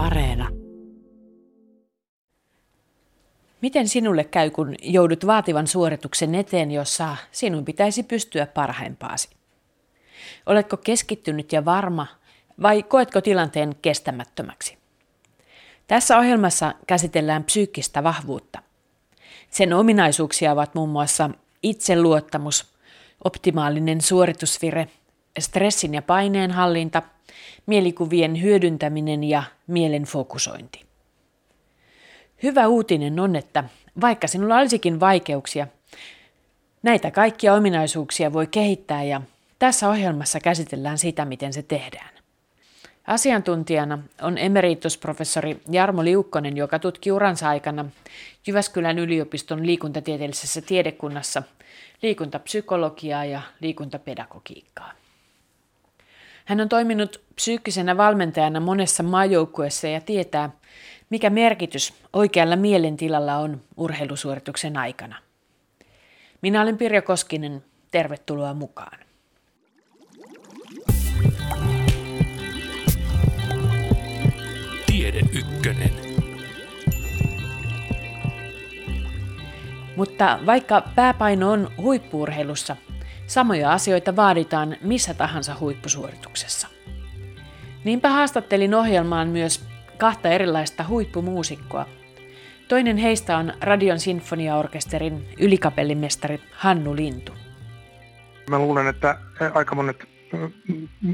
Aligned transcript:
Areena. 0.00 0.48
Miten 3.60 3.88
sinulle 3.88 4.24
käy, 4.24 4.50
kun 4.50 4.74
joudut 4.82 5.26
vaativan 5.26 5.66
suorituksen 5.66 6.34
eteen, 6.34 6.70
jossa 6.70 7.16
sinun 7.32 7.64
pitäisi 7.64 8.02
pystyä 8.02 8.46
parhaimpaasi? 8.46 9.28
Oletko 10.46 10.76
keskittynyt 10.76 11.52
ja 11.52 11.64
varma 11.64 12.06
vai 12.62 12.82
koetko 12.82 13.20
tilanteen 13.20 13.76
kestämättömäksi? 13.82 14.78
Tässä 15.86 16.18
ohjelmassa 16.18 16.74
käsitellään 16.86 17.44
psyykkistä 17.44 18.04
vahvuutta. 18.04 18.62
Sen 19.50 19.72
ominaisuuksia 19.72 20.52
ovat 20.52 20.74
muun 20.74 20.90
muassa 20.90 21.30
itseluottamus, 21.62 22.74
optimaalinen 23.24 24.00
suoritusvire, 24.00 24.88
stressin 25.38 25.94
ja 25.94 26.02
paineen 26.02 26.50
hallinta, 26.50 27.02
mielikuvien 27.66 28.42
hyödyntäminen 28.42 29.24
ja 29.24 29.42
mielen 29.66 30.02
fokusointi. 30.02 30.84
Hyvä 32.42 32.68
uutinen 32.68 33.20
on, 33.20 33.36
että 33.36 33.64
vaikka 34.00 34.26
sinulla 34.26 34.56
olisikin 34.56 35.00
vaikeuksia, 35.00 35.66
näitä 36.82 37.10
kaikkia 37.10 37.54
ominaisuuksia 37.54 38.32
voi 38.32 38.46
kehittää 38.46 39.02
ja 39.02 39.22
tässä 39.58 39.88
ohjelmassa 39.88 40.40
käsitellään 40.40 40.98
sitä, 40.98 41.24
miten 41.24 41.52
se 41.52 41.62
tehdään. 41.62 42.10
Asiantuntijana 43.06 43.98
on 44.22 44.38
emeritusprofessori 44.38 45.60
Jarmo 45.70 46.04
Liukkonen, 46.04 46.56
joka 46.56 46.78
tutki 46.78 47.12
uransa 47.12 47.48
aikana 47.48 47.84
Jyväskylän 48.46 48.98
yliopiston 48.98 49.66
liikuntatieteellisessä 49.66 50.60
tiedekunnassa 50.60 51.42
liikuntapsykologiaa 52.02 53.24
ja 53.24 53.40
liikuntapedagogiikkaa. 53.60 54.92
Hän 56.50 56.60
on 56.60 56.68
toiminut 56.68 57.20
psyykkisenä 57.34 57.96
valmentajana 57.96 58.60
monessa 58.60 59.02
maajoukkueessa 59.02 59.88
ja 59.88 60.00
tietää, 60.00 60.50
mikä 61.10 61.30
merkitys 61.30 61.94
oikealla 62.12 62.56
mielentilalla 62.56 63.36
on 63.36 63.60
urheilusuorituksen 63.76 64.76
aikana. 64.76 65.16
Minä 66.42 66.62
olen 66.62 66.78
Pirjo 66.78 67.02
Koskinen, 67.02 67.64
tervetuloa 67.90 68.54
mukaan. 68.54 68.98
Tiede 74.86 75.20
ykkönen. 75.32 75.92
Mutta 79.96 80.38
vaikka 80.46 80.82
pääpaino 80.94 81.50
on 81.50 81.70
huippuurheilussa, 81.76 82.76
samoja 83.30 83.72
asioita 83.72 84.16
vaaditaan 84.16 84.76
missä 84.80 85.14
tahansa 85.14 85.56
huippusuorituksessa. 85.60 86.68
Niinpä 87.84 88.08
haastattelin 88.10 88.74
ohjelmaan 88.74 89.28
myös 89.28 89.64
kahta 89.98 90.28
erilaista 90.28 90.84
huippumuusikkoa. 90.88 91.86
Toinen 92.68 92.96
heistä 92.96 93.36
on 93.36 93.52
Radion 93.60 94.00
sinfoniaorkesterin 94.00 95.28
ylikapellimestari 95.40 96.40
Hannu 96.52 96.96
Lintu. 96.96 97.32
Mä 98.50 98.58
luulen, 98.58 98.86
että 98.86 99.18
aika 99.54 99.74
monet 99.74 100.04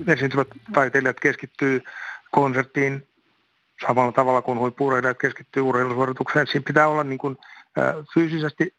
esiintyvät 0.07 0.49
taiteilijat 0.73 1.21
keskittyy 1.21 1.83
konserttiin 2.31 3.09
samalla 3.87 4.13
tavalla 4.13 4.43
kuin 4.43 4.59
huippurheilijat 4.59 5.19
keskittyy 5.19 5.63
urheilusuoritukseen. 5.63 6.47
Siinä 6.47 6.65
pitää 6.67 6.89
olla 6.89 7.05
niin 7.05 7.19
kuin, 7.19 7.37
fyysisesti 8.15 8.75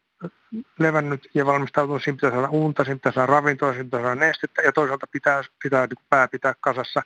levännyt 0.78 1.30
ja 1.34 1.46
valmistautunut. 1.46 2.02
Siinä 2.02 2.16
pitää 2.16 2.30
saada 2.30 2.48
unta, 2.50 2.84
siinä 2.84 2.96
pitää 2.96 3.12
saada 3.12 3.26
ravintoa, 3.26 3.72
siinä 3.72 3.84
pitää 3.84 4.00
saada 4.00 4.14
nestettä 4.14 4.62
ja 4.62 4.72
toisaalta 4.72 5.06
pitää, 5.06 5.42
pitää 5.62 5.86
niin 5.86 6.06
pää 6.10 6.28
pitää 6.28 6.54
kasassa, 6.60 7.02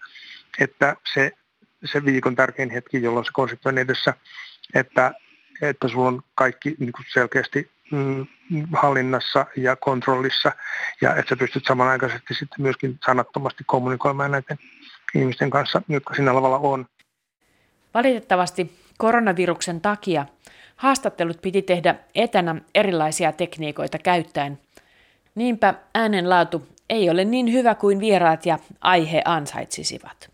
että 0.58 0.96
se 1.14 1.33
se 1.84 2.05
viikon 2.05 2.36
tärkein 2.36 2.70
hetki, 2.70 3.02
jolloin 3.02 3.24
se 3.24 3.30
konsepti 3.34 3.68
on 3.68 3.78
edessä, 3.78 4.14
että, 4.74 5.12
että 5.62 5.88
sulla 5.88 6.08
on 6.08 6.22
kaikki 6.34 6.74
niin 6.78 6.92
kuin 6.92 7.06
selkeästi 7.12 7.70
mm, 7.92 8.27
hallinnassa 8.72 9.46
ja 9.56 9.77
kontrollissa 9.77 10.52
ja 11.01 11.17
että 11.17 11.28
sä 11.28 11.36
pystyt 11.36 11.64
samanaikaisesti 11.64 12.34
sitten 12.34 12.62
myöskin 12.62 12.98
sanattomasti 13.06 13.64
kommunikoimaan 13.67 14.30
näiden 14.30 14.58
ihmisten 15.14 15.51
kanssa, 15.51 15.83
jotka 15.89 16.14
siinä 16.14 16.34
lavalla 16.34 16.58
on. 16.58 16.86
Valitettavasti 17.95 18.78
koronaviruksen 18.98 19.80
takia 19.80 20.27
haastattelut 20.83 21.43
piti 21.43 21.63
tehdä 21.63 21.95
etänä 22.15 22.57
erilaisia 22.75 23.33
tekniikoita 23.33 23.98
käyttäen. 23.98 24.59
Niinpä 25.35 25.75
äänenlaatu 25.95 26.67
ei 26.91 27.11
ole 27.11 27.25
niin 27.25 27.53
hyvä 27.53 27.75
kuin 27.75 28.01
vieraat 28.01 28.47
ja 28.47 28.59
aihe 28.81 29.23
ansaitsisivat. 29.25 30.31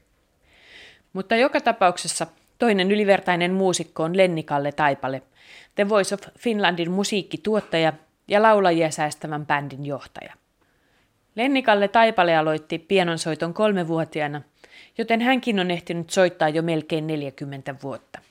Mutta 1.12 1.36
joka 1.36 1.60
tapauksessa 1.60 2.26
toinen 2.58 2.92
ylivertainen 2.92 3.52
muusikko 3.52 4.02
on 4.02 4.16
Lennikalle 4.16 4.72
Taipale, 4.72 5.22
The 5.74 5.88
Voice 5.88 6.14
of 6.14 6.20
Finlandin 6.38 6.90
musiikkituottaja 6.90 7.92
ja 8.28 8.42
laulajia 8.42 8.90
säästävän 8.90 9.46
bändin 9.46 9.86
johtaja. 9.86 10.34
Lennikalle 11.34 11.88
Taipale 11.88 12.36
aloitti 12.36 12.78
pianonsoiton 12.78 13.54
kolmevuotiaana, 13.54 14.42
joten 14.98 15.20
hänkin 15.20 15.60
on 15.60 15.70
ehtinyt 15.70 16.10
soittaa 16.10 16.48
jo 16.48 16.62
melkein 16.62 17.06
40 17.06 17.74
vuotta. 17.82 18.27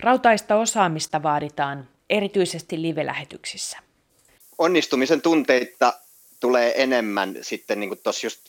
Rautaista 0.00 0.56
osaamista 0.56 1.22
vaaditaan 1.22 1.88
erityisesti 2.10 2.82
live-lähetyksissä. 2.82 3.78
Onnistumisen 4.58 5.22
tunteita 5.22 5.92
tulee 6.40 6.82
enemmän 6.82 7.36
sitten, 7.42 7.80
niin 7.80 7.90
kuin 7.90 8.00
tuossa 8.02 8.26
just 8.26 8.40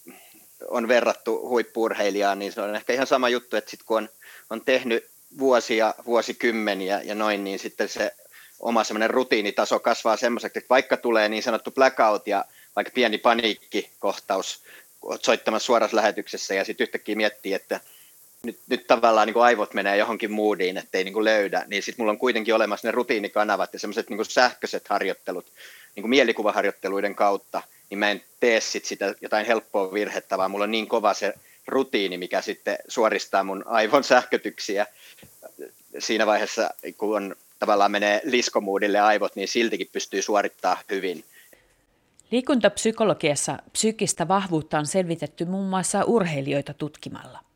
on 0.67 0.87
verrattu 0.87 1.49
huippuurheilijaan, 1.49 2.39
niin 2.39 2.51
se 2.51 2.61
on 2.61 2.75
ehkä 2.75 2.93
ihan 2.93 3.07
sama 3.07 3.29
juttu, 3.29 3.55
että 3.55 3.71
sitten 3.71 3.85
kun 3.85 3.97
on, 3.97 4.09
on 4.49 4.61
tehnyt 4.65 5.09
vuosia, 5.39 5.93
vuosikymmeniä 6.05 7.01
ja 7.01 7.15
noin, 7.15 7.43
niin 7.43 7.59
sitten 7.59 7.89
se 7.89 8.11
oma 8.59 8.83
semmoinen 8.83 9.09
rutiinitaso 9.09 9.79
kasvaa 9.79 10.17
semmoiseksi, 10.17 10.59
että 10.59 10.69
vaikka 10.69 10.97
tulee 10.97 11.29
niin 11.29 11.43
sanottu 11.43 11.71
blackout 11.71 12.27
ja 12.27 12.45
vaikka 12.75 12.91
pieni 12.95 13.17
paniikkikohtaus 13.17 14.63
soittamassa 15.21 15.66
suorassa 15.66 15.97
lähetyksessä 15.97 16.53
ja 16.53 16.66
sitten 16.66 16.85
yhtäkkiä 16.85 17.16
miettii, 17.16 17.53
että 17.53 17.79
nyt, 18.44 18.59
nyt 18.67 18.88
tavallaan 18.88 19.27
niin 19.27 19.33
kuin 19.33 19.44
aivot 19.44 19.73
menee 19.73 19.97
johonkin 19.97 20.31
moodiin, 20.31 20.77
ettei 20.77 21.03
niin 21.03 21.13
kuin 21.13 21.25
löydä, 21.25 21.66
niin 21.67 21.83
sitten 21.83 22.03
mulla 22.03 22.11
on 22.11 22.17
kuitenkin 22.17 22.55
olemassa 22.55 22.88
ne 22.88 22.91
rutiinikanavat 22.91 23.73
ja 23.73 23.79
semmoiset 23.79 24.09
niin 24.09 24.25
sähköiset 24.25 24.88
harjoittelut 24.88 25.45
niin 25.95 26.03
kuin 26.03 26.09
mielikuvaharjoitteluiden 26.09 27.16
kautta, 27.16 27.61
niin 27.89 27.99
mä 27.99 28.11
en 28.11 28.23
tee 28.39 28.61
sit 28.61 28.85
sitä 28.85 29.16
jotain 29.22 29.45
helppoa 29.45 29.94
virhettä, 29.94 30.38
vaan 30.38 30.51
mulla 30.51 30.63
on 30.63 30.72
niin 30.72 30.88
kova 30.88 31.13
se 31.13 31.33
rutiini, 31.67 32.17
mikä 32.17 32.41
sitten 32.41 32.78
suoristaa 32.88 33.44
mun 33.44 33.63
aivon 33.67 34.03
sähkötyksiä 34.03 34.85
siinä 35.99 36.25
vaiheessa, 36.25 36.69
kun 36.97 37.16
on, 37.16 37.35
tavallaan 37.59 37.91
menee 37.91 38.22
liskomuudille 38.23 38.99
aivot, 38.99 39.35
niin 39.35 39.47
siltikin 39.47 39.89
pystyy 39.91 40.22
suorittaa 40.22 40.78
hyvin. 40.91 41.23
Liikuntapsykologiassa 42.31 43.57
psyykkistä 43.72 44.28
vahvuutta 44.28 44.79
on 44.79 44.88
selvitetty 44.88 45.45
muun 45.45 45.69
muassa 45.69 46.03
urheilijoita 46.03 46.73
tutkimalla. 46.73 47.48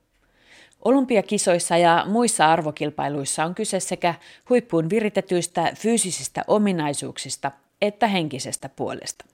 Olympiakisoissa 0.85 1.77
ja 1.77 2.05
muissa 2.07 2.51
arvokilpailuissa 2.51 3.45
on 3.45 3.55
kyse 3.55 3.79
sekä 3.79 4.15
huippuun 4.49 4.89
viritetyistä 4.89 5.71
fyysisistä 5.75 6.43
ominaisuuksista 6.47 7.51
että 7.81 8.07
henkisestä 8.07 8.69
puolesta. 8.69 9.25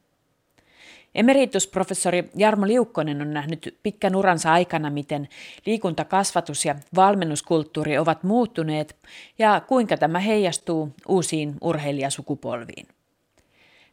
Emeritusprofessori 1.16 2.30
Jarmo 2.36 2.68
Liukkonen 2.68 3.22
on 3.22 3.34
nähnyt 3.34 3.78
pitkän 3.84 4.16
uransa 4.16 4.54
aikana, 4.54 4.90
miten 4.90 5.30
liikuntakasvatus 5.66 6.66
ja 6.66 6.76
valmennuskulttuuri 6.96 7.98
ovat 7.98 8.24
muuttuneet 8.24 8.96
ja 9.40 9.62
kuinka 9.68 9.98
tämä 9.98 10.20
heijastuu 10.20 10.94
uusiin 11.08 11.56
urheilijasukupolviin. 11.62 12.88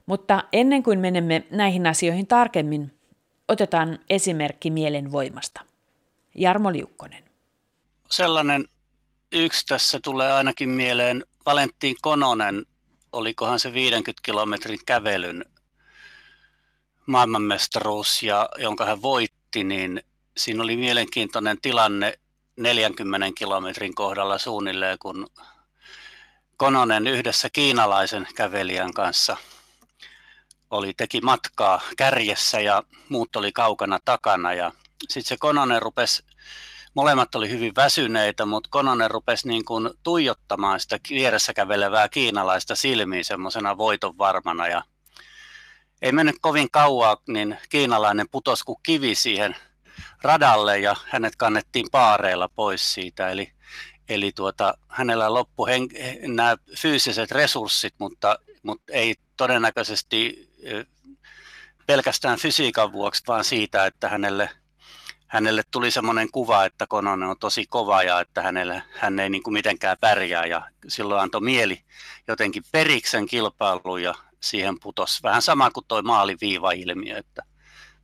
Mutta 0.07 0.45
ennen 0.53 0.83
kuin 0.83 0.99
menemme 0.99 1.45
näihin 1.51 1.87
asioihin 1.87 2.27
tarkemmin, 2.27 2.93
otetaan 3.49 3.99
esimerkki 4.11 4.71
mielen 4.71 5.13
voimasta. 5.13 5.61
Jarmo 6.35 6.73
Liukkonen. 6.73 7.26
Sellainen 8.11 8.69
yksi 9.33 9.67
tässä 9.67 10.01
tulee 10.03 10.33
ainakin 10.33 10.69
mieleen. 10.69 11.25
Valentin 11.47 11.97
Kononen, 12.03 12.67
olikohan 13.13 13.61
se 13.61 13.73
50 13.73 14.21
kilometrin 14.23 14.79
kävelyn 14.87 15.45
maailmanmestaruus, 17.07 18.23
ja, 18.23 18.49
jonka 18.59 18.85
hän 18.85 19.03
voitti, 19.03 19.65
niin 19.65 20.03
siinä 20.37 20.63
oli 20.63 20.77
mielenkiintoinen 20.77 21.61
tilanne 21.61 22.19
40 22.57 23.31
kilometrin 23.39 23.95
kohdalla 23.95 24.39
suunnilleen, 24.39 24.99
kun 24.99 25.27
Kononen 26.57 27.07
yhdessä 27.07 27.51
kiinalaisen 27.51 28.27
kävelijän 28.35 28.93
kanssa 28.95 29.37
oli, 30.71 30.95
teki 30.95 31.21
matkaa 31.21 31.81
kärjessä 31.97 32.61
ja 32.61 32.83
muut 33.09 33.37
oli 33.37 33.53
kaukana 33.53 33.99
takana. 34.05 34.55
Ja 34.55 34.73
sitten 35.09 35.29
se 35.29 35.37
Kononen 35.37 35.83
rupesi, 35.83 36.23
molemmat 36.97 37.35
oli 37.35 37.51
hyvin 37.51 37.73
väsyneitä, 37.77 38.47
mutta 38.47 38.69
Kononen 38.73 39.11
rupesi 39.11 39.49
niin 39.49 39.65
kuin 39.65 39.91
tuijottamaan 40.03 40.81
sitä 40.81 40.99
vieressä 41.11 41.55
kävelevää 41.55 42.09
kiinalaista 42.09 42.77
silmiin 42.77 43.25
semmoisena 43.25 43.79
voiton 43.79 44.19
varmana. 44.19 44.69
Ja 44.69 44.83
ei 46.03 46.13
mennyt 46.13 46.37
kovin 46.41 46.71
kauaa, 46.71 47.17
niin 47.29 47.59
kiinalainen 47.69 48.29
putosi 48.31 48.65
kuin 48.65 48.79
kivi 48.83 49.15
siihen 49.15 49.57
radalle 50.23 50.79
ja 50.79 50.97
hänet 51.07 51.37
kannettiin 51.37 51.87
paareilla 51.93 52.49
pois 52.49 52.95
siitä. 52.95 53.29
Eli 53.31 53.53
Eli 54.09 54.33
tuota, 54.33 54.79
hänellä 54.89 55.35
loppu 55.35 55.67
nämä 56.27 56.57
fyysiset 56.79 57.31
resurssit, 57.31 57.95
mutta, 57.99 58.39
mutta 58.63 58.93
ei 58.93 59.15
todennäköisesti 59.37 60.51
pelkästään 61.87 62.39
fysiikan 62.39 62.93
vuoksi, 62.93 63.23
vaan 63.27 63.45
siitä, 63.45 63.87
että 63.87 64.09
hänelle, 64.09 64.51
hänelle 65.27 65.63
tuli 65.71 65.91
semmoinen 65.91 66.31
kuva, 66.33 66.65
että 66.65 66.87
Kononen 66.89 67.29
on 67.29 67.39
tosi 67.39 67.67
kova 67.67 68.03
ja 68.03 68.21
että 68.21 68.43
hänelle, 68.43 68.83
hän 68.99 69.19
ei 69.19 69.31
niin 69.31 69.43
kuin 69.43 69.55
mitenkään 69.55 69.97
pärjää. 70.01 70.47
Ja 70.47 70.71
silloin 70.89 71.23
antoi 71.23 71.41
mieli 71.41 71.83
jotenkin 72.29 72.63
periksen 72.73 73.27
kilpailuun 73.27 74.03
ja 74.03 74.15
siihen 74.41 74.81
putos 74.81 75.23
vähän 75.23 75.43
sama 75.43 75.71
kuin 75.71 75.85
tuo 75.89 76.03
maaliviiva-ilmiö, 76.03 77.19
että 77.19 77.43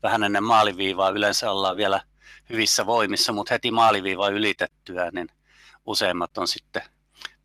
vähän 0.03 0.23
ennen 0.23 0.45
maaliviivaa 0.45 1.11
yleensä 1.11 1.51
ollaan 1.51 1.77
vielä 1.77 2.01
hyvissä 2.51 2.87
voimissa, 2.87 3.33
mutta 3.33 3.55
heti 3.55 3.71
maaliviiva 3.71 4.29
ylitettyä, 4.29 5.11
niin 5.11 5.29
useimmat 5.87 6.39
on 6.39 6.49
sitten 6.49 6.83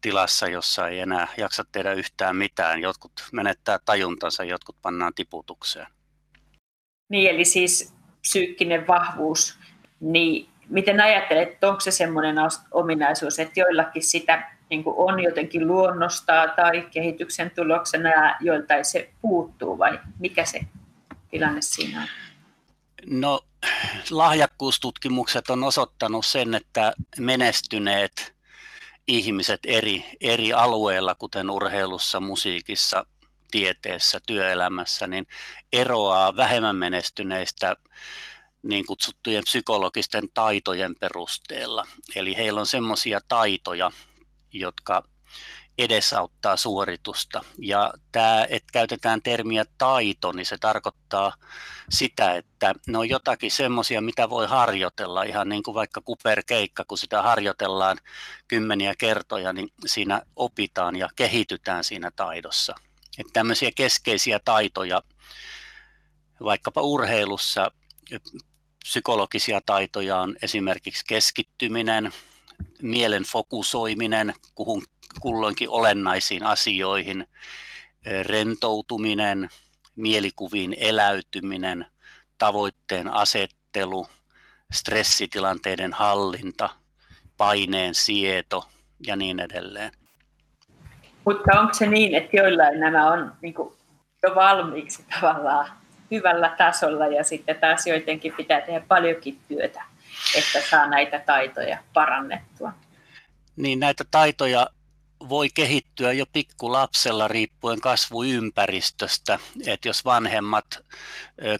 tilassa, 0.01 0.47
jossa 0.47 0.87
ei 0.87 0.99
enää 0.99 1.27
jaksa 1.37 1.65
tehdä 1.71 1.93
yhtään 1.93 2.35
mitään. 2.35 2.81
Jotkut 2.81 3.11
menettää 3.31 3.79
tajuntansa, 3.85 4.43
jotkut 4.43 4.75
pannaan 4.81 5.13
tiputukseen. 5.13 5.87
Niin, 7.09 7.31
eli 7.31 7.45
siis 7.45 7.93
psyykkinen 8.21 8.87
vahvuus, 8.87 9.59
niin 9.99 10.49
miten 10.69 11.01
ajattelet, 11.01 11.49
että 11.49 11.69
onko 11.69 11.79
se 11.79 11.91
semmoinen 11.91 12.35
ominaisuus, 12.71 13.39
että 13.39 13.59
joillakin 13.59 14.03
sitä 14.03 14.51
niin 14.69 14.83
on 14.85 15.23
jotenkin 15.23 15.67
luonnostaa 15.67 16.47
tai 16.47 16.87
kehityksen 16.91 17.51
tuloksena 17.55 18.09
ja 18.09 18.35
joiltain 18.39 18.85
se 18.85 19.09
puuttuu 19.21 19.77
vai 19.77 19.99
mikä 20.19 20.45
se 20.45 20.59
tilanne 21.31 21.61
siinä 21.61 22.01
on? 22.01 22.07
No 23.05 23.41
lahjakkuustutkimukset 24.11 25.49
on 25.49 25.63
osoittanut 25.63 26.25
sen, 26.25 26.55
että 26.55 26.93
menestyneet 27.19 28.35
ihmiset 29.07 29.59
eri, 29.65 30.05
eri 30.21 30.53
alueilla, 30.53 31.15
kuten 31.15 31.49
urheilussa, 31.49 32.19
musiikissa, 32.19 33.05
tieteessä, 33.51 34.19
työelämässä, 34.27 35.07
niin 35.07 35.27
eroaa 35.73 36.35
vähemmän 36.35 36.75
menestyneistä 36.75 37.75
niin 38.63 38.85
kutsuttujen 38.85 39.43
psykologisten 39.43 40.27
taitojen 40.33 40.95
perusteella. 40.95 41.87
Eli 42.15 42.37
heillä 42.37 42.59
on 42.59 42.65
semmoisia 42.65 43.19
taitoja, 43.27 43.91
jotka 44.53 45.03
edesauttaa 45.77 46.57
suoritusta. 46.57 47.43
Ja 47.57 47.93
tämä, 48.11 48.45
että 48.49 48.71
käytetään 48.73 49.21
termiä 49.21 49.65
taito, 49.77 50.31
niin 50.31 50.45
se 50.45 50.57
tarkoittaa 50.57 51.33
sitä, 51.89 52.35
että 52.35 52.73
ne 52.87 52.97
on 52.97 53.09
jotakin 53.09 53.51
semmoisia, 53.51 54.01
mitä 54.01 54.29
voi 54.29 54.47
harjoitella, 54.47 55.23
ihan 55.23 55.49
niin 55.49 55.63
kuin 55.63 55.75
vaikka 55.75 56.01
kuperkeikka, 56.01 56.85
kun 56.87 56.97
sitä 56.97 57.21
harjoitellaan 57.21 57.97
kymmeniä 58.47 58.93
kertoja, 58.97 59.53
niin 59.53 59.69
siinä 59.85 60.21
opitaan 60.35 60.95
ja 60.95 61.09
kehitytään 61.15 61.83
siinä 61.83 62.11
taidossa. 62.15 62.75
Että 63.17 63.33
tämmöisiä 63.33 63.71
keskeisiä 63.75 64.39
taitoja, 64.45 65.01
vaikkapa 66.43 66.81
urheilussa, 66.81 67.71
psykologisia 68.83 69.61
taitoja 69.65 70.17
on 70.17 70.35
esimerkiksi 70.41 71.05
keskittyminen, 71.07 72.11
mielen 72.81 73.23
fokusoiminen 73.23 74.33
kuhun 74.55 74.83
kulloinkin 75.19 75.69
olennaisiin 75.69 76.43
asioihin, 76.43 77.27
rentoutuminen, 78.23 79.49
mielikuviin 79.95 80.75
eläytyminen, 80.79 81.85
tavoitteen 82.37 83.13
asettelu, 83.13 84.07
stressitilanteiden 84.71 85.93
hallinta, 85.93 86.69
paineen 87.37 87.95
sieto 87.95 88.67
ja 89.07 89.15
niin 89.15 89.39
edelleen. 89.39 89.91
Mutta 91.25 91.59
onko 91.59 91.73
se 91.73 91.87
niin, 91.87 92.15
että 92.15 92.37
joillain 92.37 92.79
nämä 92.79 93.11
on 93.11 93.33
niin 93.41 93.55
jo 94.23 94.35
valmiiksi 94.35 95.05
tavallaan 95.21 95.86
hyvällä 96.11 96.55
tasolla 96.57 97.07
ja 97.07 97.23
sitten 97.23 97.59
taas 97.59 97.87
joidenkin 97.87 98.33
pitää 98.33 98.61
tehdä 98.61 98.81
paljonkin 98.87 99.39
työtä, 99.47 99.83
että 100.35 100.61
saa 100.69 100.87
näitä 100.87 101.19
taitoja 101.19 101.77
parannettua? 101.93 102.73
Niin 103.55 103.79
näitä 103.79 104.03
taitoja 104.11 104.67
voi 105.29 105.49
kehittyä 105.53 106.11
jo 106.11 106.25
pikkulapsella 106.33 107.27
riippuen 107.27 107.81
kasvuympäristöstä, 107.81 109.39
että 109.65 109.87
jos 109.87 110.05
vanhemmat 110.05 110.65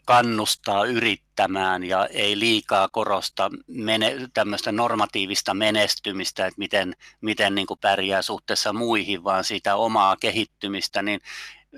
kannustaa 0.06 0.86
yrittämään 0.86 1.84
ja 1.84 2.06
ei 2.06 2.40
liikaa 2.40 2.90
korosta 2.92 3.50
mene, 3.68 4.16
tämmöistä 4.34 4.72
normatiivista 4.72 5.54
menestymistä, 5.54 6.46
että 6.46 6.60
miten, 6.60 6.94
miten 7.22 7.56
niin 7.56 7.68
kuin 7.68 7.80
pärjää 7.80 8.22
suhteessa 8.22 8.74
muihin, 8.74 9.24
vaan 9.24 9.44
sitä 9.44 9.76
omaa 9.76 10.16
kehittymistä, 10.16 11.02
niin 11.02 11.20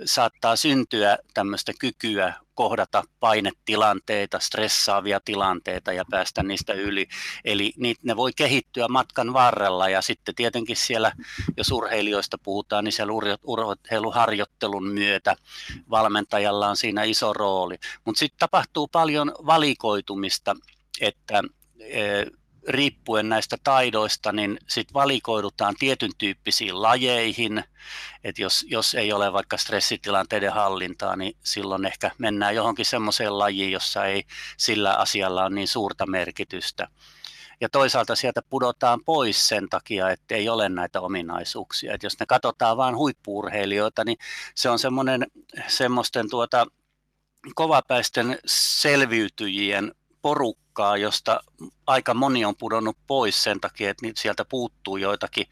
saattaa 0.05 0.55
syntyä 0.55 1.17
tämmöistä 1.33 1.71
kykyä 1.79 2.33
kohdata 2.59 3.03
painetilanteita, 3.19 4.39
stressaavia 4.39 5.19
tilanteita 5.25 5.93
ja 5.93 6.03
päästä 6.11 6.43
niistä 6.43 6.73
yli. 6.73 7.07
Eli 7.45 7.73
ne 8.03 8.15
voi 8.15 8.31
kehittyä 8.35 8.87
matkan 8.87 9.33
varrella 9.33 9.89
ja 9.89 10.01
sitten 10.01 10.35
tietenkin 10.35 10.75
siellä, 10.75 11.11
jos 11.57 11.71
urheilijoista 11.71 12.37
puhutaan, 12.43 12.83
niin 12.83 12.91
siellä 12.91 13.13
urheiluharjoittelun 13.43 14.87
myötä 14.87 15.35
valmentajalla 15.89 16.67
on 16.67 16.77
siinä 16.77 17.03
iso 17.03 17.33
rooli. 17.33 17.77
Mutta 18.05 18.19
sitten 18.19 18.39
tapahtuu 18.39 18.87
paljon 18.87 19.31
valikoitumista, 19.45 20.55
että 21.01 21.43
e, 21.79 22.25
riippuen 22.67 23.29
näistä 23.29 23.57
taidoista, 23.63 24.31
niin 24.31 24.59
sitten 24.67 24.93
valikoidutaan 24.93 25.75
tietyn 25.79 26.11
tyyppisiin 26.17 26.81
lajeihin. 26.81 27.63
Et 28.23 28.39
jos, 28.39 28.65
jos 28.69 28.93
ei 28.93 29.13
ole 29.13 29.33
vaikka 29.33 29.57
stressitilanteiden 29.57 30.53
hallintaa, 30.53 31.15
niin 31.15 31.35
silloin 31.43 31.85
ehkä 31.85 32.11
mennään 32.17 32.55
johonkin 32.55 32.85
semmoiseen 32.85 33.39
lajiin, 33.39 33.71
jossa 33.71 34.05
ei 34.05 34.23
sillä 34.57 34.93
asialla 34.93 35.41
ole 35.41 35.55
niin 35.55 35.67
suurta 35.67 36.05
merkitystä. 36.05 36.87
Ja 37.61 37.69
toisaalta 37.69 38.15
sieltä 38.15 38.41
pudotaan 38.49 38.99
pois 39.05 39.47
sen 39.47 39.69
takia, 39.69 40.09
että 40.09 40.35
ei 40.35 40.49
ole 40.49 40.69
näitä 40.69 41.01
ominaisuuksia. 41.01 41.93
Et 41.93 42.03
jos 42.03 42.19
ne 42.19 42.25
katsotaan 42.25 42.77
vain 42.77 42.97
huippuurheilijoita, 42.97 44.03
niin 44.03 44.17
se 44.55 44.69
on 44.69 44.79
semmoinen, 44.79 45.27
semmoisten 45.67 46.29
tuota, 46.29 46.65
kovapäisten 47.55 48.39
selviytyjien 48.45 49.91
porukkaa, 50.79 50.97
josta 50.97 51.41
aika 51.87 52.13
moni 52.13 52.45
on 52.45 52.55
pudonnut 52.55 52.97
pois 53.07 53.43
sen 53.43 53.59
takia, 53.59 53.89
että 53.89 54.07
sieltä 54.15 54.45
puuttuu 54.45 54.97
joitakin 54.97 55.47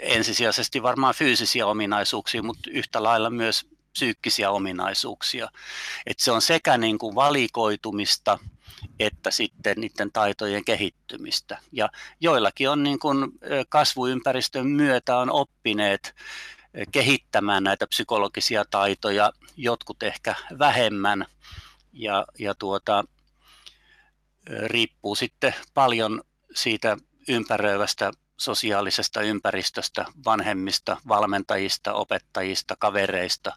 ensisijaisesti 0.00 0.82
varmaan 0.82 1.14
fyysisiä 1.14 1.66
ominaisuuksia, 1.66 2.42
mutta 2.42 2.70
yhtä 2.70 3.02
lailla 3.02 3.30
myös 3.30 3.66
psyykkisiä 3.92 4.50
ominaisuuksia. 4.50 5.48
Et 6.06 6.18
se 6.18 6.32
on 6.32 6.42
sekä 6.42 6.78
niin 6.78 6.98
kuin 6.98 7.14
valikoitumista 7.14 8.38
että 8.98 9.30
sitten 9.30 9.80
niiden 9.80 10.12
taitojen 10.12 10.64
kehittymistä. 10.64 11.58
Ja 11.72 11.88
joillakin 12.20 12.70
on 12.70 12.82
niin 12.82 12.98
kuin 12.98 13.32
kasvuympäristön 13.68 14.66
myötä 14.66 15.16
on 15.16 15.30
oppineet 15.30 16.14
kehittämään 16.92 17.64
näitä 17.64 17.86
psykologisia 17.86 18.64
taitoja, 18.70 19.32
jotkut 19.56 20.02
ehkä 20.02 20.34
vähemmän. 20.58 21.26
Ja, 21.92 22.26
ja 22.38 22.54
tuota, 22.54 23.04
riippuu 24.46 25.14
sitten 25.14 25.54
paljon 25.74 26.22
siitä 26.54 26.96
ympäröivästä 27.28 28.12
sosiaalisesta 28.36 29.22
ympäristöstä, 29.22 30.04
vanhemmista, 30.24 30.96
valmentajista, 31.08 31.92
opettajista, 31.92 32.76
kavereista, 32.78 33.52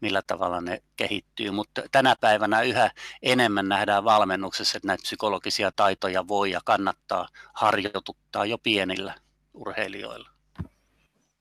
millä 0.00 0.22
tavalla 0.26 0.60
ne 0.60 0.82
kehittyy. 0.96 1.50
Mutta 1.50 1.82
tänä 1.92 2.16
päivänä 2.20 2.62
yhä 2.62 2.90
enemmän 3.22 3.68
nähdään 3.68 4.04
valmennuksessa, 4.04 4.76
että 4.76 4.86
näitä 4.86 5.02
psykologisia 5.02 5.72
taitoja 5.76 6.28
voi 6.28 6.50
ja 6.50 6.60
kannattaa 6.64 7.28
harjoituttaa 7.52 8.46
jo 8.46 8.58
pienillä 8.58 9.14
urheilijoilla. 9.54 10.28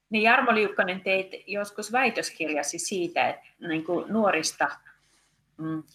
Niin 0.10 0.24
Jarmo 0.24 0.56
Liukkonen, 0.56 1.02
teit 1.02 1.32
joskus 1.48 1.92
väitöskirjasi 1.92 2.80
siitä, 2.80 3.30
että 3.30 3.46
niin 3.68 3.84
kuin 3.84 4.14
nuorista 4.14 4.70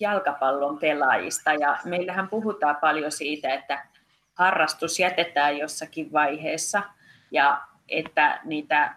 jalkapallon 0.01 0.79
pelaajista. 0.79 1.53
Ja 1.53 1.79
meillähän 1.85 2.29
puhutaan 2.29 2.77
paljon 2.77 3.13
siitä, 3.13 3.55
että 3.55 3.87
harrastus 4.35 5.01
jätetään 5.01 5.59
jossakin 5.59 6.13
vaiheessa 6.13 6.83
ja 7.31 7.63
että 7.89 8.41
niitä 8.45 8.95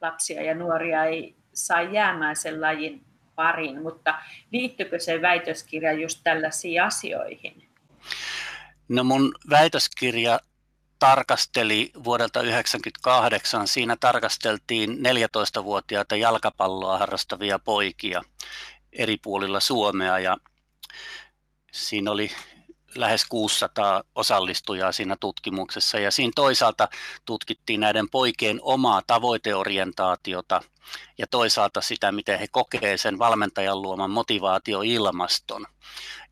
lapsia 0.00 0.42
ja 0.42 0.54
nuoria 0.54 1.04
ei 1.04 1.34
saa 1.52 1.82
jäämään 1.82 2.36
sen 2.36 2.60
lajin 2.60 3.04
pariin, 3.34 3.82
mutta 3.82 4.14
liittyykö 4.52 4.98
se 4.98 5.22
väitöskirja 5.22 5.92
just 5.92 6.20
tällaisiin 6.24 6.82
asioihin? 6.82 7.68
No 8.88 9.04
mun 9.04 9.34
väitöskirja 9.50 10.40
tarkasteli 10.98 11.90
vuodelta 12.04 12.40
1998. 12.40 13.68
Siinä 13.68 13.96
tarkasteltiin 14.00 14.90
14-vuotiaita 14.90 16.16
jalkapalloa 16.16 16.98
harrastavia 16.98 17.58
poikia 17.58 18.22
eri 18.98 19.16
puolilla 19.22 19.60
Suomea 19.60 20.18
ja 20.18 20.36
siinä 21.72 22.10
oli 22.10 22.30
lähes 22.94 23.24
600 23.24 24.02
osallistujaa 24.14 24.92
siinä 24.92 25.16
tutkimuksessa 25.20 25.98
ja 25.98 26.10
siinä 26.10 26.32
toisaalta 26.34 26.88
tutkittiin 27.24 27.80
näiden 27.80 28.10
poikien 28.10 28.58
omaa 28.62 29.02
tavoiteorientaatiota 29.06 30.62
ja 31.18 31.26
toisaalta 31.26 31.80
sitä, 31.80 32.12
miten 32.12 32.38
he 32.38 32.48
kokee 32.50 32.96
sen 32.96 33.18
valmentajan 33.18 33.82
luoman 33.82 34.10
motivaatioilmaston. 34.10 35.66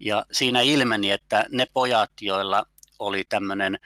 Ja 0.01 0.27
siinä 0.33 0.61
ilmeni, 0.61 1.11
että 1.11 1.47
ne 1.51 1.67
pojat, 1.73 2.11
joilla 2.21 2.67
oli 2.99 3.25
tämmöinen 3.29 3.79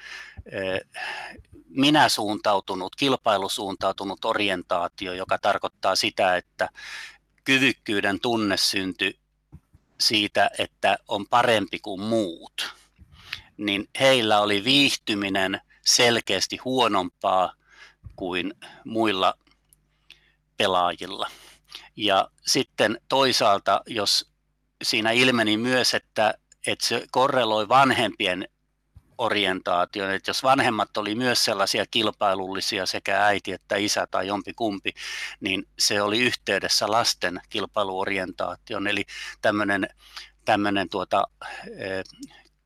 minä 1.68 2.08
suuntautunut, 2.08 2.96
kilpailusuuntautunut 2.96 4.24
orientaatio, 4.24 5.12
joka 5.12 5.38
tarkoittaa 5.38 5.96
sitä, 5.96 6.36
että 6.36 6.68
kyvykkyyden 7.48 8.20
tunne 8.20 8.56
syntyi 8.56 9.18
siitä, 10.00 10.50
että 10.58 10.98
on 11.08 11.26
parempi 11.26 11.78
kuin 11.78 12.00
muut, 12.00 12.74
niin 13.56 13.88
heillä 14.00 14.40
oli 14.40 14.64
viihtyminen 14.64 15.60
selkeästi 15.84 16.56
huonompaa 16.56 17.54
kuin 18.16 18.54
muilla 18.84 19.34
pelaajilla. 20.56 21.30
Ja 21.96 22.30
sitten 22.46 23.00
toisaalta, 23.08 23.80
jos 23.86 24.30
siinä 24.82 25.10
ilmeni 25.10 25.56
myös, 25.56 25.94
että, 25.94 26.34
että 26.66 26.86
se 26.86 27.06
korreloi 27.10 27.68
vanhempien 27.68 28.48
orientaation, 29.18 30.10
että 30.10 30.30
jos 30.30 30.42
vanhemmat 30.42 30.96
oli 30.96 31.14
myös 31.14 31.44
sellaisia 31.44 31.84
kilpailullisia 31.90 32.86
sekä 32.86 33.24
äiti 33.24 33.52
että 33.52 33.76
isä 33.76 34.06
tai 34.10 34.26
jompikumpi, 34.26 34.92
niin 35.40 35.68
se 35.78 36.02
oli 36.02 36.18
yhteydessä 36.18 36.90
lasten 36.90 37.40
kilpailuorientaation, 37.48 38.86
eli 38.86 39.04
tämmöinen, 39.42 39.88
tämmöinen 40.44 40.88
tuota, 40.88 41.24
eh, 41.78 42.04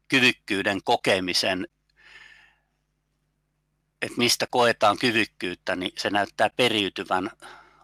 kyvykkyyden 0.09 0.82
kokemisen 0.85 1.66
että 4.02 4.18
mistä 4.18 4.47
koetaan 4.50 4.99
kyvykkyyttä, 4.99 5.76
niin 5.76 5.92
se 5.99 6.11
näyttää 6.11 6.50
periytyvän 6.56 7.30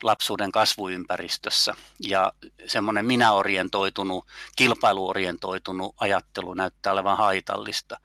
lapsuuden 0.03 0.53
kasvuympäristössä. 0.53 1.75
Ja 2.09 2.33
semmoinen 2.67 3.07
minäorientoitunut, 3.07 4.27
kilpailuorientoitunut 4.57 5.95
ajattelu 6.01 6.55
näyttää 6.55 6.93
olevan 6.93 7.17
haitallista. 7.17 8.01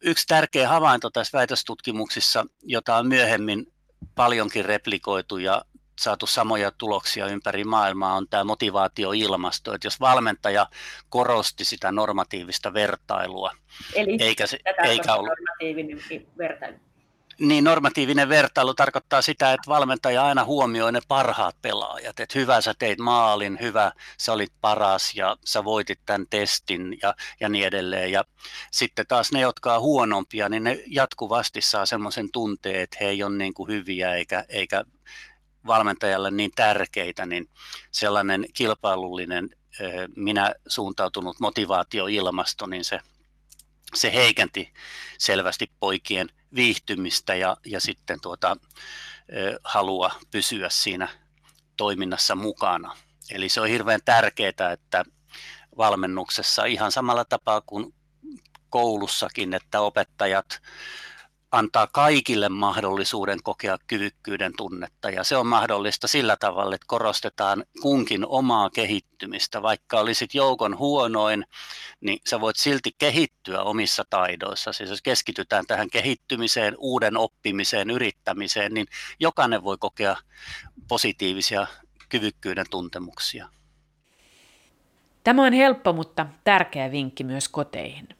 Yksi 0.00 0.26
tärkeä 0.26 0.68
havainto 0.68 1.10
tässä 1.10 1.38
väitöstutkimuksissa, 1.38 2.46
jota 2.62 2.96
on 2.96 3.08
myöhemmin 3.08 3.72
paljonkin 4.14 4.64
replikoitu 4.64 5.38
ja 5.38 5.64
saatu 6.00 6.26
samoja 6.26 6.70
tuloksia 6.70 7.26
ympäri 7.26 7.64
maailmaa, 7.64 8.14
on 8.14 8.28
tämä 8.28 8.44
motivaatioilmasto. 8.44 9.74
Että 9.74 9.86
jos 9.86 10.00
valmentaja 10.00 10.66
korosti 11.08 11.64
sitä 11.64 11.92
normatiivista 11.92 12.74
vertailua, 12.74 13.52
Eli 13.94 14.16
eikä, 14.20 14.46
se, 14.46 14.58
eikä 14.84 15.14
ollut, 15.14 15.28
normatiivinen 15.28 16.00
vertailu. 16.38 16.76
Niin, 17.40 17.64
normatiivinen 17.64 18.28
vertailu 18.28 18.74
tarkoittaa 18.74 19.22
sitä, 19.22 19.52
että 19.52 19.68
valmentaja 19.68 20.24
aina 20.24 20.44
huomioi 20.44 20.92
ne 20.92 21.00
parhaat 21.08 21.56
pelaajat. 21.62 22.20
Että 22.20 22.38
hyvä, 22.38 22.60
sä 22.60 22.74
teit 22.78 22.98
maalin, 22.98 23.58
hyvä, 23.60 23.92
sä 24.18 24.32
olit 24.32 24.52
paras 24.60 25.14
ja 25.14 25.36
sä 25.44 25.64
voitit 25.64 26.00
tämän 26.06 26.26
testin 26.30 26.98
ja, 27.02 27.14
ja 27.40 27.48
niin 27.48 27.66
edelleen. 27.66 28.12
Ja 28.12 28.24
sitten 28.70 29.06
taas 29.06 29.32
ne, 29.32 29.40
jotka 29.40 29.74
on 29.74 29.80
huonompia, 29.80 30.48
niin 30.48 30.64
ne 30.64 30.82
jatkuvasti 30.86 31.60
saa 31.60 31.86
semmoisen 31.86 32.28
tunteen, 32.32 32.80
että 32.80 32.96
he 33.00 33.06
ei 33.06 33.22
ole 33.22 33.36
niin 33.36 33.54
kuin 33.54 33.68
hyviä 33.68 34.14
eikä, 34.14 34.44
eikä 34.48 34.84
valmentajalle 35.66 36.30
niin 36.30 36.50
tärkeitä, 36.56 37.26
niin 37.26 37.48
sellainen 37.90 38.46
kilpailullinen 38.54 39.48
minä 40.16 40.54
suuntautunut 40.66 41.40
motivaatioilmasto, 41.40 42.66
niin 42.66 42.84
se, 42.84 43.00
se 43.94 44.14
heikenti 44.14 44.72
selvästi 45.18 45.70
poikien 45.80 46.28
viihtymistä 46.54 47.34
ja, 47.34 47.56
ja 47.66 47.80
sitten 47.80 48.20
tuota, 48.20 48.56
halua 49.64 50.10
pysyä 50.30 50.68
siinä 50.70 51.08
toiminnassa 51.76 52.34
mukana. 52.34 52.96
Eli 53.30 53.48
se 53.48 53.60
on 53.60 53.68
hirveän 53.68 54.00
tärkeää, 54.04 54.72
että 54.72 55.04
valmennuksessa 55.76 56.64
ihan 56.64 56.92
samalla 56.92 57.24
tapaa 57.24 57.60
kuin 57.60 57.94
koulussakin, 58.70 59.54
että 59.54 59.80
opettajat 59.80 60.62
antaa 61.52 61.86
kaikille 61.86 62.48
mahdollisuuden 62.48 63.38
kokea 63.42 63.78
kyvykkyyden 63.86 64.52
tunnetta 64.56 65.10
ja 65.10 65.24
se 65.24 65.36
on 65.36 65.46
mahdollista 65.46 66.08
sillä 66.08 66.36
tavalla, 66.36 66.74
että 66.74 66.86
korostetaan 66.88 67.64
kunkin 67.82 68.26
omaa 68.26 68.70
kehittymistä. 68.70 69.62
Vaikka 69.62 70.00
olisit 70.00 70.34
joukon 70.34 70.78
huonoin, 70.78 71.46
niin 72.00 72.18
sä 72.28 72.40
voit 72.40 72.56
silti 72.56 72.90
kehittyä 72.98 73.62
omissa 73.62 74.04
taidoissa. 74.10 74.72
Siis 74.72 74.90
jos 74.90 75.02
keskitytään 75.02 75.66
tähän 75.66 75.90
kehittymiseen, 75.90 76.74
uuden 76.78 77.16
oppimiseen, 77.16 77.90
yrittämiseen, 77.90 78.74
niin 78.74 78.86
jokainen 79.20 79.64
voi 79.64 79.78
kokea 79.78 80.16
positiivisia 80.88 81.66
kyvykkyyden 82.08 82.66
tuntemuksia. 82.70 83.48
Tämä 85.24 85.46
on 85.46 85.52
helppo, 85.52 85.92
mutta 85.92 86.26
tärkeä 86.44 86.90
vinkki 86.90 87.24
myös 87.24 87.48
koteihin. 87.48 88.19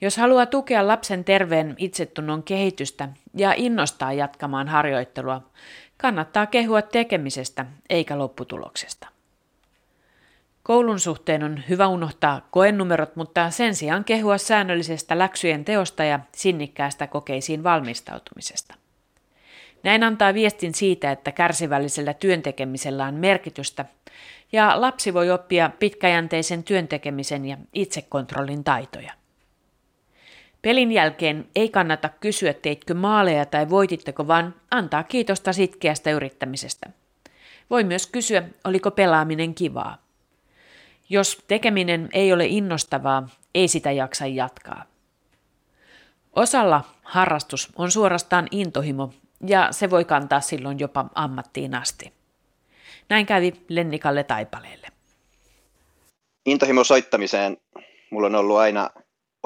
Jos 0.00 0.16
haluaa 0.16 0.46
tukea 0.46 0.86
lapsen 0.86 1.24
terveen 1.24 1.74
itsetunnon 1.78 2.42
kehitystä 2.42 3.08
ja 3.34 3.52
innostaa 3.56 4.12
jatkamaan 4.12 4.68
harjoittelua, 4.68 5.42
kannattaa 5.96 6.46
kehua 6.46 6.82
tekemisestä 6.82 7.66
eikä 7.90 8.18
lopputuloksesta. 8.18 9.08
Koulun 10.62 11.00
suhteen 11.00 11.42
on 11.42 11.62
hyvä 11.68 11.86
unohtaa 11.86 12.48
koenumerot, 12.50 13.16
mutta 13.16 13.50
sen 13.50 13.74
sijaan 13.74 14.04
kehua 14.04 14.38
säännöllisestä 14.38 15.18
läksyjen 15.18 15.64
teosta 15.64 16.04
ja 16.04 16.20
sinnikkäästä 16.32 17.06
kokeisiin 17.06 17.64
valmistautumisesta. 17.64 18.74
Näin 19.82 20.02
antaa 20.02 20.34
viestin 20.34 20.74
siitä, 20.74 21.12
että 21.12 21.32
kärsivällisellä 21.32 22.14
työntekemisellä 22.14 23.04
on 23.04 23.14
merkitystä 23.14 23.84
ja 24.52 24.80
lapsi 24.80 25.14
voi 25.14 25.30
oppia 25.30 25.70
pitkäjänteisen 25.78 26.64
työntekemisen 26.64 27.44
ja 27.44 27.56
itsekontrollin 27.72 28.64
taitoja. 28.64 29.12
Pelin 30.66 30.92
jälkeen 30.92 31.48
ei 31.56 31.68
kannata 31.68 32.08
kysyä, 32.08 32.52
teitkö 32.52 32.94
maaleja 32.94 33.46
tai 33.46 33.70
voititteko, 33.70 34.28
vaan 34.28 34.54
antaa 34.70 35.02
kiitosta 35.02 35.52
sitkeästä 35.52 36.10
yrittämisestä. 36.10 36.90
Voi 37.70 37.84
myös 37.84 38.06
kysyä, 38.06 38.42
oliko 38.64 38.90
pelaaminen 38.90 39.54
kivaa. 39.54 39.98
Jos 41.08 41.44
tekeminen 41.48 42.08
ei 42.12 42.32
ole 42.32 42.46
innostavaa, 42.46 43.28
ei 43.54 43.68
sitä 43.68 43.92
jaksa 43.92 44.26
jatkaa. 44.26 44.84
Osalla 46.32 46.84
harrastus 47.02 47.72
on 47.76 47.90
suorastaan 47.90 48.48
intohimo 48.50 49.12
ja 49.46 49.68
se 49.70 49.90
voi 49.90 50.04
kantaa 50.04 50.40
silloin 50.40 50.78
jopa 50.78 51.06
ammattiin 51.14 51.74
asti. 51.74 52.12
Näin 53.08 53.26
kävi 53.26 53.52
Lennikalle 53.68 54.24
Taipaleelle. 54.24 54.86
Intohimo 56.46 56.84
soittamiseen 56.84 57.56
mulla 58.10 58.26
on 58.26 58.34
ollut 58.34 58.56
aina 58.56 58.90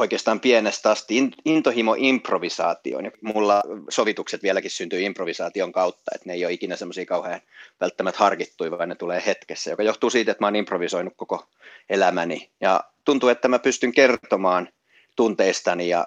oikeastaan 0.01 0.41
pienestä 0.41 0.91
asti 0.91 1.31
intohimo 1.45 1.95
improvisaatioon. 1.99 3.13
Mulla 3.21 3.63
sovitukset 3.89 4.43
vieläkin 4.43 4.71
syntyy 4.71 5.01
improvisaation 5.01 5.73
kautta, 5.73 6.11
että 6.15 6.29
ne 6.29 6.33
ei 6.33 6.45
ole 6.45 6.53
ikinä 6.53 6.77
semmoisia 6.77 7.07
kauhean 7.07 7.41
välttämättä 7.81 8.19
harkittuja, 8.19 8.71
vaan 8.71 8.89
ne 8.89 8.95
tulee 8.95 9.23
hetkessä, 9.27 9.71
joka 9.71 9.83
johtuu 9.83 10.11
siitä, 10.11 10.31
että 10.31 10.43
mä 10.43 10.47
oon 10.47 10.57
improvisoinut 10.57 11.15
koko 11.17 11.49
elämäni. 11.89 12.51
Ja 12.61 12.85
tuntuu, 13.05 13.29
että 13.29 13.49
mä 13.49 13.59
pystyn 13.59 13.93
kertomaan 13.93 14.69
tunteistani 15.17 15.89
ja 15.89 16.07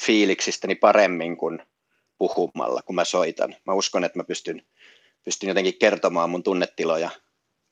fiiliksistäni 0.00 0.74
paremmin 0.74 1.36
kuin 1.36 1.62
puhumalla, 2.18 2.82
kun 2.82 2.94
mä 2.94 3.04
soitan. 3.04 3.56
Mä 3.66 3.72
uskon, 3.72 4.04
että 4.04 4.18
mä 4.18 4.24
pystyn, 4.24 4.62
pystyn 5.24 5.48
jotenkin 5.48 5.78
kertomaan 5.78 6.30
mun 6.30 6.42
tunnetiloja 6.42 7.10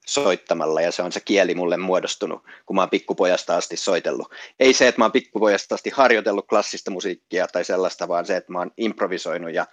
soittamalla 0.07 0.81
ja 0.81 0.93
se 0.93 1.03
on 1.03 1.13
se 1.13 1.21
kieli 1.21 1.55
mulle 1.55 1.77
muodostunut, 1.77 2.43
kun 2.67 2.77
mä 2.77 2.83
oon 2.83 2.91
pikkupojasta 2.91 3.57
asti 3.57 3.77
soitellut. 3.77 4.33
Ei 4.61 4.73
se, 4.73 4.89
että 4.89 5.01
mä 5.01 5.05
oon 5.05 5.13
pikkupojasta 5.13 5.75
asti 5.75 5.91
harjoitellut 5.91 6.47
klassista 6.47 6.91
musiikkia 6.91 7.47
tai 7.47 7.65
sellaista, 7.65 8.09
vaan 8.09 8.27
se, 8.27 8.37
että 8.37 8.53
mä 8.53 8.59
oon 8.59 8.71
improvisoinut 8.77 9.55
ja 9.55 9.67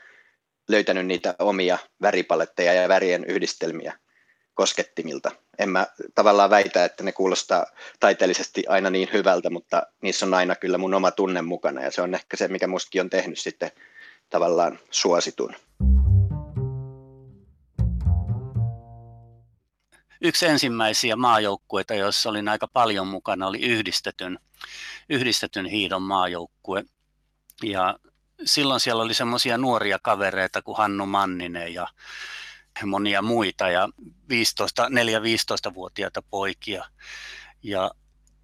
löytänyt 0.70 1.06
niitä 1.06 1.36
omia 1.40 1.78
väripaletteja 2.02 2.74
ja 2.74 2.90
värien 2.90 3.26
yhdistelmiä 3.26 3.94
koskettimilta. 4.54 5.32
En 5.60 5.70
mä 5.70 5.88
tavallaan 6.16 6.50
väitä, 6.50 6.86
että 6.86 7.04
ne 7.04 7.12
kuulostaa 7.12 7.66
taiteellisesti 8.00 8.64
aina 8.68 8.90
niin 8.90 9.10
hyvältä, 9.14 9.50
mutta 9.50 9.84
niissä 10.02 10.26
on 10.26 10.34
aina 10.34 10.56
kyllä 10.56 10.78
mun 10.78 10.94
oma 10.94 11.12
tunne 11.12 11.42
mukana 11.42 11.84
ja 11.84 11.92
se 11.92 12.02
on 12.02 12.16
ehkä 12.16 12.38
se, 12.38 12.48
mikä 12.48 12.68
mustakin 12.68 13.02
on 13.02 13.10
tehnyt 13.10 13.40
sitten 13.40 13.72
tavallaan 14.30 14.80
suositun. 14.92 15.56
Yksi 20.22 20.46
ensimmäisiä 20.46 21.16
maajoukkueita, 21.16 21.94
joissa 21.94 22.30
olin 22.30 22.50
aika 22.50 22.68
paljon 22.68 23.08
mukana, 23.08 23.48
oli 23.48 23.62
yhdistetyn, 23.62 24.40
yhdistetyn 25.10 25.66
hiidon 25.66 26.02
maajoukkue. 26.02 26.84
Ja 27.64 28.00
silloin 28.46 28.80
siellä 28.80 29.04
oli 29.04 29.14
semmoisia 29.14 29.58
nuoria 29.58 30.00
kavereita 30.02 30.62
kuin 30.62 30.78
Hannu 30.78 31.06
Manninen 31.06 31.74
ja 31.74 31.88
monia 32.86 33.22
muita 33.22 33.70
ja 33.70 33.90
15, 34.30 34.86
4-15-vuotiaita 34.86 36.22
poikia. 36.22 36.86
Ja 37.64 37.92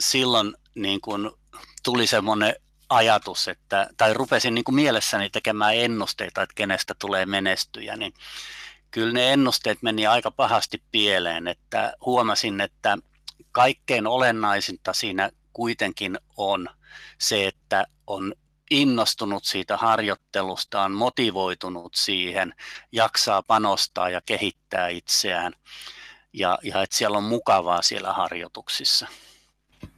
silloin 0.02 0.56
niin 0.76 1.02
kun 1.02 1.38
tuli 1.84 2.08
semmoinen 2.08 2.56
ajatus, 2.90 3.48
että, 3.48 3.90
tai 3.98 4.14
rupesin 4.14 4.56
niin 4.56 4.64
kuin 4.64 4.76
mielessäni 4.76 5.30
tekemään 5.30 5.76
ennusteita, 5.76 6.42
että 6.42 6.56
kenestä 6.56 6.96
tulee 7.00 7.26
menestyjä, 7.26 7.96
niin 7.96 8.14
kyllä 8.96 9.14
ne 9.14 9.34
ennusteet 9.34 9.78
meni 9.82 10.08
aika 10.08 10.32
pahasti 10.32 10.84
pieleen, 10.92 11.48
että 11.48 11.94
huomasin, 12.06 12.62
että 12.62 12.98
kaikkein 13.52 14.08
olennaisinta 14.08 14.94
siinä 14.94 15.30
kuitenkin 15.54 16.18
on 16.38 16.70
se, 17.18 17.48
että 17.48 17.86
on 18.08 18.34
innostunut 18.72 19.44
siitä 19.46 19.78
harjoittelusta, 19.78 20.82
on 20.82 20.92
motivoitunut 20.92 21.96
siihen, 21.96 22.54
jaksaa 22.92 23.44
panostaa 23.48 24.10
ja 24.10 24.22
kehittää 24.26 24.88
itseään 24.88 25.54
ja, 26.34 26.60
ja 26.64 26.82
että 26.82 26.96
siellä 26.96 27.18
on 27.18 27.24
mukavaa 27.24 27.82
siellä 27.82 28.14
harjoituksissa. 28.14 29.08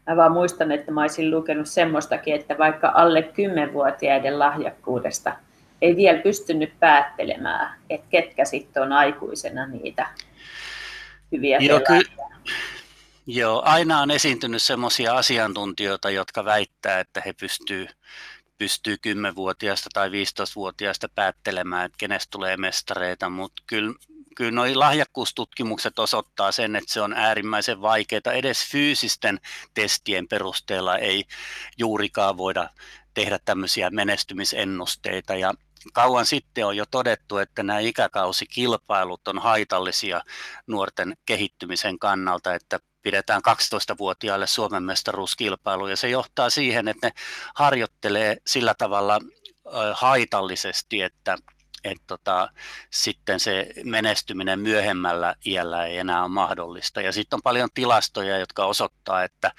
Mä 0.07 0.15
vaan 0.15 0.31
muistan, 0.31 0.71
että 0.71 0.91
mä 0.91 1.01
olisin 1.01 1.31
lukenut 1.31 1.67
semmoistakin, 1.67 2.35
että 2.35 2.57
vaikka 2.57 2.91
alle 2.95 3.21
10-vuotiaiden 3.21 4.39
lahjakkuudesta 4.39 5.46
ei 5.81 5.96
vielä 5.96 6.19
pystynyt 6.19 6.79
päättelemään, 6.79 7.79
että 7.89 8.07
ketkä 8.10 8.46
sitten 8.46 8.84
on 8.84 8.93
aikuisena 8.93 9.67
niitä 9.67 10.07
hyviä 11.31 11.57
Joo, 11.62 11.79
ky- 11.79 12.27
Joo, 13.29 13.62
aina 13.65 14.00
on 14.00 14.12
esiintynyt 14.12 14.62
semmoisia 14.62 15.17
asiantuntijoita, 15.17 16.10
jotka 16.10 16.46
väittää, 16.46 17.00
että 17.00 17.22
he 17.25 17.34
pystyy 17.34 17.88
pystyy 18.57 18.96
10-vuotiaasta 19.07 19.89
tai 19.93 20.10
15-vuotiaasta 20.10 21.10
päättelemään, 21.10 21.86
että 21.86 21.96
kenestä 21.98 22.27
tulee 22.31 22.57
mestareita, 22.57 23.29
mutta 23.29 23.63
kyllä, 23.67 23.93
kyllä 24.36 24.51
nuo 24.51 24.65
lahjakkuustutkimukset 24.74 26.00
osoittaa 26.00 26.51
sen, 26.51 26.75
että 26.75 26.93
se 26.93 27.01
on 27.01 27.13
äärimmäisen 27.13 27.81
vaikeaa. 27.81 28.34
Edes 28.34 28.72
fyysisten 28.72 29.39
testien 29.74 30.27
perusteella 30.27 30.98
ei 30.98 31.24
juurikaan 31.77 32.38
voida 32.38 32.69
tehdä 33.13 33.39
tämmöisiä 33.46 33.89
menestymisennusteita 33.89 35.36
ja 35.36 35.53
kauan 35.93 36.25
sitten 36.25 36.65
on 36.65 36.77
jo 36.77 36.86
todettu, 36.91 37.38
että 37.38 37.63
nämä 37.63 37.79
ikäkausikilpailut 37.79 39.27
on 39.27 39.39
haitallisia 39.39 40.22
nuorten 40.67 41.17
kehittymisen 41.25 42.00
kannalta, 42.00 42.53
että 42.53 42.79
pidetään 43.01 43.41
12-vuotiaille 43.48 44.48
Suomen 44.48 44.84
mestaruuskilpailu 44.84 45.88
ja 45.88 45.98
se 45.98 46.10
johtaa 46.10 46.50
siihen, 46.50 46.88
että 46.88 47.07
ne 47.07 47.13
harjoittelee 47.55 48.38
sillä 48.48 48.74
tavalla 48.77 49.19
haitallisesti, 49.93 51.01
että 51.01 51.38
että 51.84 52.03
tota, 52.07 52.50
sitten 52.91 53.39
se 53.39 53.67
menestyminen 53.84 54.60
myöhemmällä 54.60 55.36
iällä 55.46 55.86
ei 55.86 55.98
enää 55.98 56.22
ole 56.22 56.29
mahdollista. 56.29 57.01
Ja 57.01 57.12
sitten 57.12 57.38
on 57.38 57.41
paljon 57.43 57.69
tilastoja, 57.74 58.38
jotka 58.38 58.65
osoittaa, 58.65 59.24
että 59.24 59.51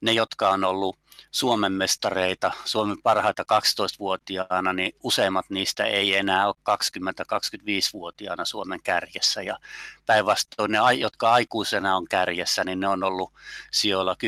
ne, 0.00 0.12
jotka 0.12 0.50
on 0.50 0.64
ollut 0.64 0.98
Suomen 1.30 1.72
mestareita, 1.72 2.52
Suomen 2.64 3.02
parhaita 3.02 3.42
12-vuotiaana, 3.42 4.72
niin 4.72 4.94
useimmat 5.02 5.46
niistä 5.50 5.84
ei 5.84 6.16
enää 6.16 6.46
ole 6.46 6.54
20-25-vuotiaana 6.70 8.44
Suomen 8.44 8.80
kärjessä. 8.84 9.42
Ja 9.42 9.58
päinvastoin 10.06 10.70
ne, 10.70 10.78
jotka 10.98 11.32
aikuisena 11.32 11.96
on 11.96 12.08
kärjessä, 12.08 12.64
niin 12.64 12.80
ne 12.80 12.88
on 12.88 13.04
ollut 13.04 13.32
sijoilla 13.70 14.16
10-20 14.24 14.26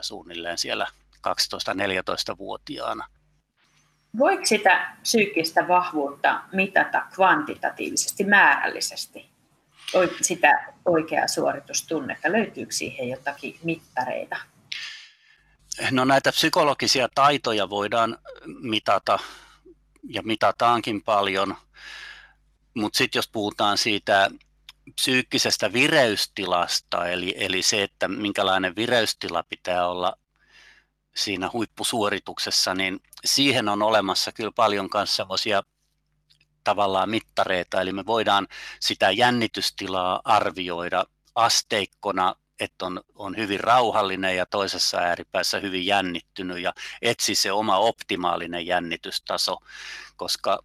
suunnilleen 0.00 0.58
siellä 0.58 0.86
12-14-vuotiaana. 1.16 3.06
Voiko 4.18 4.46
sitä 4.46 4.96
psyykkistä 5.02 5.68
vahvuutta 5.68 6.40
mitata 6.52 7.02
kvantitatiivisesti, 7.14 8.24
määrällisesti? 8.24 9.34
Sitä 10.20 10.72
oikeaa 10.84 11.28
suoritustunnetta, 11.28 12.32
löytyykö 12.32 12.72
siihen 12.72 13.08
jotakin 13.08 13.58
mittareita? 13.62 14.36
No 15.90 16.04
näitä 16.04 16.32
psykologisia 16.32 17.08
taitoja 17.14 17.70
voidaan 17.70 18.18
mitata 18.44 19.18
ja 20.08 20.22
mitataankin 20.22 21.02
paljon, 21.02 21.56
mutta 22.74 22.96
sitten 22.96 23.18
jos 23.18 23.28
puhutaan 23.28 23.78
siitä 23.78 24.30
psyykkisestä 24.94 25.72
vireystilasta, 25.72 27.08
eli, 27.08 27.34
eli 27.36 27.62
se, 27.62 27.82
että 27.82 28.08
minkälainen 28.08 28.76
vireystila 28.76 29.42
pitää 29.42 29.88
olla 29.88 30.16
siinä 31.16 31.50
huippusuorituksessa, 31.52 32.74
niin 32.74 33.00
siihen 33.24 33.68
on 33.68 33.82
olemassa 33.82 34.32
kyllä 34.32 34.52
paljon 34.56 34.88
myös 34.94 35.16
semmoisia 35.16 35.62
tavallaan 36.64 37.10
mittareita, 37.10 37.80
eli 37.80 37.92
me 37.92 38.06
voidaan 38.06 38.48
sitä 38.80 39.10
jännitystilaa 39.10 40.20
arvioida 40.24 41.04
asteikkona 41.34 42.34
että 42.60 42.86
on, 42.86 43.00
on 43.14 43.36
hyvin 43.36 43.60
rauhallinen 43.60 44.36
ja 44.36 44.46
toisessa 44.46 44.98
ääripäässä 44.98 45.60
hyvin 45.60 45.86
jännittynyt 45.86 46.58
ja 46.58 46.72
etsi 47.02 47.34
se 47.34 47.52
oma 47.52 47.78
optimaalinen 47.78 48.66
jännitystaso, 48.66 49.58
koska 50.16 50.58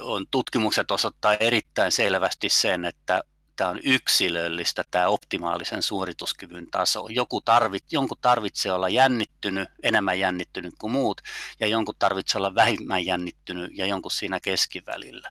on, 0.00 0.26
tutkimukset 0.30 0.90
osoittaa 0.90 1.34
erittäin 1.34 1.92
selvästi 1.92 2.48
sen, 2.48 2.84
että 2.84 3.22
tämä 3.56 3.70
on 3.70 3.80
yksilöllistä, 3.84 4.84
tämä 4.90 5.08
optimaalisen 5.08 5.82
suorituskyvyn 5.82 6.70
taso. 6.70 7.06
Joku 7.08 7.40
tarvit, 7.40 7.84
jonkun 7.92 8.18
tarvitsee 8.20 8.72
olla 8.72 8.88
jännittynyt, 8.88 9.68
enemmän 9.82 10.18
jännittynyt 10.18 10.74
kuin 10.78 10.92
muut, 10.92 11.20
ja 11.60 11.66
jonkun 11.66 11.94
tarvitsee 11.98 12.38
olla 12.38 12.54
vähemmän 12.54 13.06
jännittynyt 13.06 13.70
ja 13.74 13.86
jonkun 13.86 14.10
siinä 14.10 14.40
keskivälillä. 14.40 15.30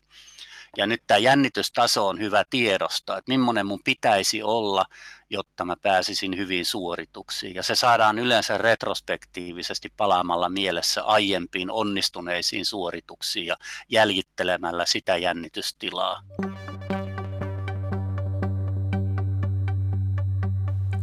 Ja 0.78 0.88
nyt 0.88 1.04
tämä 1.08 1.18
jännitystaso 1.18 2.08
on 2.08 2.20
hyvä 2.20 2.44
tiedostaa, 2.50 3.18
että 3.18 3.32
millainen 3.32 3.66
mun 3.66 3.80
pitäisi 3.84 4.44
olla, 4.44 4.86
jotta 5.30 5.66
mä 5.66 5.76
pääsisin 5.82 6.38
hyvin 6.38 6.66
suorituksiin. 6.66 7.56
Ja 7.56 7.64
se 7.64 7.76
saadaan 7.76 8.20
yleensä 8.20 8.58
retrospektiivisesti 8.58 9.94
palaamalla 9.98 10.50
mielessä 10.50 11.04
aiempiin 11.04 11.72
onnistuneisiin 11.72 12.66
suorituksiin 12.66 13.46
ja 13.46 13.58
jäljittelemällä 13.90 14.86
sitä 14.86 15.18
jännitystilaa. 15.18 16.24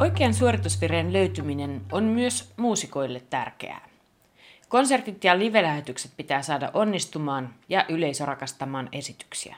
Oikean 0.00 0.35
suoritusvireen 0.35 1.12
löytyminen 1.12 1.81
on 1.92 2.05
myös 2.05 2.52
muusikoille 2.57 3.20
tärkeää. 3.20 3.95
Konsertit 4.68 5.24
ja 5.24 5.38
live-lähetykset 5.38 6.11
pitää 6.16 6.42
saada 6.42 6.70
onnistumaan 6.74 7.55
ja 7.68 7.85
yleisö 7.88 8.24
rakastamaan 8.24 8.88
esityksiä. 8.92 9.57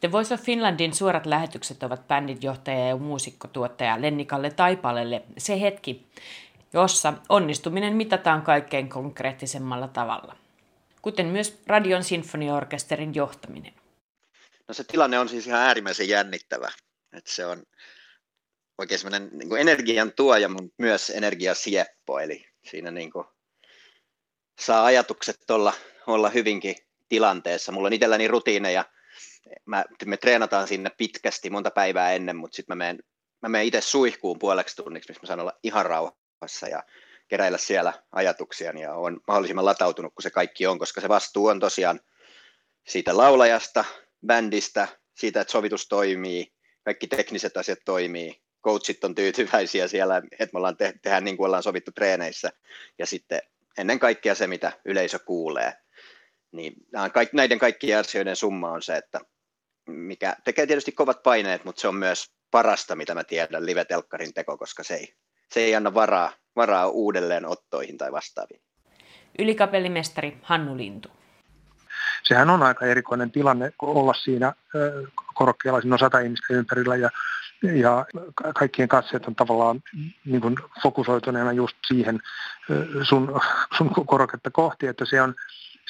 The 0.00 0.12
Voice 0.12 0.34
of 0.34 0.40
Finlandin 0.40 0.94
suorat 0.94 1.26
lähetykset 1.26 1.82
ovat 1.82 2.08
bändin 2.08 2.38
johtaja 2.40 2.88
ja 2.88 2.96
muusikkotuottaja 2.96 4.00
Lennikalle 4.02 4.50
Taipalelle 4.50 5.22
se 5.38 5.60
hetki, 5.60 6.06
jossa 6.72 7.12
onnistuminen 7.28 7.96
mitataan 7.96 8.42
kaikkein 8.42 8.88
konkreettisemmalla 8.88 9.88
tavalla, 9.88 10.36
kuten 11.02 11.26
myös 11.26 11.60
Radion 11.66 12.04
sinfoniaorkesterin 12.04 13.14
johtaminen. 13.14 13.74
No 14.68 14.74
se 14.74 14.84
tilanne 14.84 15.18
on 15.18 15.28
siis 15.28 15.46
ihan 15.46 15.60
äärimmäisen 15.60 16.08
jännittävä. 16.08 16.70
Että 17.12 17.32
se 17.32 17.46
on 17.46 17.62
oikein 18.78 18.98
semmoinen 18.98 19.30
niin 19.32 19.56
energian 19.58 20.12
tuoja, 20.12 20.48
mutta 20.48 20.74
myös 20.78 21.10
energiasieppo, 21.10 22.18
eli 22.18 22.46
siinä 22.70 22.90
niin 22.90 23.10
kuin 23.10 23.26
saa 24.58 24.84
ajatukset 24.84 25.50
olla, 25.50 25.72
olla 26.06 26.28
hyvinkin 26.30 26.76
tilanteessa. 27.08 27.72
Mulla 27.72 27.86
on 27.86 27.92
itselläni 27.92 28.28
rutiineja, 28.28 28.84
mä, 29.64 29.84
me 30.04 30.16
treenataan 30.16 30.68
sinne 30.68 30.90
pitkästi 30.90 31.50
monta 31.50 31.70
päivää 31.70 32.12
ennen, 32.12 32.36
mutta 32.36 32.56
sitten 32.56 32.76
mä 32.76 32.84
menen, 32.84 32.98
mä 33.42 33.48
menen 33.48 33.66
itse 33.66 33.80
suihkuun 33.80 34.38
puoleksi 34.38 34.76
tunniksi, 34.76 35.10
missä 35.10 35.22
mä 35.22 35.26
saan 35.26 35.40
olla 35.40 35.58
ihan 35.62 35.86
rauhassa 35.86 36.68
ja 36.68 36.82
keräillä 37.28 37.58
siellä 37.58 37.92
ajatuksia 38.12 38.72
ja 38.78 38.94
on 38.94 39.20
mahdollisimman 39.28 39.64
latautunut 39.64 40.14
kuin 40.14 40.22
se 40.22 40.30
kaikki 40.30 40.66
on, 40.66 40.78
koska 40.78 41.00
se 41.00 41.08
vastuu 41.08 41.46
on 41.46 41.60
tosiaan 41.60 42.00
siitä 42.86 43.16
laulajasta, 43.16 43.84
bändistä, 44.26 44.88
siitä, 45.14 45.40
että 45.40 45.52
sovitus 45.52 45.88
toimii, 45.88 46.52
kaikki 46.84 47.06
tekniset 47.06 47.56
asiat 47.56 47.78
toimii, 47.84 48.42
coachit 48.64 49.04
on 49.04 49.14
tyytyväisiä 49.14 49.88
siellä, 49.88 50.22
että 50.32 50.48
me 50.52 50.56
ollaan 50.56 50.76
te- 50.76 50.94
tehdään 51.02 51.24
niin 51.24 51.36
kuin 51.36 51.46
ollaan 51.46 51.62
sovittu 51.62 51.92
treeneissä 51.92 52.52
ja 52.98 53.06
sitten 53.06 53.40
ennen 53.78 53.98
kaikkea 53.98 54.34
se, 54.34 54.46
mitä 54.46 54.72
yleisö 54.84 55.18
kuulee. 55.18 55.72
Niin 56.52 56.74
näiden 57.32 57.58
kaikkien 57.58 57.98
asioiden 57.98 58.36
summa 58.36 58.70
on 58.70 58.82
se, 58.82 58.96
että 58.96 59.20
mikä 59.86 60.36
tekee 60.44 60.66
tietysti 60.66 60.92
kovat 60.92 61.22
paineet, 61.22 61.64
mutta 61.64 61.80
se 61.80 61.88
on 61.88 61.94
myös 61.94 62.32
parasta, 62.50 62.96
mitä 62.96 63.14
mä 63.14 63.24
tiedän 63.24 63.66
live-telkkarin 63.66 64.34
teko, 64.34 64.58
koska 64.58 64.82
se 64.82 64.94
ei, 64.94 65.14
se 65.52 65.60
ei 65.60 65.74
anna 65.74 65.94
varaa, 65.94 66.32
varaa 66.56 66.88
uudelleen 66.88 67.46
ottoihin 67.46 67.98
tai 67.98 68.12
vastaaviin. 68.12 68.60
Ylikapellimestari 69.38 70.38
Hannu 70.42 70.76
Lintu. 70.76 71.08
Sehän 72.22 72.50
on 72.50 72.62
aika 72.62 72.86
erikoinen 72.86 73.30
tilanne 73.30 73.72
olla 73.82 74.14
siinä 74.14 74.52
korokkeella, 75.34 75.80
siinä 75.80 75.94
on 75.94 75.98
sata 75.98 76.18
ihmistä 76.18 76.54
ympärillä 76.54 76.96
ja, 76.96 77.10
ja 77.62 78.06
kaikkien 78.54 78.88
katseet 78.88 79.26
on 79.26 79.34
tavallaan 79.34 79.82
niin 80.24 80.40
kuin 80.40 80.56
fokusoituneena 80.82 81.52
just 81.52 81.76
siihen 81.86 82.20
sun, 83.02 83.40
sun 83.76 83.90
koroketta 84.06 84.50
kohti, 84.50 84.86
että 84.86 85.04
se 85.04 85.22
on, 85.22 85.34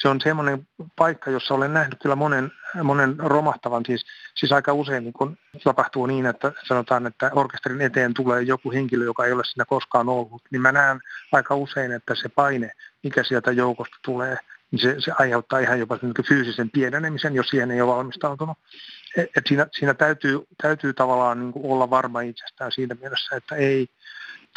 se 0.01 0.09
on 0.09 0.21
semmoinen 0.21 0.67
paikka, 0.95 1.31
jossa 1.31 1.53
olen 1.53 1.73
nähnyt 1.73 1.99
kyllä 2.01 2.15
monen, 2.15 2.51
monen 2.83 3.15
romahtavan. 3.17 3.83
Siis, 3.85 4.05
siis 4.35 4.51
aika 4.51 4.73
usein 4.73 5.03
niin 5.03 5.13
kun 5.13 5.37
tapahtuu 5.63 6.05
niin, 6.05 6.25
että 6.25 6.51
sanotaan, 6.67 7.07
että 7.07 7.31
orkesterin 7.33 7.81
eteen 7.81 8.13
tulee 8.13 8.41
joku 8.41 8.71
henkilö, 8.71 9.05
joka 9.05 9.25
ei 9.25 9.31
ole 9.31 9.43
siinä 9.45 9.65
koskaan 9.65 10.09
ollut. 10.09 10.41
Niin 10.51 10.61
mä 10.61 10.71
näen 10.71 10.99
aika 11.31 11.55
usein, 11.55 11.91
että 11.91 12.15
se 12.15 12.29
paine, 12.29 12.71
mikä 13.03 13.23
sieltä 13.23 13.51
joukosta 13.51 13.97
tulee, 14.05 14.37
niin 14.71 14.79
se, 14.79 14.95
se 14.99 15.11
aiheuttaa 15.19 15.59
ihan 15.59 15.79
jopa 15.79 15.99
fyysisen 16.27 16.69
pienenemisen, 16.69 17.35
jos 17.35 17.47
siihen 17.47 17.71
ei 17.71 17.81
ole 17.81 17.95
valmistautunut. 17.95 18.57
Et, 19.17 19.29
et 19.37 19.43
siinä, 19.47 19.67
siinä 19.71 19.93
täytyy, 19.93 20.39
täytyy 20.61 20.93
tavallaan 20.93 21.39
niin 21.39 21.53
olla 21.63 21.89
varma 21.89 22.21
itsestään 22.21 22.71
siinä 22.71 22.95
mielessä, 23.01 23.35
että 23.35 23.55
ei, 23.55 23.87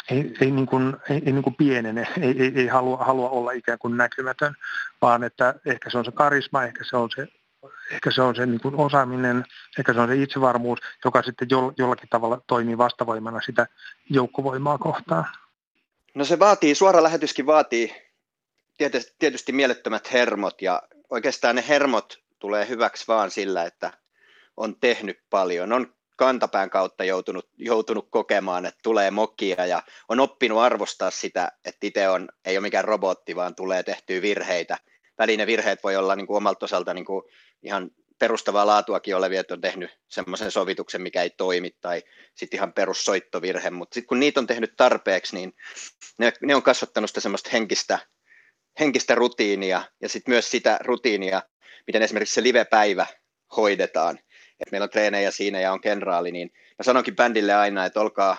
ei, 0.09 0.33
ei, 0.41 0.51
niin 0.51 0.65
kuin, 0.65 0.97
ei, 1.09 1.21
ei 1.25 1.31
niin 1.31 1.43
kuin 1.43 1.55
pienene, 1.55 2.07
ei, 2.21 2.43
ei, 2.43 2.51
ei 2.55 2.67
halua, 2.67 2.97
halua 2.97 3.29
olla 3.29 3.51
ikään 3.51 3.79
kuin 3.79 3.97
näkymätön, 3.97 4.55
vaan 5.01 5.23
että 5.23 5.55
ehkä 5.65 5.89
se 5.89 5.97
on 5.97 6.05
se 6.05 6.11
karisma, 6.11 6.63
ehkä 6.63 6.83
se 6.83 6.97
on 6.97 7.09
se, 7.15 7.27
ehkä 7.91 8.11
se, 8.11 8.21
on 8.21 8.35
se 8.35 8.45
niin 8.45 8.61
kuin 8.61 8.75
osaaminen, 8.75 9.45
ehkä 9.79 9.93
se 9.93 9.99
on 9.99 10.07
se 10.07 10.15
itsevarmuus, 10.15 10.79
joka 11.05 11.23
sitten 11.23 11.47
jollakin 11.77 12.09
tavalla 12.09 12.41
toimii 12.47 12.77
vastavoimana 12.77 13.41
sitä 13.41 13.67
joukkovoimaa 14.09 14.77
kohtaan. 14.77 15.25
No 16.15 16.25
se 16.25 16.39
vaatii, 16.39 16.75
suora 16.75 17.03
lähetyskin 17.03 17.45
vaatii 17.45 18.10
tietysti, 18.81 19.15
tietysti 19.19 19.51
mielettömät 19.51 20.11
hermot 20.11 20.61
ja 20.61 20.81
oikeastaan 21.09 21.55
ne 21.55 21.63
hermot 21.67 22.19
tulee 22.39 22.67
hyväksi 22.67 23.07
vaan 23.07 23.31
sillä, 23.31 23.63
että 23.63 23.93
on 24.57 24.79
tehnyt 24.79 25.19
paljon, 25.29 25.73
on 25.73 25.93
kantapään 26.17 26.69
kautta 26.69 27.03
joutunut, 27.03 27.49
joutunut 27.57 28.07
kokemaan, 28.11 28.65
että 28.65 28.79
tulee 28.83 29.11
mokia 29.11 29.65
ja 29.65 29.83
on 30.09 30.19
oppinut 30.19 30.59
arvostaa 30.59 31.11
sitä, 31.11 31.51
että 31.65 31.87
itse 31.87 32.09
on, 32.09 32.29
ei 32.45 32.57
ole 32.57 32.61
mikään 32.61 32.85
robotti, 32.85 33.35
vaan 33.35 33.55
tulee 33.55 33.83
tehtyä 33.83 34.21
virheitä. 34.21 34.77
Väline 35.17 35.47
virheet 35.47 35.83
voi 35.83 35.95
olla 35.95 36.15
niin 36.15 36.27
kuin 36.27 36.37
omalta 36.37 36.65
osalta 36.65 36.93
niin 36.93 37.05
kuin 37.05 37.23
ihan 37.63 37.91
perustavaa 38.19 38.67
laatuakin 38.67 39.15
olevia, 39.15 39.41
että 39.41 39.53
on 39.53 39.61
tehnyt 39.61 39.99
semmoisen 40.07 40.51
sovituksen, 40.51 41.01
mikä 41.01 41.21
ei 41.21 41.29
toimi, 41.29 41.75
tai 41.81 42.03
sitten 42.35 42.57
ihan 42.57 42.73
perussoittovirhe, 42.73 43.69
mutta 43.69 43.93
sitten 43.93 44.07
kun 44.07 44.19
niitä 44.19 44.39
on 44.39 44.47
tehnyt 44.47 44.73
tarpeeksi, 44.77 45.35
niin 45.35 45.53
ne, 46.17 46.33
ne 46.41 46.55
on 46.55 46.63
kasvattanut 46.63 47.09
sitä 47.09 47.19
semmoista 47.19 47.49
henkistä, 47.53 47.99
henkistä 48.79 49.15
rutiinia, 49.15 49.83
ja 50.01 50.09
sitten 50.09 50.31
myös 50.31 50.51
sitä 50.51 50.79
rutiinia, 50.83 51.41
miten 51.87 52.01
esimerkiksi 52.01 52.35
se 52.35 52.43
live-päivä 52.43 53.05
hoidetaan 53.57 54.19
että 54.61 54.71
meillä 54.71 54.83
on 54.83 54.89
treenejä 54.89 55.31
siinä 55.31 55.59
ja 55.59 55.73
on 55.73 55.81
kenraali, 55.81 56.31
niin 56.31 56.51
mä 56.53 56.83
sanonkin 56.83 57.15
bändille 57.15 57.53
aina, 57.53 57.85
että 57.85 58.01
olkaa 58.01 58.37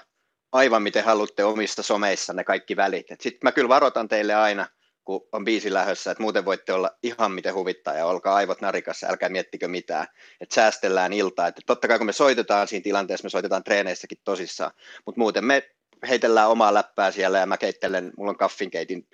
aivan 0.53 0.83
miten 0.83 1.05
haluatte 1.05 1.45
omista 1.45 1.83
someissa 1.83 2.33
ne 2.33 2.45
kaikki 2.45 2.77
välit. 2.77 3.07
Sitten 3.21 3.41
mä 3.43 3.53
kyllä 3.53 3.69
varoitan 3.69 4.09
teille 4.09 4.35
aina, 4.35 4.67
kun 5.05 5.29
on 5.33 5.45
biisi 5.45 5.73
lähössä, 5.73 6.11
että 6.11 6.23
muuten 6.23 6.45
voitte 6.45 6.73
olla 6.73 6.91
ihan 7.03 7.33
miten 7.33 7.55
huvittaa 7.55 7.95
ja 7.95 8.07
olkaa 8.07 8.35
aivot 8.35 8.61
narikassa, 8.61 9.07
älkää 9.07 9.29
miettikö 9.29 9.69
mitään, 9.69 10.07
että 10.41 10.55
säästellään 10.55 11.13
iltaa. 11.13 11.47
Että 11.47 11.63
totta 11.67 11.89
kai 11.89 11.99
kun 11.99 12.07
me 12.07 12.13
soitetaan 12.13 12.69
siinä 12.69 12.83
tilanteessa, 12.83 13.27
me 13.27 13.31
soitetaan 13.31 13.65
treeneissäkin 13.65 14.19
tosissaan, 14.25 14.71
mutta 15.07 15.19
muuten 15.19 15.45
me 15.45 15.63
heitellään 16.09 16.49
omaa 16.49 16.75
läppää 16.75 17.11
siellä 17.11 17.39
ja 17.39 17.47
mä 17.47 17.57
keittelen, 17.57 18.13
mulla 18.17 18.31
on 18.31 18.39
kaffinkeitin 18.39 19.09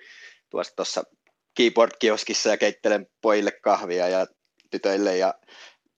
tuossa 0.49 0.75
tuossa 0.75 1.03
keyboard-kioskissa 1.55 2.49
ja 2.49 2.57
keittelen 2.57 3.07
pojille 3.21 3.51
kahvia 3.51 4.07
ja 4.07 4.27
tytöille 4.71 5.17
ja 5.17 5.33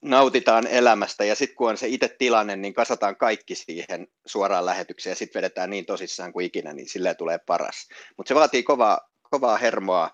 nautitaan 0.02 0.68
elämästä 0.68 1.26
ja 1.26 1.36
sitten 1.36 1.56
kun 1.56 1.70
on 1.70 1.78
se 1.78 1.88
itse 1.88 2.16
tilanne, 2.20 2.56
niin 2.56 2.74
kasataan 2.74 3.16
kaikki 3.16 3.56
siihen 3.56 4.08
suoraan 4.26 4.66
lähetykseen 4.66 5.12
ja 5.12 5.16
sitten 5.16 5.40
vedetään 5.40 5.70
niin 5.70 5.86
tosissaan 5.86 6.34
kuin 6.34 6.46
ikinä, 6.46 6.74
niin 6.74 6.90
silleen 6.90 7.18
tulee 7.18 7.38
paras. 7.38 7.88
Mutta 8.18 8.28
se 8.28 8.36
vaatii 8.36 8.64
kovaa, 8.64 9.10
kovaa 9.22 9.58
hermoa 9.58 10.10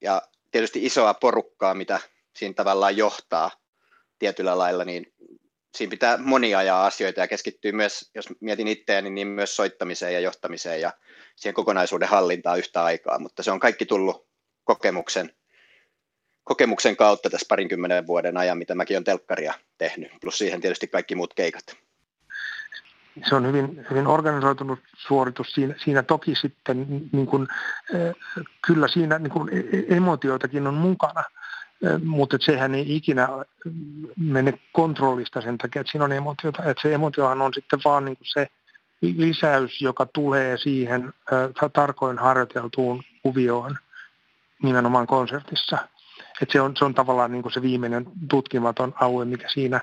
ja 0.00 0.22
tietysti 0.50 0.84
isoa 0.84 1.14
porukkaa, 1.14 1.74
mitä 1.74 2.00
siinä 2.36 2.54
tavallaan 2.54 2.96
johtaa 2.96 3.50
tietyllä 4.18 4.58
lailla, 4.58 4.84
niin 4.84 5.12
siinä 5.76 5.90
pitää 5.90 6.16
monia 6.18 6.58
ajaa 6.58 6.86
asioita 6.86 7.20
ja 7.20 7.28
keskittyy 7.28 7.72
myös, 7.72 8.10
jos 8.14 8.26
mietin 8.40 8.68
itseäni, 8.68 9.10
niin 9.10 9.28
myös 9.28 9.56
soittamiseen 9.56 10.14
ja 10.14 10.20
johtamiseen 10.20 10.80
ja 10.80 10.92
siihen 11.36 11.54
kokonaisuuden 11.54 12.08
hallintaan 12.08 12.58
yhtä 12.58 12.84
aikaa, 12.84 13.18
mutta 13.18 13.42
se 13.42 13.50
on 13.50 13.60
kaikki 13.60 13.86
tullut 13.86 14.26
kokemuksen 14.64 15.32
kokemuksen 16.44 16.96
kautta 16.96 17.30
tässä 17.30 17.46
parinkymmenen 17.48 18.06
vuoden 18.06 18.36
ajan, 18.36 18.58
mitä 18.58 18.74
mäkin 18.74 18.94
olen 18.94 19.04
telkkaria 19.04 19.54
tehnyt, 19.78 20.12
plus 20.20 20.38
siihen 20.38 20.60
tietysti 20.60 20.86
kaikki 20.86 21.14
muut 21.14 21.34
keikat. 21.34 21.76
Se 23.28 23.34
on 23.34 23.46
hyvin, 23.46 23.86
hyvin 23.90 24.06
organisoitunut 24.06 24.78
suoritus. 24.96 25.52
Siinä, 25.52 25.74
siinä 25.84 26.02
toki 26.02 26.34
sitten 26.34 26.86
niin 27.12 27.26
kuin, 27.26 27.48
kyllä 28.66 28.88
siinä 28.88 29.18
niin 29.18 29.30
kuin 29.30 29.48
e-, 29.48 29.78
e-, 29.78 29.96
emotioitakin 29.96 30.66
on 30.66 30.74
mukana, 30.74 31.24
mutta 32.04 32.36
sehän 32.40 32.74
ei 32.74 32.96
ikinä 32.96 33.28
mene 34.16 34.58
kontrollista 34.72 35.40
sen 35.40 35.58
takia, 35.58 35.80
että 35.80 35.90
siinä 35.90 36.04
on 36.04 36.12
emotiota. 36.12 36.64
Että 36.64 36.82
se 36.82 36.94
emotiohan 36.94 37.42
on 37.42 37.54
sitten 37.54 37.80
vaan 37.84 38.04
niin 38.04 38.16
kuin 38.16 38.26
se 38.32 38.48
lisäys, 39.00 39.80
joka 39.80 40.06
tulee 40.06 40.58
siihen 40.58 41.12
tarkoin 41.72 42.18
harjoiteltuun 42.18 43.02
kuvioon 43.22 43.76
nimenomaan 44.62 45.06
konsertissa– 45.06 45.78
että 46.42 46.52
se, 46.52 46.60
on, 46.60 46.76
se 46.76 46.84
on 46.84 46.94
tavallaan 46.94 47.32
niin 47.32 47.42
kuin 47.42 47.52
se 47.52 47.62
viimeinen 47.62 48.06
tutkimaton 48.30 48.94
alue, 49.00 49.24
mikä 49.24 49.48
siinä 49.48 49.80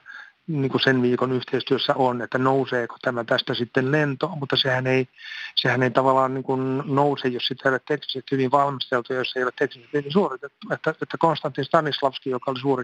niin 0.48 0.72
kuin 0.72 0.82
sen 0.82 1.02
viikon 1.02 1.32
yhteistyössä 1.32 1.94
on, 1.96 2.22
että 2.22 2.38
nouseeko 2.38 2.96
tämä 3.02 3.24
tästä 3.24 3.54
sitten 3.54 3.92
lentoon, 3.92 4.40
mutta 4.40 4.56
sehän 4.56 4.88
ei, 4.88 5.08
sehän 5.56 5.84
ei 5.84 5.92
tavallaan 5.92 6.34
niin 6.34 6.44
kuin 6.44 6.84
nouse, 6.86 7.28
jos 7.28 7.48
sitä 7.48 7.70
ei 7.70 7.74
ole 7.74 7.82
teknisesti 7.88 8.32
hyvin 8.32 8.52
valmisteltu, 8.52 9.14
jos 9.14 9.36
ei 9.36 9.44
ole 9.44 9.52
teknisesti 9.60 9.98
hyvin 9.98 10.12
suoritettu. 10.12 10.68
Että, 10.72 10.90
että 11.02 11.18
Konstantin 11.18 11.66
Stanislavski, 11.66 12.30
joka 12.30 12.52
oli 12.52 12.60
suuri 12.60 12.84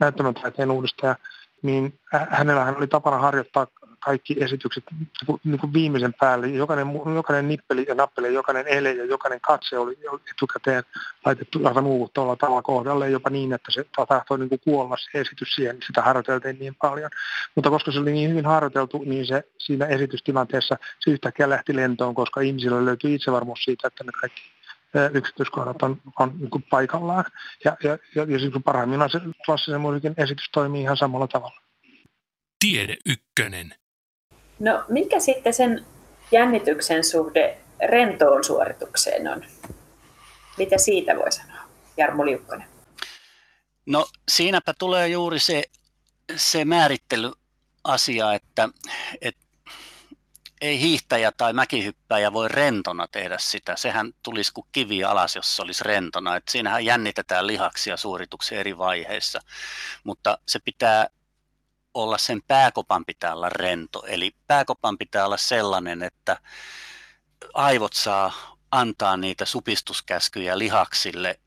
näyttämötaiteen 0.00 0.70
uudistaja, 0.70 1.16
niin 1.62 1.98
hänellähän 2.30 2.76
oli 2.76 2.86
tapana 2.86 3.18
harjoittaa 3.18 3.66
kaikki 3.98 4.36
esitykset 4.44 4.84
niin 5.44 5.60
kuin 5.60 5.72
viimeisen 5.72 6.14
päälle. 6.20 6.48
Jokainen, 6.48 6.86
jokainen 7.14 7.48
nippeli 7.48 7.84
ja 7.88 7.94
nappeli, 7.94 8.34
jokainen 8.34 8.68
ele 8.68 8.92
ja 8.92 9.04
jokainen 9.04 9.40
katse 9.40 9.78
oli 9.78 9.98
etukäteen 10.30 10.82
laitettu 11.24 11.66
aivan 11.66 11.86
uuvuttomalla 11.86 12.36
tavalla 12.36 12.62
kohdalle, 12.62 13.10
jopa 13.10 13.30
niin, 13.30 13.52
että 13.52 13.72
se 13.72 13.84
tahtoi 14.08 14.38
niin 14.38 14.48
kuin 14.48 14.60
kuolla 14.64 14.96
se 14.96 15.20
esitys 15.20 15.54
siihen, 15.54 15.78
sitä 15.86 16.02
harjoiteltiin 16.02 16.58
niin 16.58 16.74
paljon. 16.74 17.10
Mutta 17.54 17.70
koska 17.70 17.92
se 17.92 17.98
oli 17.98 18.12
niin 18.12 18.30
hyvin 18.30 18.46
harjoiteltu, 18.46 19.02
niin 19.06 19.26
se 19.26 19.44
siinä 19.58 19.86
esitystilanteessa 19.86 20.76
se 21.00 21.10
yhtäkkiä 21.10 21.48
lähti 21.48 21.76
lentoon, 21.76 22.14
koska 22.14 22.40
ihmisillä 22.40 22.84
löytyi 22.84 23.14
itsevarmuus 23.14 23.64
siitä, 23.64 23.88
että 23.88 24.04
ne 24.04 24.12
kaikki 24.20 24.42
yksityiskohdat 25.12 25.82
on, 25.82 26.00
on 26.18 26.34
niin 26.38 26.64
paikallaan. 26.70 27.24
Ja, 27.64 27.76
ja, 27.82 27.98
ja, 28.14 28.24
ja 28.28 28.38
siis 28.38 28.52
parhaimmillaan 28.64 29.10
se 29.10 29.20
klassisen 29.46 29.80
musiikin 29.80 30.14
esitys 30.16 30.50
toimii 30.52 30.82
ihan 30.82 30.96
samalla 30.96 31.28
tavalla. 31.28 31.60
Tiede 32.58 32.96
ykkönen. 33.06 33.74
No 34.58 34.84
mikä 34.88 35.20
sitten 35.20 35.54
sen 35.54 35.86
jännityksen 36.32 37.04
suhde 37.04 37.58
rentoon 37.88 38.44
suoritukseen 38.44 39.28
on? 39.28 39.44
Mitä 40.58 40.78
siitä 40.78 41.16
voi 41.16 41.32
sanoa, 41.32 41.62
Jarmo 41.96 42.26
Liukkonen? 42.26 42.68
No 43.86 44.06
siinäpä 44.28 44.74
tulee 44.78 45.08
juuri 45.08 45.38
se, 45.38 45.62
se 46.36 46.64
määrittelyasia, 46.64 48.34
että, 48.34 48.68
että 49.20 49.46
ei 50.60 50.80
hiihtäjä 50.80 51.32
tai 51.32 51.52
mäkihyppäjä 51.52 52.32
voi 52.32 52.48
rentona 52.48 53.08
tehdä 53.08 53.38
sitä. 53.38 53.76
Sehän 53.76 54.12
tulisi 54.22 54.52
kuin 54.52 54.66
kivi 54.72 55.04
alas, 55.04 55.36
jos 55.36 55.56
se 55.56 55.62
olisi 55.62 55.84
rentona. 55.84 56.36
Et 56.36 56.48
siinähän 56.48 56.84
jännitetään 56.84 57.46
lihaksia 57.46 57.96
suorituksia 57.96 58.60
eri 58.60 58.78
vaiheissa, 58.78 59.40
mutta 60.04 60.38
se 60.46 60.58
pitää 60.58 61.06
olla, 62.02 62.18
sen 62.18 62.42
pääkopan 62.48 63.04
pitää 63.04 63.34
olla 63.34 63.48
rento. 63.48 64.02
Eli 64.06 64.34
pääkopan 64.46 64.98
pitää 64.98 65.26
olla 65.26 65.36
sellainen, 65.36 66.02
että 66.02 66.38
aivot 67.54 67.92
saa 67.92 68.56
antaa 68.70 69.16
niitä 69.16 69.44
supistuskäskyjä 69.44 70.58
lihaksille 70.58 71.40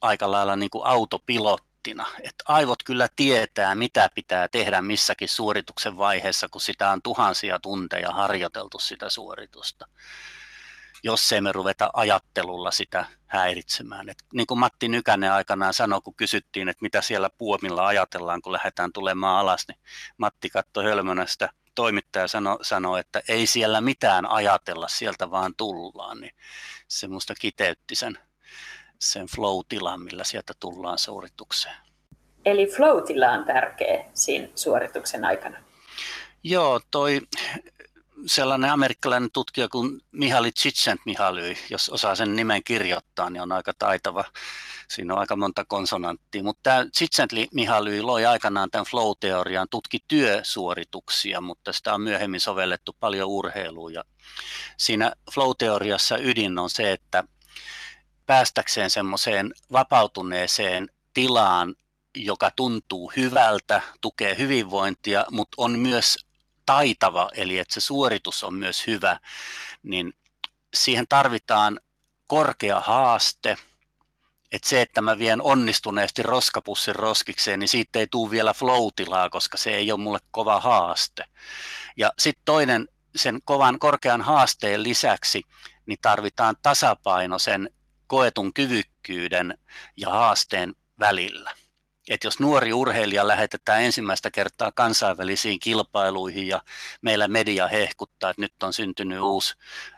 aika 0.00 0.30
lailla 0.30 0.56
niin 0.56 0.70
kuin 0.70 0.86
autopilottina. 0.86 2.06
Että 2.22 2.44
aivot 2.48 2.82
kyllä 2.82 3.08
tietää, 3.16 3.74
mitä 3.74 4.10
pitää 4.14 4.48
tehdä 4.48 4.82
missäkin 4.82 5.28
suorituksen 5.28 5.96
vaiheessa, 5.96 6.48
kun 6.48 6.60
sitä 6.60 6.90
on 6.90 7.02
tuhansia 7.02 7.58
tunteja 7.58 8.10
harjoiteltu 8.10 8.78
sitä 8.78 9.10
suoritusta 9.10 9.86
jos 11.02 11.32
ei 11.32 11.40
me 11.40 11.52
ruveta 11.52 11.90
ajattelulla 11.92 12.70
sitä 12.70 13.04
häiritsemään. 13.26 14.08
Et 14.08 14.18
niin 14.32 14.46
kuin 14.46 14.60
Matti 14.60 14.88
Nykänen 14.88 15.32
aikanaan 15.32 15.74
sanoi, 15.74 16.00
kun 16.00 16.14
kysyttiin, 16.14 16.68
että 16.68 16.82
mitä 16.82 17.02
siellä 17.02 17.30
puomilla 17.38 17.86
ajatellaan, 17.86 18.42
kun 18.42 18.52
lähdetään 18.52 18.92
tulemaan 18.92 19.38
alas, 19.38 19.64
niin 19.68 19.78
Matti 20.16 20.50
katsoi 20.50 20.84
hölmönä 20.84 21.26
sitä 21.26 21.50
toimittaja 21.74 22.28
sanoi, 22.28 22.64
sano, 22.64 22.96
että 22.96 23.22
ei 23.28 23.46
siellä 23.46 23.80
mitään 23.80 24.26
ajatella, 24.26 24.88
sieltä 24.88 25.30
vaan 25.30 25.54
tullaan. 25.56 26.20
Niin 26.20 26.34
se 26.88 27.08
minusta 27.08 27.34
kiteytti 27.34 27.94
sen, 27.94 28.18
sen 28.98 29.26
flow-tilan, 29.26 30.00
millä 30.00 30.24
sieltä 30.24 30.52
tullaan 30.60 30.98
suoritukseen. 30.98 31.76
Eli 32.44 32.66
flow-tila 32.66 33.32
on 33.32 33.44
tärkeä 33.44 34.04
siinä 34.14 34.48
suorituksen 34.54 35.24
aikana. 35.24 35.56
Joo, 36.42 36.80
toi 36.90 37.20
sellainen 38.26 38.70
amerikkalainen 38.70 39.30
tutkija 39.32 39.68
kuin 39.68 40.00
Mihaly 40.12 40.52
Csikszentmihalyi, 40.52 41.58
jos 41.70 41.88
osaa 41.88 42.14
sen 42.14 42.36
nimen 42.36 42.64
kirjoittaa, 42.64 43.30
niin 43.30 43.42
on 43.42 43.52
aika 43.52 43.72
taitava. 43.78 44.24
Siinä 44.88 45.14
on 45.14 45.20
aika 45.20 45.36
monta 45.36 45.64
konsonanttia, 45.64 46.42
mutta 46.42 46.60
tämä 46.62 46.86
Csikszentmihalyi 46.94 48.02
loi 48.02 48.26
aikanaan 48.26 48.70
tämän 48.70 48.86
flow-teorian, 48.86 49.68
tutki 49.70 49.98
työsuorituksia, 50.08 51.40
mutta 51.40 51.72
sitä 51.72 51.94
on 51.94 52.00
myöhemmin 52.00 52.40
sovellettu 52.40 52.96
paljon 53.00 53.28
urheiluun. 53.28 53.92
Ja 53.92 54.04
siinä 54.76 55.12
flow-teoriassa 55.30 56.18
ydin 56.18 56.58
on 56.58 56.70
se, 56.70 56.92
että 56.92 57.24
päästäkseen 58.26 58.90
semmoiseen 58.90 59.54
vapautuneeseen 59.72 60.88
tilaan, 61.14 61.74
joka 62.16 62.50
tuntuu 62.56 63.12
hyvältä, 63.16 63.82
tukee 64.00 64.38
hyvinvointia, 64.38 65.24
mutta 65.30 65.54
on 65.56 65.78
myös 65.78 66.29
taitava, 66.70 67.30
eli 67.34 67.58
että 67.58 67.74
se 67.74 67.80
suoritus 67.80 68.44
on 68.44 68.54
myös 68.54 68.86
hyvä, 68.86 69.20
niin 69.82 70.12
siihen 70.74 71.04
tarvitaan 71.08 71.80
korkea 72.26 72.80
haaste, 72.80 73.56
että 74.52 74.68
se, 74.68 74.82
että 74.82 75.00
mä 75.00 75.18
vien 75.18 75.42
onnistuneesti 75.42 76.22
roskapussin 76.22 76.94
roskikseen, 76.94 77.60
niin 77.60 77.68
siitä 77.68 77.98
ei 77.98 78.06
tule 78.06 78.30
vielä 78.30 78.54
flow 78.54 78.88
koska 79.30 79.56
se 79.56 79.70
ei 79.70 79.92
ole 79.92 80.00
mulle 80.00 80.18
kova 80.30 80.60
haaste. 80.60 81.24
Ja 81.96 82.12
sitten 82.18 82.42
toinen, 82.44 82.88
sen 83.16 83.40
kovan 83.44 83.78
korkean 83.78 84.22
haasteen 84.22 84.82
lisäksi, 84.82 85.42
niin 85.86 85.98
tarvitaan 86.02 86.56
tasapaino 86.62 87.38
sen 87.38 87.70
koetun 88.06 88.54
kyvykkyyden 88.54 89.58
ja 89.96 90.10
haasteen 90.10 90.74
välillä 91.00 91.54
että 92.08 92.26
jos 92.26 92.40
nuori 92.40 92.72
urheilija 92.72 93.28
lähetetään 93.28 93.82
ensimmäistä 93.82 94.30
kertaa 94.30 94.72
kansainvälisiin 94.72 95.60
kilpailuihin 95.60 96.46
ja 96.46 96.62
meillä 97.02 97.28
media 97.28 97.68
hehkuttaa, 97.68 98.30
että 98.30 98.42
nyt 98.42 98.62
on 98.62 98.72
syntynyt 98.72 99.20
uusi 99.20 99.54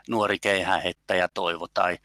nuori 0.09 0.39
keihähettäjä 0.39 1.29
Toivo 1.33 1.67
tai 1.73 1.97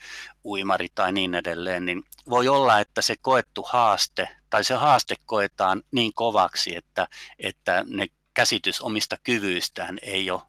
uimari 0.45 0.89
tai 0.95 1.13
niin 1.13 1.35
edelleen, 1.35 1.85
niin 1.85 2.05
voi 2.31 2.49
olla, 2.49 2.81
että 2.81 3.03
se 3.03 3.15
koettu 3.21 3.63
haaste 3.63 4.29
tai 4.51 4.65
se 4.65 4.75
haaste 4.75 5.15
koetaan 5.27 5.83
niin 5.91 6.13
kovaksi, 6.15 6.77
että, 6.77 7.09
että 7.39 7.85
ne 7.87 8.07
käsitys 8.35 8.81
omista 8.81 9.17
kyvyistään 9.23 9.99
ei 10.03 10.31
ole 10.31 10.43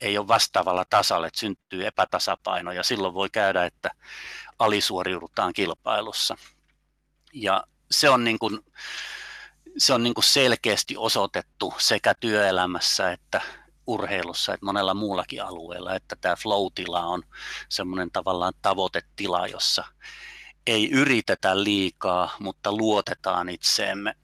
ei 0.00 0.18
ole 0.18 0.28
vastaavalla 0.28 0.84
tasalla, 0.90 1.26
että 1.26 1.40
syntyy 1.40 1.86
epätasapaino 1.86 2.72
ja 2.72 2.82
silloin 2.82 3.14
voi 3.14 3.30
käydä, 3.30 3.64
että 3.64 3.90
alisuoriudutaan 4.58 5.52
kilpailussa. 5.52 6.36
Ja 7.32 7.64
se 7.94 8.10
on, 8.10 8.24
niin 8.24 8.38
kuin, 8.38 8.60
se 9.78 9.94
on 9.94 10.02
niin 10.02 10.14
kuin 10.14 10.24
selkeästi 10.24 10.96
osoitettu 10.96 11.74
sekä 11.78 12.14
työelämässä 12.20 13.12
että 13.12 13.40
urheilussa 13.86 14.54
että 14.54 14.66
monella 14.66 14.94
muullakin 14.94 15.42
alueella, 15.42 15.94
että 15.94 16.16
tämä 16.20 16.36
flow-tila 16.36 17.06
on 17.06 17.22
semmoinen 17.68 18.10
tavallaan 18.10 18.52
tavoitetila, 18.62 19.46
jossa 19.46 19.84
ei 20.66 20.90
yritetä 20.90 21.62
liikaa, 21.62 22.36
mutta 22.38 22.72
luotetaan 22.72 23.48
itseemme. 23.48 24.14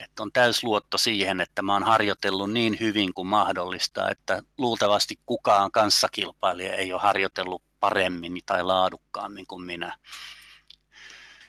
Että 0.00 0.22
on 0.22 0.30
luotto 0.62 0.98
siihen, 0.98 1.40
että 1.40 1.62
mä 1.62 1.72
oon 1.72 1.82
harjoitellut 1.82 2.52
niin 2.52 2.76
hyvin 2.80 3.14
kuin 3.14 3.26
mahdollista, 3.26 4.10
että 4.10 4.42
luultavasti 4.58 5.18
kukaan 5.26 5.70
kanssakilpailija 5.70 6.74
ei 6.74 6.92
ole 6.92 7.00
harjoitellut 7.00 7.62
paremmin 7.80 8.40
tai 8.46 8.62
laadukkaammin 8.62 9.46
kuin 9.46 9.62
minä. 9.62 9.98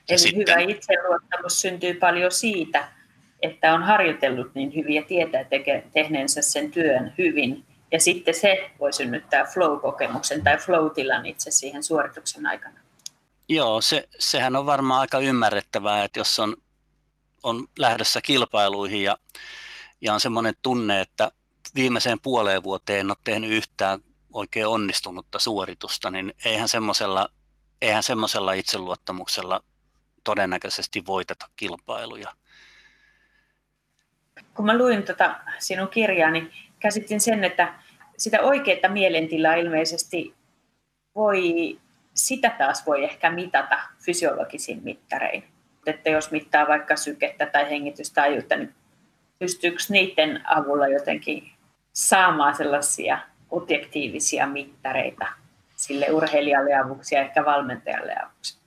Eli 0.08 0.18
sitten... 0.18 0.58
hyvä 0.58 0.72
itseluottamus 0.72 1.60
syntyy 1.60 1.94
paljon 1.94 2.32
siitä, 2.32 2.88
että 3.42 3.74
on 3.74 3.82
harjoitellut 3.82 4.54
niin 4.54 4.74
hyvin 4.74 4.94
ja 4.94 5.02
tietää 5.02 5.44
teke, 5.44 5.84
tehneensä 5.92 6.42
sen 6.42 6.70
työn 6.70 7.14
hyvin. 7.18 7.64
Ja 7.92 8.00
sitten 8.00 8.34
se 8.34 8.70
voi 8.80 8.92
synnyttää 8.92 9.44
flow-kokemuksen 9.44 10.44
tai 10.44 10.56
flow-tilan 10.56 11.26
itse 11.26 11.50
siihen 11.50 11.82
suorituksen 11.82 12.46
aikana. 12.46 12.80
Joo, 13.48 13.80
se, 13.80 14.08
sehän 14.18 14.56
on 14.56 14.66
varmaan 14.66 15.00
aika 15.00 15.18
ymmärrettävää, 15.18 16.04
että 16.04 16.20
jos 16.20 16.38
on, 16.38 16.56
on 17.42 17.66
lähdössä 17.78 18.20
kilpailuihin 18.20 19.02
ja, 19.02 19.18
ja 20.00 20.14
on 20.14 20.20
semmoinen 20.20 20.54
tunne, 20.62 21.00
että 21.00 21.30
viimeiseen 21.74 22.20
puoleen 22.20 22.62
vuoteen 22.62 23.00
en 23.00 23.10
ole 23.10 23.16
tehnyt 23.24 23.50
yhtään 23.50 24.00
oikein 24.32 24.66
onnistunutta 24.66 25.38
suoritusta, 25.38 26.10
niin 26.10 26.34
eihän 26.44 26.68
semmoisella 26.68 27.28
eihän 27.82 28.02
semmoisella 28.02 28.52
itseluottamuksella 28.52 29.60
todennäköisesti 30.24 31.06
voiteta 31.06 31.46
kilpailuja. 31.56 32.32
Kun 34.54 34.66
mä 34.66 34.78
luin 34.78 35.02
tota 35.02 35.34
sinun 35.58 35.88
kirjaa, 35.88 36.30
niin 36.30 36.52
käsitin 36.80 37.20
sen, 37.20 37.44
että 37.44 37.74
sitä 38.16 38.40
oikeaa 38.42 38.88
mielentilaa 38.88 39.54
ilmeisesti 39.54 40.34
voi, 41.14 41.78
sitä 42.14 42.50
taas 42.50 42.86
voi 42.86 43.04
ehkä 43.04 43.30
mitata 43.30 43.78
fysiologisin 44.04 44.80
mittarein. 44.84 45.44
Että 45.86 46.10
jos 46.10 46.30
mittaa 46.30 46.68
vaikka 46.68 46.96
sykettä 46.96 47.46
tai 47.46 47.70
hengitystajuutta, 47.70 48.56
niin 48.56 48.74
pystyykö 49.38 49.78
niiden 49.88 50.40
avulla 50.44 50.88
jotenkin 50.88 51.52
saamaan 51.92 52.56
sellaisia 52.56 53.18
objektiivisia 53.50 54.46
mittareita 54.46 55.26
sille 55.76 56.10
urheilijalle 56.10 56.74
avuksi 56.74 57.14
ja 57.14 57.20
ehkä 57.20 57.44
valmentajalle 57.44 58.14
avuksi? 58.22 58.63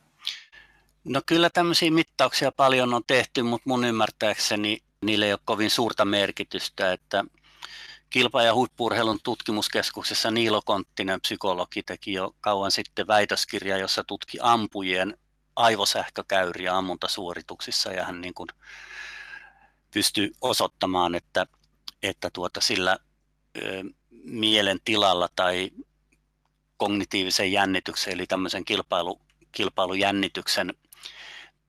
No 1.07 1.21
kyllä 1.25 1.49
tämmöisiä 1.49 1.91
mittauksia 1.91 2.51
paljon 2.51 2.93
on 2.93 3.03
tehty, 3.07 3.43
mutta 3.43 3.69
mun 3.69 3.85
ymmärtääkseni 3.85 4.83
niille 5.05 5.25
ei 5.25 5.33
ole 5.33 5.39
kovin 5.45 5.69
suurta 5.69 6.05
merkitystä, 6.05 6.93
että 6.93 7.23
Kilpa- 8.09 8.43
ja 8.43 8.53
huippurheilun 8.53 9.19
tutkimuskeskuksessa 9.23 10.31
Niilo 10.31 10.61
Konttinen 10.65 11.21
psykologi 11.21 11.83
teki 11.83 12.13
jo 12.13 12.35
kauan 12.41 12.71
sitten 12.71 13.07
väitöskirja, 13.07 13.77
jossa 13.77 14.03
tutki 14.03 14.37
ampujien 14.41 15.17
aivosähkökäyriä 15.55 16.77
ammuntasuorituksissa 16.77 17.91
ja 17.91 18.05
hän 18.05 18.21
niin 18.21 18.33
kuin 18.33 18.49
pystyi 19.93 20.31
osoittamaan, 20.41 21.15
että, 21.15 21.45
että 22.03 22.29
tuota 22.33 22.61
sillä 22.61 22.97
ö, 23.57 23.83
mielen 24.23 24.79
tilalla 24.85 25.29
tai 25.35 25.71
kognitiivisen 26.77 27.51
jännityksen 27.51 28.13
eli 28.13 28.27
tämmöisen 28.27 28.65
kilpailu, 28.65 29.21
kilpailujännityksen 29.51 30.73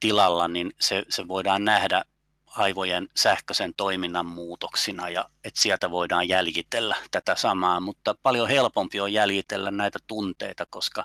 tilalla, 0.00 0.48
niin 0.48 0.72
se, 0.80 1.02
se 1.08 1.28
voidaan 1.28 1.64
nähdä 1.64 2.04
aivojen 2.58 3.08
sähköisen 3.16 3.74
toiminnan 3.74 4.26
muutoksina 4.26 5.08
ja 5.08 5.30
että 5.44 5.60
sieltä 5.60 5.90
voidaan 5.90 6.28
jäljitellä 6.28 6.96
tätä 7.10 7.34
samaa, 7.34 7.80
mutta 7.80 8.14
paljon 8.22 8.48
helpompi 8.48 9.00
on 9.00 9.12
jäljitellä 9.12 9.70
näitä 9.70 9.98
tunteita, 10.06 10.66
koska 10.70 11.04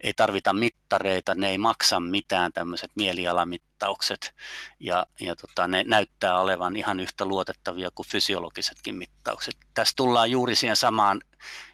ei 0.00 0.14
tarvita 0.14 0.52
mittareita, 0.52 1.34
ne 1.34 1.50
ei 1.50 1.58
maksa 1.58 2.00
mitään 2.00 2.52
tämmöiset 2.52 2.90
mielialamittaukset 2.94 4.34
ja, 4.80 5.06
ja 5.20 5.36
tota, 5.36 5.68
ne 5.68 5.84
näyttää 5.86 6.40
olevan 6.40 6.76
ihan 6.76 7.00
yhtä 7.00 7.24
luotettavia 7.24 7.90
kuin 7.94 8.08
fysiologisetkin 8.08 8.94
mittaukset. 8.94 9.56
Tässä 9.74 9.96
tullaan 9.96 10.30
juuri 10.30 10.54
siihen 10.54 10.76
samaan 10.76 11.20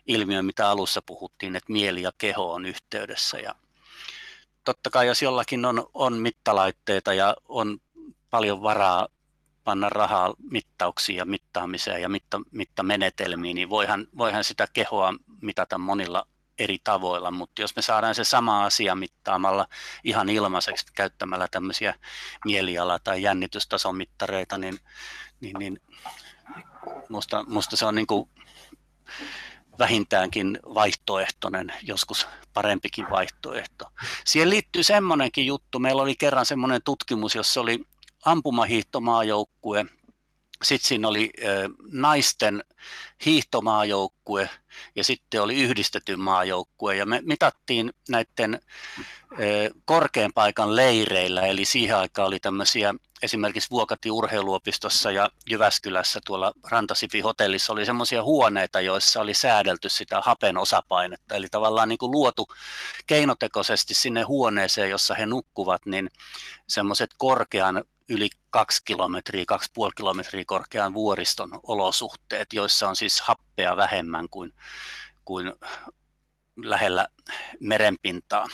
ilmiöön, 0.06 0.44
mitä 0.44 0.68
alussa 0.68 1.02
puhuttiin, 1.02 1.56
että 1.56 1.72
mieli 1.72 2.02
ja 2.02 2.12
keho 2.18 2.52
on 2.52 2.66
yhteydessä 2.66 3.38
ja 3.38 3.54
totta 4.64 4.90
kai 4.90 5.06
jos 5.06 5.22
jollakin 5.22 5.64
on, 5.64 5.86
on 5.94 6.14
mittalaitteita 6.14 7.14
ja 7.14 7.36
on 7.48 7.78
paljon 8.30 8.62
varaa 8.62 9.08
panna 9.64 9.88
rahaa 9.88 10.34
mittauksiin 10.50 11.16
ja 11.16 11.24
mittaamiseen 11.24 12.02
ja 12.02 12.08
mitta, 12.08 12.40
mittamenetelmiin, 12.50 13.54
niin 13.54 13.68
voihan, 13.68 14.06
voihan 14.18 14.44
sitä 14.44 14.68
kehoa 14.72 15.14
mitata 15.40 15.78
monilla 15.78 16.26
eri 16.58 16.78
tavoilla, 16.84 17.30
mutta 17.30 17.62
jos 17.62 17.76
me 17.76 17.82
saadaan 17.82 18.14
se 18.14 18.24
sama 18.24 18.64
asia 18.64 18.94
mittaamalla 18.94 19.66
ihan 20.04 20.28
ilmaiseksi 20.28 20.86
käyttämällä 20.94 21.48
tämmöisiä 21.50 21.94
mieliala- 22.44 22.98
tai 22.98 23.22
jännitystason 23.22 23.96
mittareita, 23.96 24.58
niin, 24.58 24.78
niin, 25.40 25.56
niin 25.58 25.80
musta, 27.08 27.44
musta 27.48 27.76
se 27.76 27.86
on 27.86 27.94
niin 27.94 28.06
kuin 28.06 28.28
vähintäänkin 29.78 30.58
vaihtoehtoinen, 30.74 31.72
joskus 31.82 32.26
parempikin 32.52 33.10
vaihtoehto. 33.10 33.84
Siihen 34.24 34.50
liittyy 34.50 34.82
semmoinenkin 34.82 35.46
juttu, 35.46 35.78
meillä 35.78 36.02
oli 36.02 36.14
kerran 36.14 36.46
semmoinen 36.46 36.82
tutkimus, 36.84 37.34
jossa 37.34 37.60
oli 37.60 37.80
ampumahiihtomaajoukkue, 38.24 39.86
sitten 40.62 40.88
siinä 40.88 41.08
oli 41.08 41.32
naisten 41.92 42.64
hiihtomaajoukkue 43.24 44.50
ja 44.96 45.04
sitten 45.04 45.42
oli 45.42 45.62
yhdistetty 45.62 46.16
maajoukkue 46.16 46.96
ja 46.96 47.06
me 47.06 47.20
mitattiin 47.24 47.92
näiden 48.08 48.60
korkean 49.84 50.32
paikan 50.34 50.76
leireillä, 50.76 51.42
eli 51.46 51.64
siihen 51.64 51.96
aikaan 51.96 52.28
oli 52.28 52.40
tämmöisiä 52.40 52.94
esimerkiksi 53.24 53.70
Vuokati 53.70 54.10
urheiluopistossa 54.10 55.10
ja 55.10 55.30
Jyväskylässä 55.50 56.20
tuolla 56.26 56.52
Rantasifi 56.70 57.20
hotellissa 57.20 57.72
oli 57.72 57.86
semmoisia 57.86 58.22
huoneita, 58.22 58.80
joissa 58.80 59.20
oli 59.20 59.34
säädelty 59.34 59.88
sitä 59.88 60.20
hapen 60.20 60.58
osapainetta. 60.58 61.34
Eli 61.34 61.46
tavallaan 61.50 61.88
niin 61.88 61.98
kuin 61.98 62.10
luotu 62.10 62.46
keinotekoisesti 63.06 63.94
sinne 63.94 64.22
huoneeseen, 64.22 64.90
jossa 64.90 65.14
he 65.14 65.26
nukkuvat, 65.26 65.86
niin 65.86 66.10
semmoiset 66.66 67.10
korkean 67.18 67.84
yli 68.08 68.28
kaksi 68.50 68.82
kilometriä, 68.84 69.44
kaksi 69.46 69.70
puoli 69.74 69.92
kilometriä 69.96 70.44
korkean 70.46 70.94
vuoriston 70.94 71.60
olosuhteet, 71.62 72.52
joissa 72.52 72.88
on 72.88 72.96
siis 72.96 73.20
happea 73.20 73.76
vähemmän 73.76 74.28
kuin, 74.28 74.52
kuin 75.24 75.52
lähellä 76.56 77.08
merenpintaa. 77.60 78.46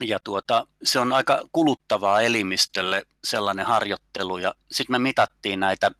Ja 0.00 0.18
tuota, 0.24 0.66
se 0.82 0.98
on 0.98 1.12
aika 1.12 1.42
kuluttavaa 1.52 2.20
elimistölle 2.20 3.02
sellainen 3.24 3.66
harjoittelu. 3.66 4.38
Ja 4.38 4.54
sitten 4.70 4.94
me 4.94 4.98
mitattiin 4.98 5.60
näitä 5.60 5.90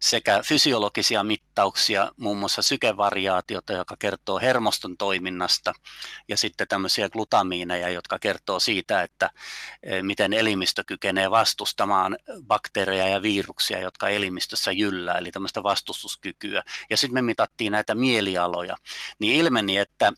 sekä 0.00 0.40
fysiologisia 0.44 1.24
mittauksia, 1.24 2.12
muun 2.16 2.38
muassa 2.38 2.62
sykevariaatiota, 2.62 3.72
joka 3.72 3.96
kertoo 3.98 4.38
hermoston 4.38 4.96
toiminnasta, 4.96 5.72
ja 6.28 6.36
sitten 6.36 6.68
tämmöisiä 6.68 7.08
glutamiineja, 7.08 7.88
jotka 7.88 8.18
kertoo 8.18 8.60
siitä, 8.60 9.02
että 9.02 9.30
e, 9.82 10.02
miten 10.02 10.32
elimistö 10.32 10.84
kykenee 10.86 11.30
vastustamaan 11.30 12.18
bakteereja 12.46 13.08
ja 13.08 13.22
viruksia, 13.22 13.80
jotka 13.80 14.08
elimistössä 14.08 14.72
jyllää, 14.72 15.18
eli 15.18 15.30
tämmöistä 15.30 15.62
vastustuskykyä. 15.62 16.62
Ja 16.90 16.96
sitten 16.96 17.14
me 17.14 17.22
mitattiin 17.22 17.72
näitä 17.72 17.94
mielialoja, 17.94 18.76
niin 19.18 19.40
ilmeni, 19.40 19.78
että 19.78 20.12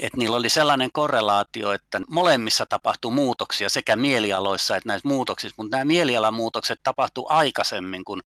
että 0.00 0.18
niillä 0.18 0.36
oli 0.36 0.48
sellainen 0.48 0.92
korrelaatio, 0.92 1.72
että 1.72 2.00
molemmissa 2.08 2.66
tapahtuu 2.66 3.10
muutoksia 3.10 3.68
sekä 3.68 3.96
mielialoissa 3.96 4.76
että 4.76 4.88
näissä 4.88 5.08
muutoksissa, 5.08 5.54
mutta 5.56 5.76
nämä 5.76 5.84
mielialamuutokset 5.84 6.80
tapahtuu 6.82 7.26
aikaisemmin, 7.28 8.04
kun, 8.04 8.22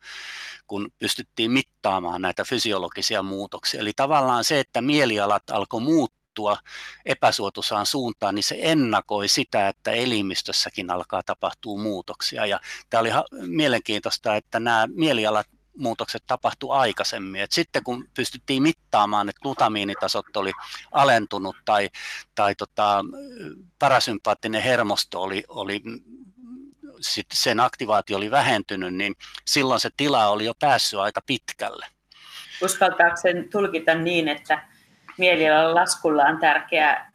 kun 0.66 0.88
pystyttiin 0.98 1.50
mittaamaan 1.50 2.22
näitä 2.22 2.44
fysiologisia 2.44 3.22
muutoksia. 3.22 3.80
Eli 3.80 3.92
tavallaan 3.96 4.44
se, 4.44 4.60
että 4.60 4.80
mielialat 4.80 5.50
alkoi 5.50 5.80
muuttua 5.80 6.58
epäsuotuisaan 7.04 7.86
suuntaan, 7.86 8.34
niin 8.34 8.42
se 8.42 8.58
ennakoi 8.58 9.28
sitä, 9.28 9.68
että 9.68 9.90
elimistössäkin 9.90 10.90
alkaa 10.90 11.22
tapahtua 11.22 11.78
muutoksia. 11.78 12.46
Ja 12.46 12.60
tämä 12.90 13.00
oli 13.00 13.10
mielenkiintoista, 13.46 14.36
että 14.36 14.60
nämä 14.60 14.88
mielialat 14.94 15.46
muutokset 15.76 16.22
tapahtu 16.26 16.70
aikaisemmin. 16.70 17.40
Et 17.40 17.52
sitten 17.52 17.84
kun 17.84 18.08
pystyttiin 18.14 18.62
mittaamaan, 18.62 19.28
että 19.28 19.40
glutamiinitasot 19.40 20.36
oli 20.36 20.52
alentunut 20.92 21.56
tai, 21.64 21.90
tai 22.34 22.54
tota, 22.54 23.04
parasympaattinen 23.78 24.62
hermosto 24.62 25.22
oli, 25.22 25.44
oli 25.48 25.82
sit 27.00 27.26
sen 27.32 27.60
aktivaatio 27.60 28.16
oli 28.16 28.30
vähentynyt, 28.30 28.94
niin 28.94 29.14
silloin 29.44 29.80
se 29.80 29.90
tila 29.96 30.28
oli 30.28 30.44
jo 30.44 30.52
päässyt 30.58 31.00
aika 31.00 31.20
pitkälle. 31.26 31.86
Uskaltaako 32.62 33.16
sen 33.16 33.48
tulkita 33.52 33.94
niin, 33.94 34.28
että 34.28 34.68
mielialan 35.18 35.74
laskulla 35.74 36.22
on 36.24 36.38
tärkeä 36.38 37.12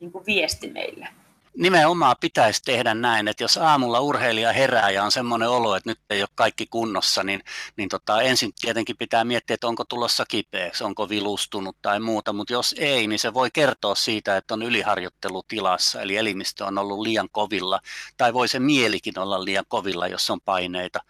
niin 0.00 0.12
viesti 0.26 0.70
meille? 0.70 1.08
Nimenomaan 1.56 2.16
pitäisi 2.20 2.62
tehdä 2.64 2.94
näin, 2.94 3.28
että 3.28 3.44
jos 3.44 3.56
aamulla 3.56 4.00
urheilija 4.00 4.52
herää 4.52 4.90
ja 4.90 5.04
on 5.04 5.12
semmoinen 5.12 5.48
olo, 5.48 5.76
että 5.76 5.90
nyt 5.90 6.00
ei 6.10 6.22
ole 6.22 6.28
kaikki 6.34 6.66
kunnossa, 6.66 7.22
niin, 7.22 7.40
niin 7.76 7.88
tota, 7.88 8.22
ensin 8.22 8.52
tietenkin 8.60 8.96
pitää 8.96 9.24
miettiä, 9.24 9.54
että 9.54 9.66
onko 9.66 9.84
tulossa 9.84 10.24
kipeäksi, 10.28 10.84
onko 10.84 11.08
vilustunut 11.08 11.76
tai 11.82 12.00
muuta, 12.00 12.32
mutta 12.32 12.52
jos 12.52 12.74
ei, 12.78 13.06
niin 13.06 13.18
se 13.18 13.34
voi 13.34 13.50
kertoa 13.50 13.94
siitä, 13.94 14.36
että 14.36 14.54
on 14.54 14.62
yliharjoittelutilassa, 14.62 16.02
eli 16.02 16.16
elimistö 16.16 16.64
on 16.64 16.78
ollut 16.78 17.00
liian 17.00 17.28
kovilla, 17.32 17.80
tai 18.16 18.34
voi 18.34 18.48
se 18.48 18.58
mielikin 18.58 19.18
olla 19.18 19.44
liian 19.44 19.64
kovilla, 19.68 20.08
jos 20.08 20.30
on 20.30 20.40
paineita, 20.40 21.00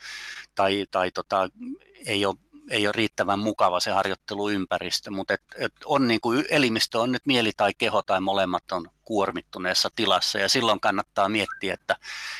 tai, 0.54 0.87
tai 0.90 1.11
tota, 1.11 1.48
ei 2.07 2.26
ole 2.26 2.37
ei 2.70 2.87
ole 2.87 2.92
riittävän 2.92 3.38
mukava 3.38 3.81
se 3.81 3.90
harjoitteluympäristö, 3.90 5.11
mutta 5.11 5.35
et, 5.35 5.42
et 5.59 5.72
on 5.85 6.09
niin 6.09 6.20
kuin 6.20 6.44
elimistö 6.50 7.00
on 7.00 7.12
nyt 7.12 7.27
mieli 7.27 7.53
tai 7.57 7.72
keho 7.79 8.03
tai 8.03 8.20
molemmat 8.20 8.72
on 8.72 8.90
kuormittuneessa 9.05 9.90
tilassa 9.96 10.38
ja 10.38 10.48
silloin 10.48 10.81
kannattaa 10.81 11.29
miettiä, 11.29 11.74
että, 11.74 11.96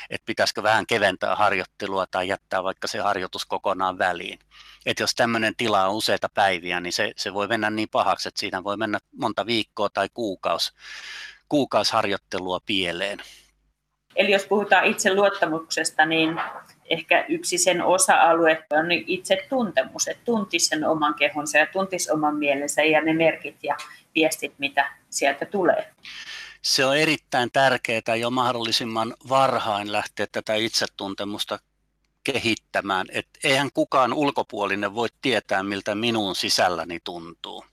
että 0.09 0.25
pitäisikö 0.25 0.63
vähän 0.63 0.87
keventää 0.87 1.35
harjoittelua 1.35 2.07
tai 2.07 2.27
jättää 2.27 2.63
vaikka 2.63 2.87
se 2.87 2.99
harjoitus 2.99 3.45
kokonaan 3.45 3.97
väliin. 3.97 4.39
Et 4.85 4.99
jos 4.99 5.15
tämmöinen 5.15 5.55
tila 5.55 5.87
on 5.87 5.95
useita 5.95 6.29
päiviä, 6.33 6.79
niin 6.79 6.93
se, 6.93 7.13
se 7.15 7.33
voi 7.33 7.47
mennä 7.47 7.69
niin 7.69 7.89
pahaksi, 7.89 8.27
että 8.27 8.39
siinä 8.39 8.63
voi 8.63 8.77
mennä 8.77 8.99
monta 9.17 9.45
viikkoa 9.45 9.89
tai 9.89 10.09
kuukausi, 10.13 10.71
kuukausharjoittelua 11.49 12.59
pieleen. 12.65 13.21
Eli 14.15 14.31
jos 14.31 14.45
puhutaan 14.45 14.85
itse 14.85 15.13
luottamuksesta, 15.13 16.05
niin 16.05 16.41
ehkä 16.89 17.25
yksi 17.29 17.57
sen 17.57 17.81
osa-alue 17.81 18.63
on 18.69 18.91
itse 18.91 19.37
tuntemus, 19.49 20.07
että 20.07 20.25
tuntisi 20.25 20.67
sen 20.67 20.87
oman 20.87 21.13
kehonsa 21.13 21.57
ja 21.57 21.65
tuntisi 21.65 22.11
oman 22.11 22.35
mielensä 22.35 22.83
ja 22.83 23.01
ne 23.01 23.13
merkit 23.13 23.55
ja 23.63 23.77
viestit, 24.15 24.53
mitä 24.57 24.91
sieltä 25.09 25.45
tulee. 25.45 25.91
Se 26.61 26.85
on 26.85 26.97
erittäin 26.97 27.49
tärkeää 27.53 28.15
jo 28.19 28.29
mahdollisimman 28.29 29.13
varhain 29.29 29.91
lähteä 29.91 30.27
tätä 30.31 30.55
itsetuntemusta 30.55 31.59
kehittämään. 32.23 33.05
Et 33.09 33.27
eihän 33.43 33.69
kukaan 33.73 34.13
ulkopuolinen 34.13 34.95
voi 34.95 35.07
tietää, 35.21 35.63
miltä 35.63 35.95
minun 35.95 36.35
sisälläni 36.35 36.99
tuntuu. 37.03 37.65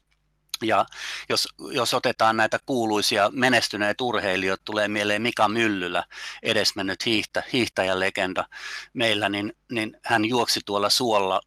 Ja 0.62 0.86
jos, 1.28 1.48
jos 1.70 1.94
otetaan 1.94 2.36
näitä 2.36 2.58
kuuluisia 2.66 3.30
menestyneet 3.34 4.00
urheilijoita, 4.00 4.62
tulee 4.64 4.88
mieleen 4.88 5.22
Mika 5.22 5.48
Myllylä, 5.48 6.04
edesmennyt 6.42 7.06
hiihtä, 7.06 7.42
hiihtäjälegenda 7.52 8.44
meillä, 8.92 9.28
niin, 9.28 9.52
niin 9.70 9.96
hän 10.04 10.24
juoksi 10.24 10.60
tuolla 10.66 10.90
suolla 10.90 11.40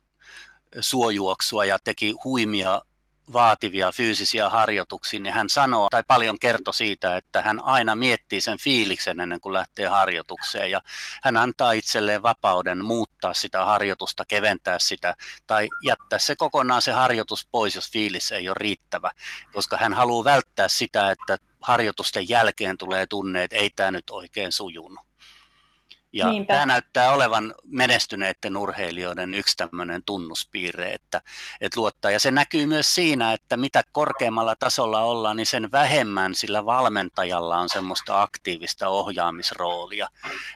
suojuoksua 0.79 1.65
ja 1.65 1.79
teki 1.83 2.15
huimia 2.23 2.81
vaativia 3.33 3.91
fyysisiä 3.91 4.49
harjoituksia, 4.49 5.19
niin 5.19 5.33
hän 5.33 5.49
sanoo 5.49 5.87
tai 5.91 6.03
paljon 6.07 6.39
kertoo 6.39 6.73
siitä, 6.73 7.17
että 7.17 7.41
hän 7.41 7.63
aina 7.63 7.95
miettii 7.95 8.41
sen 8.41 8.57
fiiliksen 8.59 9.19
ennen 9.19 9.41
kuin 9.41 9.53
lähtee 9.53 9.87
harjoitukseen 9.87 10.71
ja 10.71 10.81
hän 11.23 11.37
antaa 11.37 11.71
itselleen 11.71 12.23
vapauden 12.23 12.85
muuttaa 12.85 13.33
sitä 13.33 13.65
harjoitusta, 13.65 14.25
keventää 14.27 14.79
sitä 14.79 15.15
tai 15.47 15.69
jättää 15.83 16.19
se 16.19 16.35
kokonaan 16.35 16.81
se 16.81 16.91
harjoitus 16.91 17.47
pois, 17.51 17.75
jos 17.75 17.91
fiilis 17.91 18.31
ei 18.31 18.49
ole 18.49 18.55
riittävä, 18.59 19.11
koska 19.53 19.77
hän 19.77 19.93
haluaa 19.93 20.23
välttää 20.23 20.67
sitä, 20.67 21.11
että 21.11 21.37
harjoitusten 21.61 22.29
jälkeen 22.29 22.77
tulee 22.77 23.07
tunne, 23.07 23.43
että 23.43 23.55
ei 23.55 23.69
tämä 23.69 23.91
nyt 23.91 24.09
oikein 24.09 24.51
sujunut. 24.51 25.14
Ja 26.15 26.29
Niinpä. 26.29 26.53
tämä 26.53 26.65
näyttää 26.65 27.11
olevan 27.11 27.55
menestyneiden 27.63 28.57
urheilijoiden 28.57 29.33
yksi 29.33 29.57
tämmöinen 29.57 30.03
tunnuspiirre, 30.05 30.93
että, 30.93 31.21
että 31.61 31.79
luottaa. 31.79 32.11
Ja 32.11 32.19
se 32.19 32.31
näkyy 32.31 32.65
myös 32.65 32.95
siinä, 32.95 33.33
että 33.33 33.57
mitä 33.57 33.83
korkeammalla 33.91 34.55
tasolla 34.55 35.01
ollaan, 35.01 35.37
niin 35.37 35.45
sen 35.45 35.71
vähemmän 35.71 36.35
sillä 36.35 36.65
valmentajalla 36.65 37.57
on 37.57 37.69
semmoista 37.69 38.21
aktiivista 38.21 38.89
ohjaamisroolia. 38.89 40.07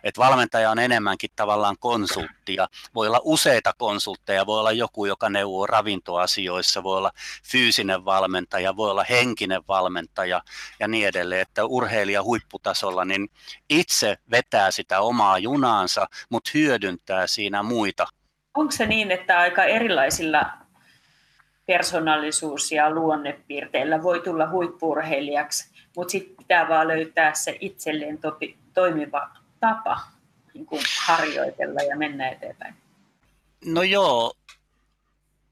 Että 0.04 0.22
valmentaja 0.22 0.72
on 0.72 0.80
enemmänkin 0.80 1.30
tavallaan 1.36 1.76
konsulttia. 1.80 2.68
Voi 2.96 3.08
olla 3.08 3.22
useita 3.24 3.74
konsultteja, 3.78 4.46
voi 4.46 4.60
olla 4.60 4.72
joku, 4.72 5.06
joka 5.06 5.30
neuvoo 5.30 5.66
ravintoasioissa, 5.66 6.84
voi 6.84 6.98
olla 6.98 7.12
fyysinen 7.52 8.06
valmentaja, 8.06 8.76
voi 8.76 8.92
olla 8.92 9.06
henkinen 9.10 9.62
valmentaja 9.68 10.42
ja 10.80 10.88
niin 10.88 11.08
edelleen. 11.08 11.42
Että 11.42 11.66
urheilija 11.66 12.24
huipputasolla 12.24 13.06
niin 13.06 13.30
itse 13.70 14.18
vetää 14.32 14.72
sitä 14.72 15.02
omaa 15.02 15.38
junaansa, 15.52 16.08
mutta 16.30 16.52
hyödyntää 16.54 17.28
siinä 17.28 17.64
muita. 17.64 18.08
Onko 18.54 18.72
se 18.72 18.86
niin, 18.86 19.12
että 19.12 19.40
aika 19.40 19.64
erilaisilla 19.64 20.46
persoonallisuus- 21.66 22.72
ja 22.72 22.90
luonnepiirteillä 22.92 24.04
voi 24.04 24.22
tulla 24.22 24.50
huippurheilijaksi, 24.50 25.70
mutta 25.96 26.12
sitten 26.12 26.36
pitää 26.36 26.70
vaan 26.70 26.88
löytää 26.88 27.34
se 27.34 27.58
itselleen 27.60 28.18
topi, 28.18 28.58
toimiva 28.74 29.30
tapa 29.60 30.00
niin 30.54 30.66
kuin 30.66 30.82
harjoitella 31.06 31.82
ja 31.82 31.98
mennä 31.98 32.30
eteenpäin? 32.30 32.76
No 33.66 33.84
joo, 33.84 34.34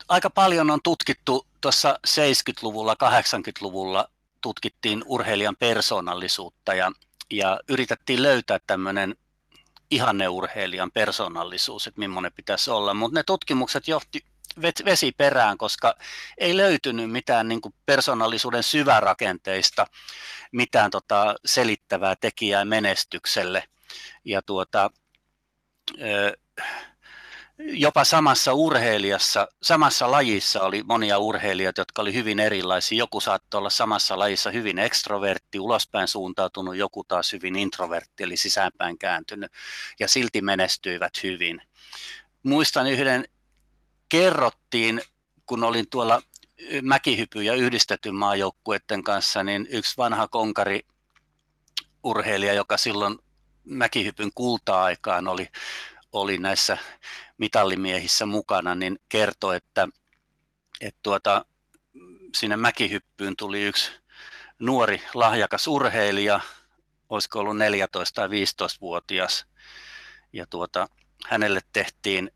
aika 0.09 0.29
paljon 0.29 0.71
on 0.71 0.79
tutkittu 0.83 1.47
tuossa 1.61 1.99
70-luvulla, 2.07 2.93
80-luvulla 2.93 4.07
tutkittiin 4.41 5.03
urheilijan 5.05 5.55
persoonallisuutta 5.59 6.73
ja, 6.73 6.91
ja 7.31 7.59
yritettiin 7.69 8.23
löytää 8.23 8.59
tämmöinen 8.67 9.15
ihanneurheilijan 9.91 10.91
persoonallisuus, 10.91 11.87
että 11.87 11.99
millainen 11.99 12.33
pitäisi 12.33 12.71
olla, 12.71 12.93
mutta 12.93 13.19
ne 13.19 13.23
tutkimukset 13.23 13.87
johti 13.87 14.25
vesi 14.85 15.11
perään, 15.11 15.57
koska 15.57 15.95
ei 16.37 16.57
löytynyt 16.57 17.11
mitään 17.11 17.47
niin 17.47 17.61
kuin 17.61 17.73
persoonallisuuden 17.85 18.63
syvärakenteista, 18.63 19.87
mitään 20.51 20.91
tota 20.91 21.35
selittävää 21.45 22.15
tekijää 22.15 22.65
menestykselle. 22.65 23.63
Ja 24.25 24.41
tuota, 24.41 24.89
jopa 27.59 28.03
samassa 28.03 28.53
urheilijassa, 28.53 29.47
samassa 29.63 30.11
lajissa 30.11 30.61
oli 30.61 30.83
monia 30.83 31.17
urheilijoita, 31.17 31.81
jotka 31.81 32.01
oli 32.01 32.13
hyvin 32.13 32.39
erilaisia. 32.39 32.97
Joku 32.97 33.19
saattoi 33.19 33.57
olla 33.57 33.69
samassa 33.69 34.19
lajissa 34.19 34.51
hyvin 34.51 34.79
ekstrovertti, 34.79 35.59
ulospäin 35.59 36.07
suuntautunut, 36.07 36.75
joku 36.75 37.03
taas 37.03 37.33
hyvin 37.33 37.55
introvertti, 37.55 38.23
eli 38.23 38.37
sisäänpäin 38.37 38.97
kääntynyt, 38.97 39.51
ja 39.99 40.07
silti 40.07 40.41
menestyivät 40.41 41.23
hyvin. 41.23 41.61
Muistan 42.43 42.87
yhden, 42.87 43.25
kerrottiin, 44.09 45.01
kun 45.45 45.63
olin 45.63 45.89
tuolla 45.89 46.21
mäkihypy- 46.81 47.43
ja 47.43 47.53
yhdistetyn 47.53 48.15
maajoukkueiden 48.15 49.03
kanssa, 49.03 49.43
niin 49.43 49.67
yksi 49.69 49.97
vanha 49.97 50.27
konkari 50.27 50.81
urheilija, 52.03 52.53
joka 52.53 52.77
silloin 52.77 53.19
mäkihypyn 53.65 54.31
kulta-aikaan 54.35 55.27
oli, 55.27 55.47
oli 56.21 56.37
näissä 56.37 56.77
mitallimiehissä 57.37 58.25
mukana, 58.25 58.75
niin 58.75 58.99
kertoi, 59.09 59.55
että, 59.55 59.87
että 60.81 60.99
tuota, 61.03 61.45
sinne 62.35 62.57
mäkihyppyyn 62.57 63.35
tuli 63.35 63.63
yksi 63.63 63.91
nuori 64.59 65.01
lahjakas 65.13 65.67
urheilija, 65.67 66.39
olisiko 67.09 67.39
ollut 67.39 67.55
14- 67.55 67.59
tai 68.13 68.27
15-vuotias, 68.27 69.45
ja 70.33 70.45
tuota, 70.45 70.89
hänelle 71.27 71.61
tehtiin 71.73 72.31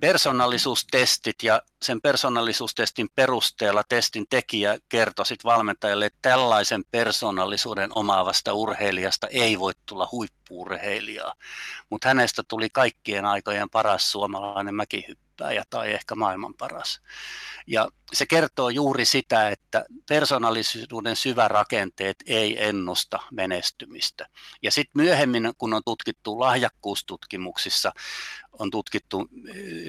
persoonallisuustestit 0.00 1.42
ja 1.42 1.62
sen 1.82 2.00
persoonallisuustestin 2.00 3.08
perusteella 3.14 3.82
testin 3.88 4.26
tekijä 4.30 4.78
kertoi 4.88 5.26
sit 5.26 5.44
valmentajalle, 5.44 6.06
että 6.06 6.18
tällaisen 6.22 6.84
persoonallisuuden 6.90 7.90
omaavasta 7.94 8.52
urheilijasta 8.52 9.26
ei 9.26 9.58
voi 9.58 9.72
tulla 9.86 10.08
huippuurheilijaa, 10.12 11.34
mutta 11.90 12.08
hänestä 12.08 12.42
tuli 12.48 12.70
kaikkien 12.70 13.24
aikojen 13.24 13.70
paras 13.70 14.12
suomalainen 14.12 14.74
mäkihyppääjä 14.74 15.64
tai 15.70 15.92
ehkä 15.92 16.14
maailman 16.14 16.54
paras. 16.54 17.00
Ja 17.66 17.88
se 18.12 18.26
kertoo 18.26 18.68
juuri 18.70 19.04
sitä, 19.04 19.48
että 19.48 19.84
persoonallisuuden 20.08 21.16
syvärakenteet 21.16 22.16
ei 22.26 22.64
ennusta 22.64 23.18
menestymistä. 23.30 24.28
Ja 24.62 24.70
sitten 24.70 25.02
myöhemmin, 25.02 25.52
kun 25.58 25.74
on 25.74 25.82
tutkittu 25.84 26.40
lahjakkuustutkimuksissa, 26.40 27.92
on 28.58 28.70
tutkittu 28.70 29.28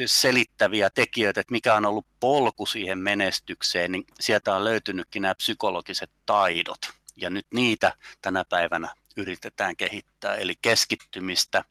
selittäviä 0.06 0.90
tekijöitä, 0.90 1.42
että 1.42 1.52
mikä 1.52 1.76
on 1.76 1.83
ollut 1.86 2.06
polku 2.20 2.66
siihen 2.66 2.98
menestykseen, 2.98 3.92
niin 3.92 4.04
sieltä 4.20 4.56
on 4.56 4.64
löytynytkin 4.64 5.22
nämä 5.22 5.36
psykologiset 5.36 6.12
taidot. 6.26 6.80
Ja 7.16 7.30
nyt 7.30 7.46
niitä 7.54 7.94
tänä 8.22 8.46
päivänä 8.50 8.96
yritetään 9.18 9.76
kehittää, 9.76 10.36
eli 10.36 10.54
keskittymistä, 10.62 11.64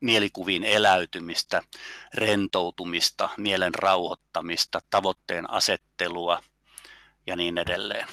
mielikuviin 0.00 0.64
eläytymistä, 0.64 1.62
rentoutumista, 2.14 3.28
mielen 3.36 3.74
rauhoittamista, 3.74 4.80
tavoitteen 4.90 5.50
asettelua 5.50 6.42
ja 7.26 7.36
niin 7.36 7.58
edelleen. 7.58 8.06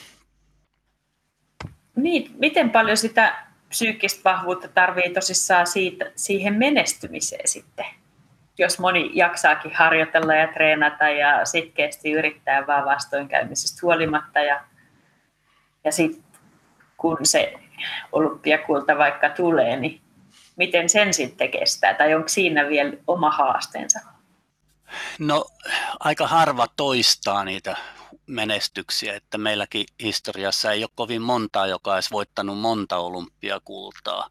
Niin, 1.96 2.32
miten 2.38 2.70
paljon 2.70 2.98
sitä 2.98 3.48
psyykkistä 3.70 4.22
vahvuutta 4.24 4.68
tarvii 4.68 5.14
tosissaan 5.14 5.68
siitä, 5.68 6.12
siihen 6.16 6.54
menestymiseen 6.54 7.48
sitten? 7.48 7.86
Jos 8.58 8.80
moni 8.80 9.12
jaksaakin 9.14 9.74
harjoitella 9.74 10.36
ja 10.36 10.47
treenata 10.47 11.10
ja 11.10 11.45
sitkeästi 11.45 12.12
yrittää 12.12 12.68
vaan 12.68 12.86
vastoinkäymisestä 12.86 13.80
huolimatta 13.82 14.39
ja, 14.39 14.64
ja 15.84 15.91
sitten 15.91 16.24
kun 16.97 17.18
se 17.24 17.53
olympiakulta 18.12 18.97
vaikka 18.97 19.30
tulee, 19.30 19.78
niin 19.78 20.01
miten 20.56 20.89
sen 20.89 21.14
sitten 21.14 21.51
kestää, 21.51 21.93
tai 21.93 22.16
onko 22.16 22.28
siinä 22.28 22.68
vielä 22.70 22.93
oma 23.08 23.32
haasteensa? 23.32 23.99
No 25.20 25.45
aika 25.99 26.28
harva 26.28 26.68
toistaa 26.76 27.43
niitä 27.43 27.76
menestyksiä, 28.28 29.14
että 29.14 29.38
meilläkin 29.38 29.86
historiassa 30.03 30.72
ei 30.72 30.84
ole 30.84 30.89
kovin 30.95 31.22
montaa, 31.22 31.68
joka 31.68 31.93
olisi 31.93 32.12
voittanut 32.12 32.58
monta 32.58 32.97
olympiakultaa. 32.97 34.30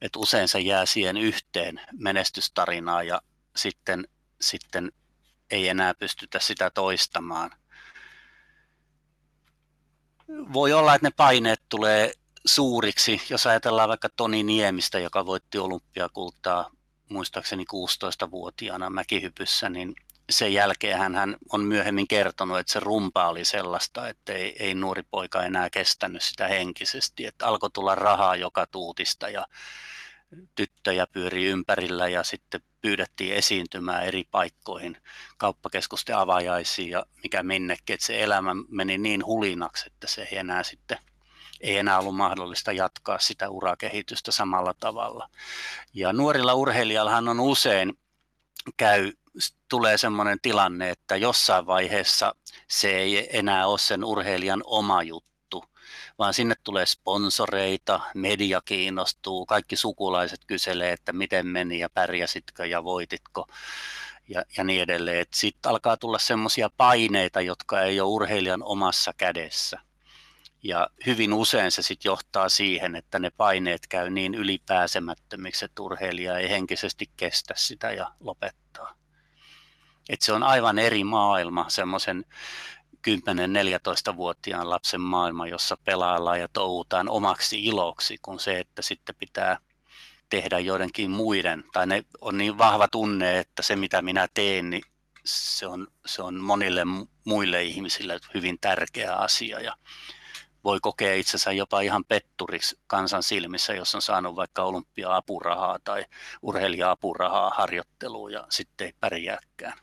että 0.00 0.18
usein 0.18 0.48
se 0.48 0.60
jää 0.60 0.86
siihen 0.86 1.16
yhteen 1.16 1.80
menestystarinaan 1.98 3.06
ja 3.06 3.20
sitten, 3.56 4.08
sitten 4.40 4.92
ei 5.50 5.68
enää 5.68 5.94
pystytä 5.94 6.40
sitä 6.40 6.70
toistamaan. 6.70 7.50
Voi 10.52 10.72
olla, 10.72 10.94
että 10.94 11.06
ne 11.06 11.12
paineet 11.16 11.62
tulee 11.68 12.12
suuriksi, 12.46 13.22
jos 13.30 13.46
ajatellaan 13.46 13.88
vaikka 13.88 14.08
Toni 14.08 14.42
Niemistä, 14.42 14.98
joka 14.98 15.26
voitti 15.26 15.58
olympiakultaa 15.58 16.70
muistaakseni 17.08 17.64
16-vuotiaana 17.74 18.90
mäkihypyssä, 18.90 19.68
niin 19.68 19.94
sen 20.30 20.52
jälkeen 20.52 20.98
hän, 20.98 21.36
on 21.52 21.60
myöhemmin 21.60 22.08
kertonut, 22.08 22.58
että 22.58 22.72
se 22.72 22.80
rumpa 22.80 23.28
oli 23.28 23.44
sellaista, 23.44 24.08
että 24.08 24.32
ei, 24.32 24.56
ei 24.58 24.74
nuori 24.74 25.02
poika 25.10 25.42
enää 25.42 25.70
kestänyt 25.70 26.22
sitä 26.22 26.48
henkisesti, 26.48 27.26
että 27.26 27.46
alkoi 27.46 27.70
tulla 27.70 27.94
rahaa 27.94 28.36
joka 28.36 28.66
tuutista 28.66 29.28
ja 29.28 29.46
tyttöjä 30.54 31.06
pyöri 31.06 31.44
ympärillä 31.44 32.08
ja 32.08 32.24
sitten 32.24 32.60
pyydettiin 32.80 33.34
esiintymään 33.34 34.04
eri 34.04 34.24
paikkoihin, 34.30 34.96
kauppakeskusten 35.38 36.16
avajaisiin 36.16 36.90
ja 36.90 37.06
mikä 37.22 37.42
minnekin, 37.42 37.94
että 37.94 38.06
se 38.06 38.22
elämä 38.22 38.50
meni 38.68 38.98
niin 38.98 39.26
hulinaksi, 39.26 39.86
että 39.86 40.06
se 40.06 40.28
ei 40.30 40.38
enää 40.38 40.62
sitten 40.62 40.98
ei 41.60 41.76
enää 41.76 41.98
ollut 41.98 42.16
mahdollista 42.16 42.72
jatkaa 42.72 43.18
sitä 43.18 43.48
urakehitystä 43.48 44.32
samalla 44.32 44.74
tavalla. 44.80 45.28
Ja 45.94 46.12
nuorilla 46.12 46.54
urheilijallahan 46.54 47.28
on 47.28 47.40
usein 47.40 47.98
käy, 48.76 49.12
tulee 49.68 49.98
sellainen 49.98 50.38
tilanne, 50.42 50.90
että 50.90 51.16
jossain 51.16 51.66
vaiheessa 51.66 52.34
se 52.68 52.96
ei 52.96 53.38
enää 53.38 53.66
ole 53.66 53.78
sen 53.78 54.04
urheilijan 54.04 54.62
oma 54.64 55.02
juttu, 55.02 55.35
vaan 56.18 56.34
sinne 56.34 56.54
tulee 56.64 56.86
sponsoreita, 56.86 58.00
media 58.14 58.60
kiinnostuu, 58.64 59.46
kaikki 59.46 59.76
sukulaiset 59.76 60.40
kyselee, 60.46 60.92
että 60.92 61.12
miten 61.12 61.46
meni 61.46 61.78
ja 61.78 61.90
pärjäsitkö 61.90 62.66
ja 62.66 62.84
voititko 62.84 63.46
ja, 64.28 64.42
ja 64.56 64.64
niin 64.64 64.82
edelleen. 64.82 65.26
Sitten 65.34 65.70
alkaa 65.70 65.96
tulla 65.96 66.18
semmoisia 66.18 66.70
paineita, 66.76 67.40
jotka 67.40 67.82
ei 67.82 68.00
ole 68.00 68.08
urheilijan 68.08 68.62
omassa 68.62 69.12
kädessä. 69.16 69.78
Ja 70.62 70.88
hyvin 71.06 71.32
usein 71.32 71.72
se 71.72 71.82
sitten 71.82 72.08
johtaa 72.08 72.48
siihen, 72.48 72.96
että 72.96 73.18
ne 73.18 73.30
paineet 73.30 73.86
käy 73.86 74.10
niin 74.10 74.34
ylipääsemättömiksi, 74.34 75.64
että 75.64 75.82
urheilija 75.82 76.38
ei 76.38 76.50
henkisesti 76.50 77.10
kestä 77.16 77.54
sitä 77.56 77.92
ja 77.92 78.12
lopettaa. 78.20 78.94
Et 80.08 80.22
se 80.22 80.32
on 80.32 80.42
aivan 80.42 80.78
eri 80.78 81.04
maailma, 81.04 81.64
semmoisen 81.68 82.24
10-14-vuotiaan 83.06 84.70
lapsen 84.70 85.00
maailma, 85.00 85.46
jossa 85.46 85.76
pelaillaan 85.84 86.40
ja 86.40 86.48
touhutaan 86.52 87.08
omaksi 87.08 87.64
iloksi, 87.64 88.18
kun 88.22 88.40
se, 88.40 88.58
että 88.58 88.82
sitten 88.82 89.14
pitää 89.18 89.58
tehdä 90.28 90.58
joidenkin 90.58 91.10
muiden, 91.10 91.64
tai 91.72 91.86
ne 91.86 92.04
on 92.20 92.38
niin 92.38 92.58
vahva 92.58 92.88
tunne, 92.88 93.38
että 93.38 93.62
se 93.62 93.76
mitä 93.76 94.02
minä 94.02 94.28
teen, 94.34 94.70
niin 94.70 94.82
se 95.24 95.66
on, 95.66 95.86
se 96.06 96.22
on 96.22 96.40
monille 96.40 96.82
muille 97.24 97.62
ihmisille 97.62 98.20
hyvin 98.34 98.58
tärkeä 98.60 99.14
asia. 99.14 99.60
Ja 99.60 99.76
voi 100.64 100.80
kokea 100.80 101.14
itsensä 101.14 101.52
jopa 101.52 101.80
ihan 101.80 102.04
petturiksi 102.04 102.78
kansan 102.86 103.22
silmissä, 103.22 103.74
jos 103.74 103.94
on 103.94 104.02
saanut 104.02 104.36
vaikka 104.36 104.62
olympia-apurahaa 104.62 105.78
tai 105.84 106.04
urheilija-apurahaa 106.42 107.50
harjoitteluun 107.50 108.32
ja 108.32 108.46
sitten 108.50 108.86
ei 108.86 108.92
pärjääkään. 109.00 109.78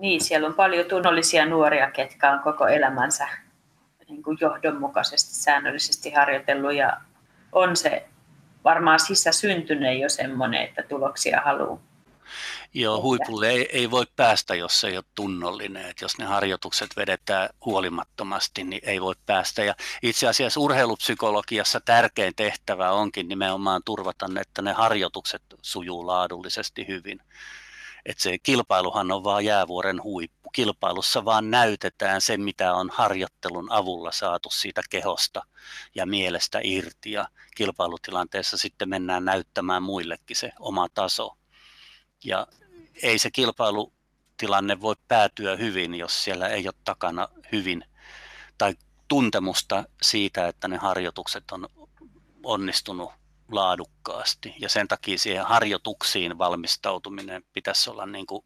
Niin, 0.00 0.20
siellä 0.20 0.48
on 0.48 0.54
paljon 0.54 0.86
tunnollisia 0.86 1.46
nuoria, 1.46 1.90
ketkä 1.90 2.32
on 2.32 2.40
koko 2.40 2.66
elämänsä 2.66 3.28
niin 4.08 4.22
kuin 4.22 4.38
johdonmukaisesti, 4.40 5.34
säännöllisesti 5.34 6.10
harjoitellut 6.10 6.74
ja 6.74 7.00
on 7.52 7.76
se 7.76 8.08
varmaan 8.64 9.00
sisä 9.00 9.32
syntynyt 9.32 10.00
jo 10.00 10.08
semmoinen, 10.08 10.62
että 10.62 10.82
tuloksia 10.82 11.40
haluaa 11.40 11.80
Joo, 12.74 13.02
huipulle 13.02 13.48
ei, 13.48 13.68
ei 13.72 13.90
voi 13.90 14.06
päästä, 14.16 14.54
jos 14.54 14.80
se 14.80 14.88
ei 14.88 14.96
ole 14.96 15.04
tunnollinen. 15.14 15.90
Et 15.90 16.00
jos 16.00 16.18
ne 16.18 16.24
harjoitukset 16.24 16.96
vedetään 16.96 17.48
huolimattomasti, 17.64 18.64
niin 18.64 18.82
ei 18.84 19.00
voi 19.00 19.14
päästä. 19.26 19.64
Ja 19.64 19.74
itse 20.02 20.28
asiassa 20.28 20.60
urheilupsykologiassa 20.60 21.80
tärkein 21.80 22.34
tehtävä 22.36 22.90
onkin 22.90 23.28
nimenomaan 23.28 23.82
turvata, 23.84 24.26
että 24.40 24.62
ne 24.62 24.72
harjoitukset 24.72 25.42
sujuu 25.62 26.06
laadullisesti 26.06 26.88
hyvin. 26.88 27.20
Et 28.06 28.18
se 28.18 28.38
kilpailuhan 28.38 29.12
on 29.12 29.24
vaan 29.24 29.44
jäävuoren 29.44 30.02
huippu. 30.02 30.50
Kilpailussa 30.52 31.24
vaan 31.24 31.50
näytetään 31.50 32.20
se, 32.20 32.36
mitä 32.36 32.74
on 32.74 32.90
harjoittelun 32.92 33.72
avulla 33.72 34.12
saatu 34.12 34.50
siitä 34.50 34.82
kehosta 34.90 35.42
ja 35.94 36.06
mielestä 36.06 36.60
irti. 36.62 37.12
Ja 37.12 37.28
kilpailutilanteessa 37.56 38.58
sitten 38.58 38.88
mennään 38.88 39.24
näyttämään 39.24 39.82
muillekin 39.82 40.36
se 40.36 40.52
oma 40.58 40.88
taso. 40.94 41.36
Ja 42.24 42.46
ei 43.02 43.18
se 43.18 43.30
kilpailutilanne 43.30 44.80
voi 44.80 44.96
päätyä 45.08 45.56
hyvin, 45.56 45.94
jos 45.94 46.24
siellä 46.24 46.48
ei 46.48 46.68
ole 46.68 46.74
takana 46.84 47.28
hyvin 47.52 47.84
tai 48.58 48.74
tuntemusta 49.08 49.84
siitä, 50.02 50.48
että 50.48 50.68
ne 50.68 50.76
harjoitukset 50.76 51.44
on 51.50 51.68
onnistunut 52.42 53.19
laadukkaasti. 53.50 54.54
Ja 54.58 54.68
sen 54.68 54.88
takia 54.88 55.18
siihen 55.18 55.46
harjoituksiin 55.46 56.38
valmistautuminen 56.38 57.42
pitäisi 57.52 57.90
olla 57.90 58.06
niin 58.06 58.26
kuin 58.26 58.44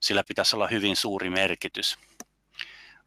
sillä 0.00 0.24
pitäisi 0.24 0.56
olla 0.56 0.66
hyvin 0.68 0.96
suuri 0.96 1.30
merkitys 1.30 1.98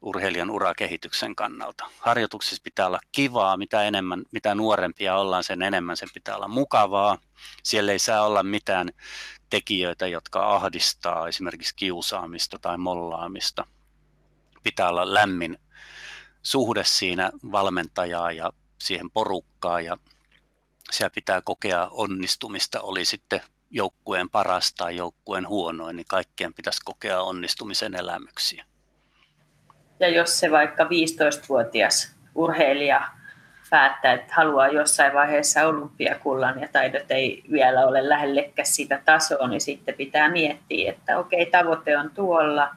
urheilijan 0.01 0.49
urakehityksen 0.49 1.35
kannalta. 1.35 1.85
Harjoituksissa 1.99 2.61
pitää 2.63 2.87
olla 2.87 2.99
kivaa, 3.11 3.57
mitä 3.57 3.83
enemmän, 3.83 4.23
mitä 4.31 4.55
nuorempia 4.55 5.17
ollaan, 5.17 5.43
sen 5.43 5.61
enemmän 5.61 5.97
sen 5.97 6.09
pitää 6.13 6.35
olla 6.35 6.47
mukavaa. 6.47 7.17
Siellä 7.63 7.91
ei 7.91 7.99
saa 7.99 8.25
olla 8.25 8.43
mitään 8.43 8.89
tekijöitä, 9.49 10.07
jotka 10.07 10.55
ahdistaa 10.55 11.27
esimerkiksi 11.27 11.75
kiusaamista 11.75 12.59
tai 12.59 12.77
mollaamista. 12.77 13.67
Pitää 14.63 14.89
olla 14.89 15.13
lämmin 15.13 15.57
suhde 16.43 16.83
siinä 16.83 17.31
valmentajaa 17.51 18.31
ja 18.31 18.51
siihen 18.77 19.11
porukkaa 19.11 19.81
ja 19.81 19.97
siellä 20.91 21.11
pitää 21.15 21.41
kokea 21.41 21.87
onnistumista, 21.91 22.81
oli 22.81 23.05
sitten 23.05 23.41
joukkueen 23.69 24.29
paras 24.29 24.73
tai 24.73 24.95
joukkueen 24.95 25.47
huonoin, 25.47 25.95
niin 25.95 26.05
kaikkien 26.09 26.53
pitäisi 26.53 26.81
kokea 26.85 27.21
onnistumisen 27.21 27.95
elämyksiä. 27.95 28.65
Ja 29.99 30.09
jos 30.09 30.39
se 30.39 30.51
vaikka 30.51 30.83
15-vuotias 30.83 32.15
urheilija 32.35 33.07
päättää, 33.69 34.13
että 34.13 34.33
haluaa 34.35 34.67
jossain 34.67 35.13
vaiheessa 35.13 35.67
olympiakullan 35.67 36.61
ja 36.61 36.67
taidot 36.67 37.11
ei 37.11 37.43
vielä 37.51 37.87
ole 37.87 38.09
lähellekään 38.09 38.65
sitä 38.65 39.01
tasoa, 39.05 39.47
niin 39.47 39.61
sitten 39.61 39.95
pitää 39.95 40.31
miettiä, 40.31 40.91
että 40.91 41.17
okei, 41.17 41.45
tavoite 41.45 41.97
on 41.97 42.11
tuolla, 42.11 42.75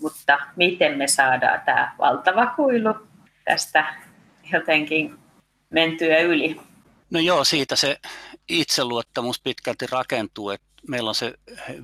mutta 0.00 0.38
miten 0.56 0.98
me 0.98 1.08
saadaan 1.08 1.60
tämä 1.60 1.92
valtava 1.98 2.46
kuilu 2.46 2.94
tästä 3.44 3.94
jotenkin 4.52 5.18
mentyä 5.70 6.18
yli. 6.18 6.60
No 7.10 7.20
joo, 7.20 7.44
siitä 7.44 7.76
se 7.76 7.98
itseluottamus 8.48 9.40
pitkälti 9.40 9.86
rakentuu, 9.86 10.50
että 10.50 10.66
meillä 10.88 11.08
on 11.08 11.14
se 11.14 11.34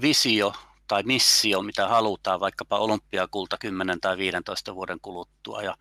visio 0.00 0.52
tai 0.88 1.02
missio, 1.02 1.62
mitä 1.62 1.88
halutaan, 1.88 2.40
vaikkapa 2.40 2.78
olympiakulta 2.78 3.58
10 3.58 4.00
tai 4.00 4.16
15 4.16 4.74
vuoden 4.74 5.00
kuluttua. 5.00 5.62
Ja 5.62 5.76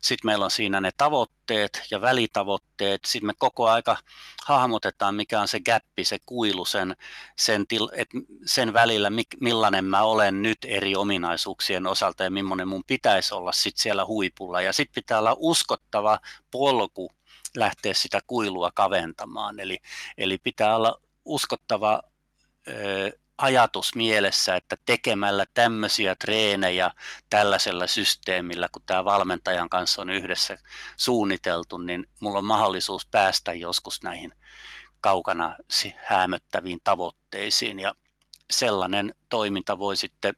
sitten 0.00 0.28
meillä 0.28 0.44
on 0.44 0.50
siinä 0.50 0.80
ne 0.80 0.90
tavoitteet 0.96 1.82
ja 1.90 2.00
välitavoitteet. 2.00 3.04
Sitten 3.04 3.26
me 3.26 3.32
koko 3.38 3.68
aika 3.68 3.96
hahmotetaan, 4.44 5.14
mikä 5.14 5.40
on 5.40 5.48
se 5.48 5.60
gappi, 5.60 6.04
se 6.04 6.18
kuilu 6.26 6.64
sen, 6.64 6.96
sen, 7.38 7.66
til, 7.66 7.88
et 7.92 8.08
sen 8.44 8.72
välillä, 8.72 9.10
millainen 9.40 9.84
mä 9.84 10.02
olen 10.02 10.42
nyt 10.42 10.58
eri 10.64 10.96
ominaisuuksien 10.96 11.86
osalta 11.86 12.24
ja 12.24 12.30
millainen 12.30 12.68
mun 12.68 12.84
pitäisi 12.86 13.34
olla 13.34 13.52
sitten 13.52 13.82
siellä 13.82 14.06
huipulla. 14.06 14.62
Ja 14.62 14.72
sitten 14.72 14.94
pitää 14.94 15.18
olla 15.18 15.36
uskottava 15.38 16.20
polku 16.50 17.10
lähteä 17.56 17.94
sitä 17.94 18.20
kuilua 18.26 18.70
kaventamaan. 18.74 19.60
Eli, 19.60 19.78
eli 20.18 20.38
pitää 20.38 20.76
olla 20.76 21.00
uskottava 21.24 22.02
ajatus 23.38 23.94
mielessä, 23.94 24.56
että 24.56 24.76
tekemällä 24.86 25.44
tämmöisiä 25.54 26.14
treenejä 26.14 26.90
tällaisella 27.30 27.86
systeemillä, 27.86 28.68
kun 28.72 28.82
tämä 28.86 29.04
valmentajan 29.04 29.68
kanssa 29.68 30.02
on 30.02 30.10
yhdessä 30.10 30.58
suunniteltu, 30.96 31.78
niin 31.78 32.06
mulla 32.20 32.38
on 32.38 32.44
mahdollisuus 32.44 33.06
päästä 33.06 33.52
joskus 33.52 34.02
näihin 34.02 34.32
kaukana 35.00 35.56
hämöttäviin 35.96 36.78
tavoitteisiin. 36.84 37.80
Ja 37.80 37.94
sellainen 38.50 39.14
toiminta 39.28 39.78
voi 39.78 39.96
sitten 39.96 40.34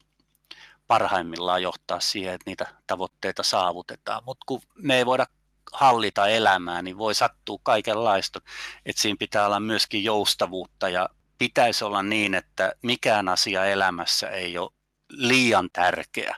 parhaimmillaan 0.86 1.62
johtaa 1.62 2.00
siihen, 2.00 2.34
että 2.34 2.50
niitä 2.50 2.66
tavoitteita 2.86 3.42
saavutetaan. 3.42 4.24
Mutta 4.24 4.44
kun 4.46 4.61
me 4.74 4.96
ei 4.96 5.06
voida 5.06 5.26
hallita 5.72 6.28
elämää, 6.28 6.82
niin 6.82 6.98
voi 6.98 7.14
sattua 7.14 7.58
kaikenlaista. 7.62 8.40
Että 8.86 9.02
siinä 9.02 9.16
pitää 9.18 9.46
olla 9.46 9.60
myöskin 9.60 10.04
joustavuutta 10.04 10.88
ja 10.88 11.08
pitäisi 11.38 11.84
olla 11.84 12.02
niin, 12.02 12.34
että 12.34 12.72
mikään 12.82 13.28
asia 13.28 13.64
elämässä 13.64 14.28
ei 14.30 14.58
ole 14.58 14.70
liian 15.08 15.68
tärkeä. 15.72 16.36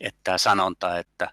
Että 0.00 0.38
sanonta, 0.38 0.98
että 0.98 1.30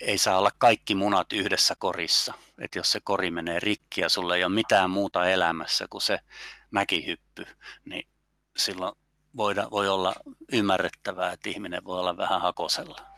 ei 0.00 0.18
saa 0.18 0.38
olla 0.38 0.50
kaikki 0.58 0.94
munat 0.94 1.32
yhdessä 1.32 1.74
korissa. 1.78 2.34
Että 2.60 2.78
jos 2.78 2.92
se 2.92 3.00
kori 3.00 3.30
menee 3.30 3.60
rikki 3.60 4.00
ja 4.00 4.08
sulla 4.08 4.36
ei 4.36 4.44
ole 4.44 4.54
mitään 4.54 4.90
muuta 4.90 5.28
elämässä 5.28 5.86
kuin 5.90 6.02
se 6.02 6.18
mäkihyppy, 6.70 7.46
niin 7.84 8.08
silloin 8.56 8.92
voida, 9.36 9.68
voi 9.70 9.88
olla 9.88 10.14
ymmärrettävää, 10.52 11.32
että 11.32 11.50
ihminen 11.50 11.84
voi 11.84 12.00
olla 12.00 12.16
vähän 12.16 12.40
hakosella. 12.40 13.15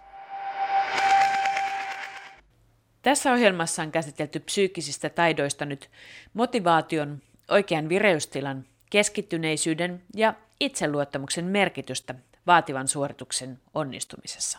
Tässä 3.09 3.33
ohjelmassa 3.33 3.83
on 3.83 3.93
käsitelty 3.93 4.41
psyykkisistä 4.41 5.11
taidoista 5.11 5.65
nyt 5.65 5.91
motivaation, 6.35 7.23
oikean 7.51 7.89
vireystilan 7.89 8.65
keskittyneisyyden 8.91 10.03
ja 10.17 10.35
itseluottamuksen 10.61 11.45
merkitystä 11.45 12.15
vaativan 12.47 12.89
suorituksen 12.89 13.61
onnistumisessa. 13.75 14.59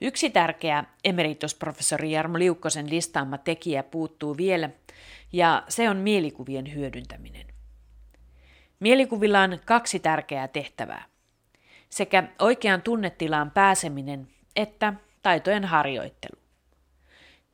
Yksi 0.00 0.30
tärkeä 0.30 0.84
emeritusprofessori 1.04 2.12
Jarmo 2.12 2.38
Liukkosen 2.38 2.90
listaama 2.90 3.38
tekijä 3.38 3.82
puuttuu 3.82 4.36
vielä, 4.36 4.70
ja 5.32 5.62
se 5.68 5.90
on 5.90 5.96
mielikuvien 5.96 6.74
hyödyntäminen. 6.74 7.46
Mielikuvilla 8.80 9.40
on 9.40 9.60
kaksi 9.64 9.98
tärkeää 9.98 10.48
tehtävää. 10.48 11.04
Sekä 11.88 12.28
oikean 12.38 12.82
tunnetilaan 12.82 13.50
pääseminen 13.50 14.28
että 14.56 14.92
taitojen 15.22 15.64
harjoittelu. 15.64 16.45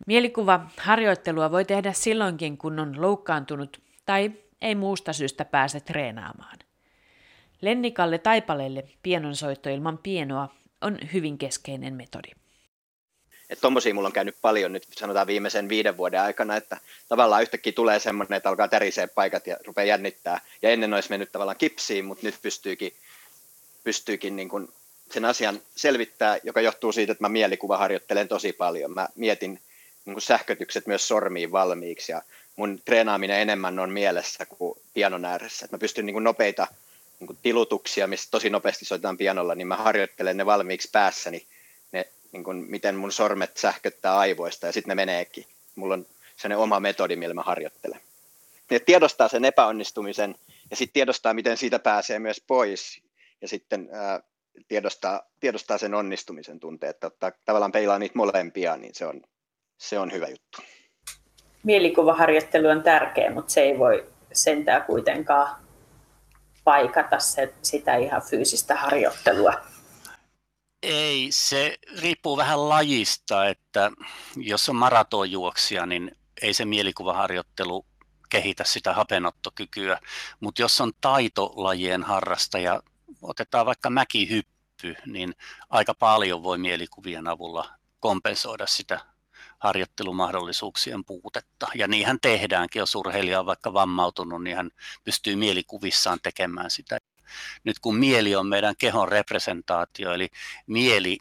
Mielikuva 0.06 0.60
harjoittelua 0.76 1.50
voi 1.50 1.64
tehdä 1.64 1.92
silloinkin, 1.92 2.58
kun 2.58 2.78
on 2.78 3.02
loukkaantunut 3.02 3.80
tai 4.06 4.32
ei 4.60 4.74
muusta 4.74 5.12
syystä 5.12 5.44
pääse 5.44 5.80
treenaamaan. 5.80 6.58
Lennikalle 7.60 8.18
Taipaleelle 8.18 8.84
pienonsoitto 9.02 9.70
ilman 9.70 9.98
pienoa 9.98 10.48
on 10.80 10.98
hyvin 11.12 11.38
keskeinen 11.38 11.94
metodi. 11.94 12.30
Tuommoisia 13.60 13.94
mulla 13.94 14.08
on 14.08 14.12
käynyt 14.12 14.36
paljon 14.42 14.72
nyt 14.72 14.86
sanotaan 14.90 15.26
viimeisen 15.26 15.68
viiden 15.68 15.96
vuoden 15.96 16.20
aikana, 16.20 16.56
että 16.56 16.76
tavallaan 17.08 17.42
yhtäkkiä 17.42 17.72
tulee 17.72 17.98
semmoinen, 17.98 18.36
että 18.36 18.48
alkaa 18.48 18.68
tärisee 18.68 19.06
paikat 19.06 19.46
ja 19.46 19.56
rupeaa 19.66 19.84
jännittää. 19.84 20.40
Ja 20.62 20.70
ennen 20.70 20.94
olisi 20.94 21.10
mennyt 21.10 21.32
tavallaan 21.32 21.56
kipsiin, 21.56 22.04
mutta 22.04 22.26
nyt 22.26 22.34
pystyykin, 22.42 22.92
pystyykin 23.84 24.36
niin 24.36 24.48
kuin 24.48 24.68
sen 25.10 25.24
asian 25.24 25.60
selvittää, 25.76 26.38
joka 26.42 26.60
johtuu 26.60 26.92
siitä, 26.92 27.12
että 27.12 27.24
mä 27.24 27.28
mielikuva 27.28 27.78
harjoittelen 27.78 28.28
tosi 28.28 28.52
paljon. 28.52 28.94
Mä 28.94 29.08
mietin 29.14 29.60
niin 30.04 30.14
kuin 30.14 30.22
sähkötykset 30.22 30.86
myös 30.86 31.08
sormiin 31.08 31.52
valmiiksi 31.52 32.12
ja 32.12 32.22
mun 32.56 32.80
treenaaminen 32.84 33.40
enemmän 33.40 33.78
on 33.78 33.90
mielessä 33.90 34.46
kuin 34.46 34.78
pianon 34.94 35.24
ääressä. 35.24 35.64
Et 35.64 35.72
mä 35.72 35.78
pystyn 35.78 36.06
niin 36.06 36.14
kuin 36.14 36.24
nopeita 36.24 36.66
niin 37.20 37.26
kuin 37.26 37.38
tilutuksia, 37.42 38.06
missä 38.06 38.30
tosi 38.30 38.50
nopeasti 38.50 38.84
soitetaan 38.84 39.18
pianolla, 39.18 39.54
niin 39.54 39.66
mä 39.66 39.76
harjoittelen 39.76 40.36
ne 40.36 40.46
valmiiksi 40.46 40.88
päässäni, 40.92 41.46
ne, 41.92 42.08
niin 42.32 42.44
kuin, 42.44 42.56
miten 42.56 42.96
mun 42.96 43.12
sormet 43.12 43.56
sähköttää 43.56 44.18
aivoista 44.18 44.66
ja 44.66 44.72
sitten 44.72 44.88
ne 44.88 44.94
meneekin. 44.94 45.44
Mulla 45.74 45.94
on 45.94 46.06
sellainen 46.36 46.62
oma 46.62 46.80
metodi, 46.80 47.16
millä 47.16 47.34
mä 47.34 47.42
harjoittelen. 47.42 48.00
Ja 48.70 48.80
tiedostaa 48.80 49.28
sen 49.28 49.44
epäonnistumisen 49.44 50.34
ja 50.70 50.76
sitten 50.76 50.92
tiedostaa, 50.92 51.34
miten 51.34 51.56
siitä 51.56 51.78
pääsee 51.78 52.18
myös 52.18 52.40
pois 52.46 53.02
ja 53.42 53.48
sitten 53.48 53.88
ää, 53.92 54.20
tiedostaa, 54.68 55.26
tiedostaa 55.40 55.78
sen 55.78 55.94
onnistumisen 55.94 56.60
tunteet, 56.60 56.96
että 56.96 57.06
ottaa, 57.06 57.32
tavallaan 57.44 57.72
peilaa 57.72 57.98
niitä 57.98 58.18
molempia, 58.18 58.76
niin 58.76 58.94
se 58.94 59.06
on, 59.06 59.22
se 59.82 59.98
on 59.98 60.12
hyvä 60.12 60.26
juttu 60.26 60.62
mielikuvaharjoittelu 61.62 62.68
on 62.68 62.82
tärkeä, 62.82 63.30
mutta 63.30 63.52
se 63.52 63.60
ei 63.60 63.78
voi 63.78 64.06
sentään 64.32 64.84
kuitenkaan 64.84 65.56
paikata 66.64 67.18
se, 67.18 67.54
sitä 67.62 67.96
ihan 67.96 68.22
fyysistä 68.22 68.76
harjoittelua. 68.76 69.52
Ei, 70.82 71.28
se 71.30 71.78
riippuu 72.00 72.36
vähän 72.36 72.68
lajista, 72.68 73.48
että 73.48 73.90
jos 74.36 74.68
on 74.68 74.76
maratonjuoksija, 74.76 75.86
niin 75.86 76.16
ei 76.42 76.54
se 76.54 76.64
mielikuvaharjoittelu 76.64 77.86
kehitä 78.28 78.64
sitä 78.64 78.92
hapenottokykyä, 78.92 79.98
mutta 80.40 80.62
jos 80.62 80.80
on 80.80 80.92
taitolajien 81.00 82.02
harrastaja, 82.02 82.82
otetaan 83.22 83.66
vaikka 83.66 83.90
mäkihyppy, 83.90 84.96
niin 85.06 85.34
aika 85.70 85.94
paljon 85.94 86.42
voi 86.42 86.58
mielikuvien 86.58 87.28
avulla 87.28 87.70
kompensoida 88.00 88.66
sitä 88.66 89.00
harjoittelumahdollisuuksien 89.62 91.04
puutetta. 91.04 91.66
Ja 91.74 91.88
niinhän 91.88 92.18
tehdäänkin, 92.22 92.80
jos 92.80 92.94
urheilija 92.94 93.40
on 93.40 93.46
vaikka 93.46 93.72
vammautunut, 93.72 94.42
niin 94.42 94.56
hän 94.56 94.70
pystyy 95.04 95.36
mielikuvissaan 95.36 96.18
tekemään 96.22 96.70
sitä. 96.70 96.98
Nyt 97.64 97.78
kun 97.78 97.96
mieli 97.96 98.36
on 98.36 98.46
meidän 98.46 98.74
kehon 98.78 99.08
representaatio, 99.08 100.12
eli 100.12 100.28
mieli 100.66 101.18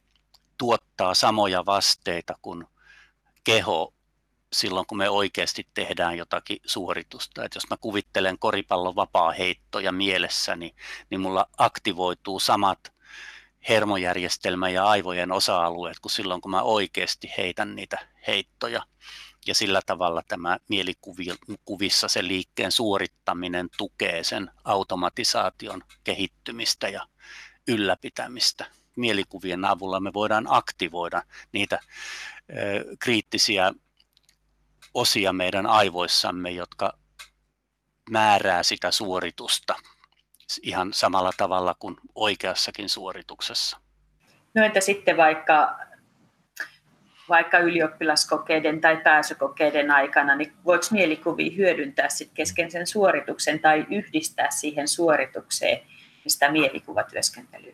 tuottaa 0.58 1.14
samoja 1.14 1.66
vasteita 1.66 2.36
kuin 2.42 2.66
keho 3.44 3.94
silloin, 4.54 4.86
kun 4.86 4.98
me 4.98 5.10
oikeasti 5.10 5.68
tehdään 5.74 6.18
jotakin 6.18 6.58
suoritusta. 6.66 7.44
Et 7.44 7.56
jos 7.56 7.70
mä 7.70 7.78
kuvittelen 7.78 8.40
koripallon 8.40 8.96
vapaa 8.96 9.32
heittoja 9.32 9.92
mielessäni, 9.92 10.76
niin, 11.10 11.22
mulla 11.22 11.46
aktivoituu 11.58 12.40
samat 12.40 12.94
hermojärjestelmä 13.70 14.70
ja 14.70 14.86
aivojen 14.86 15.32
osa-alueet 15.32 16.00
kuin 16.00 16.12
silloin, 16.12 16.42
kun 16.42 16.52
mä 16.52 16.62
oikeasti 16.62 17.32
heitän 17.38 17.76
niitä 17.76 18.08
heittoja. 18.28 18.86
Ja 19.48 19.56
sillä 19.56 19.82
tavalla 19.86 20.24
tämä 20.28 20.58
mielikuvissa 20.68 22.08
se 22.08 22.28
liikkeen 22.28 22.72
suorittaminen 22.72 23.70
tukee 23.78 24.24
sen 24.24 24.52
automatisaation 24.64 25.84
kehittymistä 26.04 26.90
ja 26.90 27.08
ylläpitämistä. 27.68 28.66
Mielikuvien 28.96 29.66
avulla 29.66 30.00
me 30.00 30.14
voidaan 30.14 30.46
aktivoida 30.50 31.24
niitä 31.52 31.80
kriittisiä 33.00 33.74
osia 34.94 35.34
meidän 35.34 35.66
aivoissamme, 35.66 36.52
jotka 36.52 36.94
määrää 38.10 38.64
sitä 38.64 38.92
suoritusta 38.92 39.76
ihan 40.64 40.94
samalla 40.94 41.32
tavalla 41.38 41.76
kuin 41.80 41.96
oikeassakin 42.16 42.90
suorituksessa. 42.90 43.78
No 44.54 44.64
entä 44.64 44.82
sitten 44.82 45.18
vaikka, 45.18 45.80
vaikka 47.30 47.60
ylioppilaskokeiden 47.60 48.82
tai 48.82 48.98
pääsykokeiden 48.98 49.92
aikana, 49.92 50.36
niin 50.36 50.54
voiko 50.66 50.86
mielikuvia 50.92 51.52
hyödyntää 51.56 52.10
sit 52.10 52.32
kesken 52.34 52.72
sen 52.72 52.88
suorituksen 52.88 53.60
tai 53.60 53.86
yhdistää 53.90 54.52
siihen 54.52 54.88
suoritukseen 54.88 55.80
sitä 56.28 56.52
mielikuvatyöskentelyä? 56.52 57.74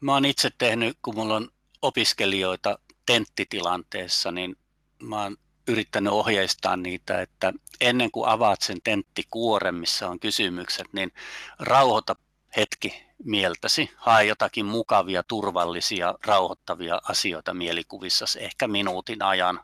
Mä 0.00 0.12
oon 0.12 0.24
itse 0.24 0.50
tehnyt, 0.58 0.98
kun 1.02 1.14
mulla 1.14 1.36
on 1.36 1.48
opiskelijoita 1.82 2.78
tenttitilanteessa, 3.06 4.30
niin 4.30 4.56
mä 5.02 5.22
oon 5.22 5.36
yrittänyt 5.68 6.12
ohjeistaa 6.12 6.76
niitä, 6.76 7.22
että 7.22 7.52
ennen 7.80 8.10
kuin 8.10 8.28
avaat 8.28 8.62
sen 8.62 8.78
tenttikuoren, 8.84 9.74
missä 9.74 10.08
on 10.08 10.20
kysymykset, 10.20 10.86
niin 10.92 11.12
rauhoita 11.58 12.16
hetki 12.56 13.06
mieltäsi, 13.24 13.90
hae 13.96 14.24
jotakin 14.24 14.66
mukavia, 14.66 15.22
turvallisia, 15.22 16.14
rauhoittavia 16.26 17.00
asioita 17.08 17.54
mielikuvissa, 17.54 18.24
ehkä 18.38 18.68
minuutin 18.68 19.22
ajan, 19.22 19.60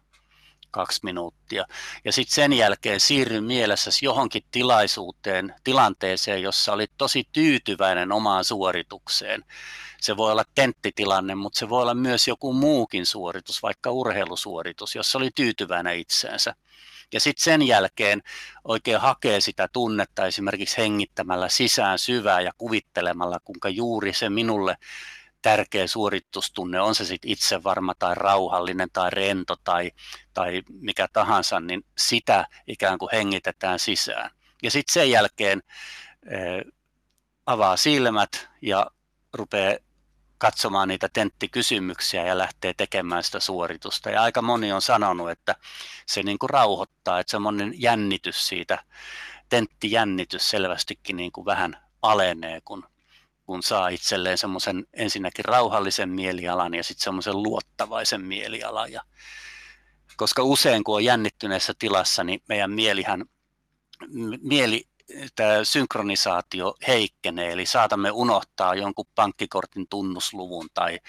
kaksi 0.75 1.01
minuuttia. 1.03 1.67
Ja 2.05 2.13
sitten 2.13 2.35
sen 2.35 2.53
jälkeen 2.53 3.01
siirry 3.01 3.41
mielessäsi 3.41 4.05
johonkin 4.05 4.43
tilaisuuteen, 4.51 5.55
tilanteeseen, 5.65 6.43
jossa 6.43 6.73
olit 6.73 6.91
tosi 6.99 7.25
tyytyväinen 7.33 8.13
omaan 8.13 8.45
suoritukseen. 8.45 9.45
Se 10.01 10.17
voi 10.17 10.33
olla 10.33 10.45
tenttitilanne, 10.55 11.35
mutta 11.35 11.59
se 11.59 11.69
voi 11.69 11.83
olla 11.83 11.95
myös 11.95 12.29
joku 12.29 12.53
muukin 12.53 13.07
suoritus, 13.07 13.63
vaikka 13.63 13.91
urheilusuoritus, 13.91 14.95
jossa 14.95 15.19
oli 15.19 15.31
tyytyväinen 15.35 15.99
itseensä. 15.99 16.55
Ja 17.13 17.21
sitten 17.21 17.45
sen 17.45 17.63
jälkeen 17.63 18.23
oikein 18.65 19.01
hakee 19.01 19.41
sitä 19.41 19.69
tunnetta 19.73 20.27
esimerkiksi 20.27 20.79
hengittämällä 20.79 21.49
sisään 21.49 21.99
syvää 21.99 22.41
ja 22.41 22.53
kuvittelemalla, 22.59 23.39
kuinka 23.45 23.69
juuri 23.69 24.13
se 24.13 24.31
minulle 24.31 24.77
tärkeä 25.45 25.87
suoritustunne, 25.87 26.81
on 26.81 26.95
se 26.95 27.05
sitten 27.05 27.31
itsevarma 27.31 27.95
tai 27.99 28.15
rauhallinen 28.15 28.89
tai 28.93 29.11
rento 29.11 29.57
tai, 29.65 29.91
tai 30.35 30.63
mikä 30.81 31.09
tahansa, 31.13 31.61
niin 31.61 31.85
sitä 31.99 32.47
ikään 32.67 32.99
kuin 32.99 33.09
hengitetään 33.13 33.79
sisään. 33.79 34.31
Ja 34.63 34.71
sitten 34.71 34.93
sen 34.93 35.11
jälkeen 35.11 35.63
eh, 36.31 36.73
avaa 37.47 37.77
silmät 37.77 38.49
ja 38.63 38.87
rupeaa 39.33 39.77
katsomaan 40.39 40.89
niitä 40.89 41.09
tenttikysymyksiä 41.13 42.27
ja 42.27 42.39
lähtee 42.39 42.75
tekemään 42.77 43.25
sitä 43.25 43.41
suoritusta. 43.41 44.11
Ja 44.11 44.23
aika 44.23 44.43
moni 44.43 44.73
on 44.73 44.83
sanonut, 44.83 45.31
että 45.31 45.57
se 46.07 46.23
niin 46.23 46.39
kuin 46.39 46.51
rauhoittaa, 46.51 47.21
että 47.21 47.31
semmoinen 47.31 47.73
jännitys 47.77 48.49
siitä, 48.49 48.85
tenttijännitys 49.49 50.51
selvästikin 50.51 51.17
niin 51.17 51.33
kuin 51.33 51.45
vähän 51.45 51.77
alenee, 52.03 52.61
kun, 52.65 52.85
kun 53.47 53.63
saa 53.63 53.89
itselleen 53.89 54.39
semmoisen 54.39 54.87
ensinnäkin 54.93 55.45
rauhallisen 55.45 56.09
mielialan 56.09 56.75
ja 56.75 56.85
sitten 56.85 57.05
semmoisen 57.05 57.43
luottavaisen 57.43 58.21
mielialan. 58.21 58.93
Ja, 58.93 59.03
koska 60.17 60.43
usein 60.43 60.85
kun 60.85 60.95
on 60.95 61.05
jännittyneessä 61.05 61.73
tilassa, 61.79 62.25
niin 62.25 62.43
meidän 62.49 62.71
mielihän, 62.71 63.25
mieli 64.41 64.89
tämä 65.35 65.65
synkronisaatio 65.65 66.75
heikkenee, 66.87 67.53
eli 67.53 67.67
saatamme 67.67 68.11
unohtaa 68.11 68.75
jonkun 68.75 69.07
pankkikortin 69.15 69.89
tunnusluvun 69.89 70.69
tai 70.75 71.01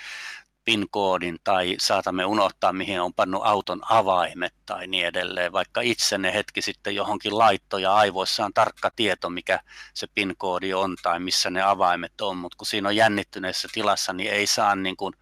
PIN-koodin 0.66 1.38
tai 1.44 1.76
saatamme 1.80 2.26
unohtaa, 2.26 2.74
mihin 2.74 3.02
on 3.02 3.14
pannut 3.14 3.42
auton 3.46 3.82
avaimet 3.90 4.54
tai 4.66 4.88
niin 4.88 5.06
edelleen, 5.06 5.52
vaikka 5.52 5.82
itse 5.82 6.18
ne 6.18 6.34
hetki 6.34 6.62
sitten 6.62 6.96
johonkin 6.96 7.38
laitto 7.38 7.78
ja 7.78 7.96
aivoissa 7.96 8.46
on 8.46 8.54
tarkka 8.54 8.92
tieto, 8.96 9.30
mikä 9.30 9.60
se 9.94 10.08
PIN-koodi 10.16 10.74
on 10.74 10.96
tai 11.02 11.20
missä 11.20 11.50
ne 11.50 11.62
avaimet 11.62 12.22
on, 12.22 12.38
mutta 12.38 12.58
kun 12.58 12.68
siinä 12.68 12.90
on 12.90 12.96
jännittyneessä 12.96 13.68
tilassa, 13.74 14.14
niin 14.14 14.32
ei 14.32 14.48
saa, 14.48 14.76
niin 14.76 14.98
kuin, 14.98 15.14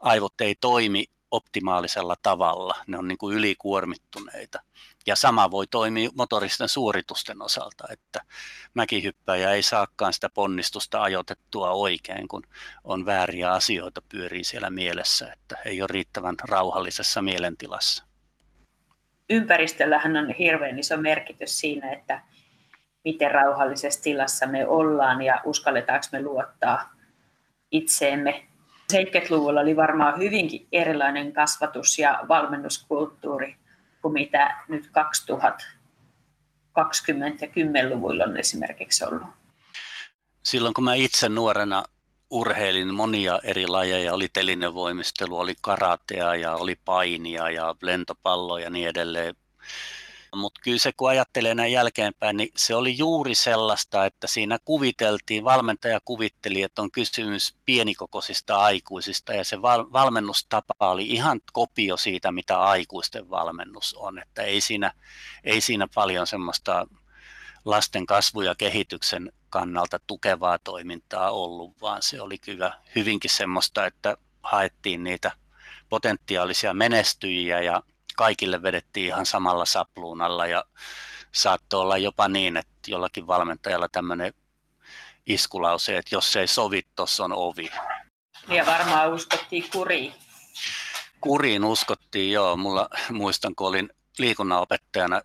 aivot 0.00 0.40
ei 0.40 0.54
toimi 0.54 1.04
optimaalisella 1.30 2.16
tavalla, 2.22 2.74
ne 2.86 2.98
on 2.98 3.08
niin 3.08 3.18
kuin 3.18 3.36
ylikuormittuneita. 3.36 4.60
Ja 5.06 5.16
sama 5.16 5.50
voi 5.50 5.66
toimia 5.66 6.10
motoristen 6.14 6.68
suoritusten 6.68 7.42
osalta, 7.42 7.84
että 7.90 8.20
mäkihyppäjä 8.74 9.50
ei 9.50 9.62
saakaan 9.62 10.12
sitä 10.12 10.28
ponnistusta 10.34 11.02
ajoitettua 11.02 11.70
oikein, 11.70 12.28
kun 12.28 12.42
on 12.84 13.06
vääriä 13.06 13.52
asioita 13.52 14.02
pyörii 14.08 14.44
siellä 14.44 14.70
mielessä, 14.70 15.32
että 15.32 15.56
ei 15.64 15.82
ole 15.82 15.88
riittävän 15.92 16.36
rauhallisessa 16.48 17.22
mielentilassa. 17.22 18.04
Ympäristöllähän 19.30 20.16
on 20.16 20.30
hirveän 20.30 20.78
iso 20.78 20.96
merkitys 20.96 21.60
siinä, 21.60 21.92
että 21.92 22.22
miten 23.04 23.30
rauhallisessa 23.30 24.02
tilassa 24.02 24.46
me 24.46 24.66
ollaan 24.66 25.22
ja 25.22 25.40
uskalletaanko 25.44 26.06
me 26.12 26.22
luottaa 26.22 26.90
itseemme. 27.70 28.46
70-luvulla 28.92 29.60
oli 29.60 29.76
varmaan 29.76 30.18
hyvinkin 30.18 30.68
erilainen 30.72 31.32
kasvatus- 31.32 31.98
ja 31.98 32.24
valmennuskulttuuri 32.28 33.56
kuin 34.02 34.12
mitä 34.12 34.64
nyt 34.68 34.90
2020 34.92 37.44
ja 37.44 37.50
10-luvuilla 37.50 38.24
on 38.24 38.36
esimerkiksi 38.36 39.04
ollut. 39.04 39.28
Silloin 40.42 40.74
kun 40.74 40.84
mä 40.84 40.94
itse 40.94 41.28
nuorena 41.28 41.84
urheilin 42.30 42.94
monia 42.94 43.40
eri 43.42 43.66
lajeja, 43.66 44.14
oli 44.14 44.28
telinevoimistelu, 44.28 45.38
oli 45.38 45.54
karatea 45.60 46.34
ja 46.34 46.54
oli 46.54 46.76
painia 46.84 47.50
ja 47.50 47.74
lentopallo 47.82 48.58
ja 48.58 48.70
niin 48.70 48.88
edelleen. 48.88 49.34
Mutta 50.36 50.60
kyllä 50.64 50.78
se, 50.78 50.92
kun 50.92 51.10
ajattelee 51.10 51.54
näin 51.54 51.72
jälkeenpäin, 51.72 52.36
niin 52.36 52.48
se 52.56 52.74
oli 52.74 52.98
juuri 52.98 53.34
sellaista, 53.34 54.06
että 54.06 54.26
siinä 54.26 54.58
kuviteltiin, 54.64 55.44
valmentaja 55.44 56.00
kuvitteli, 56.04 56.62
että 56.62 56.82
on 56.82 56.90
kysymys 56.90 57.54
pienikokoisista 57.64 58.56
aikuisista 58.56 59.32
ja 59.34 59.44
se 59.44 59.62
val- 59.62 59.92
valmennustapa 59.92 60.74
oli 60.80 61.06
ihan 61.06 61.40
kopio 61.52 61.96
siitä, 61.96 62.32
mitä 62.32 62.60
aikuisten 62.60 63.30
valmennus 63.30 63.94
on. 63.94 64.18
Että 64.18 64.42
ei 64.42 64.60
siinä, 64.60 64.92
ei 65.44 65.60
siinä 65.60 65.88
paljon 65.94 66.26
semmoista 66.26 66.86
lasten 67.64 68.06
kasvu- 68.06 68.42
ja 68.42 68.54
kehityksen 68.54 69.32
kannalta 69.50 70.00
tukevaa 70.06 70.58
toimintaa 70.58 71.30
ollut, 71.30 71.80
vaan 71.80 72.02
se 72.02 72.20
oli 72.20 72.38
kyllä 72.38 72.78
hyvinkin 72.94 73.30
semmoista, 73.30 73.86
että 73.86 74.16
haettiin 74.42 75.04
niitä 75.04 75.32
potentiaalisia 75.88 76.74
menestyjiä 76.74 77.60
ja 77.60 77.82
kaikille 78.20 78.62
vedettiin 78.62 79.06
ihan 79.06 79.26
samalla 79.26 79.64
sapluunalla 79.64 80.46
ja 80.46 80.64
saattoi 81.32 81.80
olla 81.80 81.98
jopa 81.98 82.28
niin, 82.28 82.56
että 82.56 82.90
jollakin 82.90 83.26
valmentajalla 83.26 83.88
tämmöinen 83.88 84.34
iskulause, 85.26 85.96
että 85.96 86.14
jos 86.14 86.36
ei 86.36 86.46
sovi, 86.46 86.82
tuossa 86.96 87.24
on 87.24 87.32
ovi. 87.32 87.70
Ja 88.48 88.66
varmaan 88.66 89.12
uskottiin 89.12 89.70
kuriin. 89.72 90.14
Kuriin 91.20 91.64
uskottiin, 91.64 92.32
joo. 92.32 92.56
Mulla 92.56 92.88
muistan, 93.10 93.54
kun 93.54 93.68
olin 93.68 93.90
liikunnanopettajana 94.18 95.22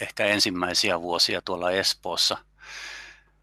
ehkä 0.00 0.24
ensimmäisiä 0.24 1.00
vuosia 1.00 1.42
tuolla 1.42 1.70
Espoossa. 1.70 2.38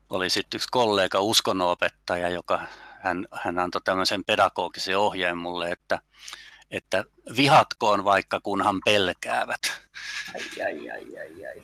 Oli 0.10 0.30
sitten 0.30 0.58
yksi 0.58 0.68
kollega, 0.72 1.20
uskonnonopettaja, 1.20 2.30
joka 2.30 2.62
hän, 3.00 3.28
hän 3.32 3.60
antoi 3.60 3.82
tämmöisen 3.82 4.24
pedagogisen 4.24 4.98
ohjeen 4.98 5.38
mulle, 5.38 5.72
että 5.72 6.00
että 6.72 7.04
vihatkoon 7.38 8.04
vaikka 8.04 8.40
kunhan 8.40 8.82
pelkäävät. 8.86 9.62
Ai, 10.36 10.66
ai, 10.66 10.90
ai, 10.90 11.20
ai, 11.20 11.46
ai. 11.46 11.64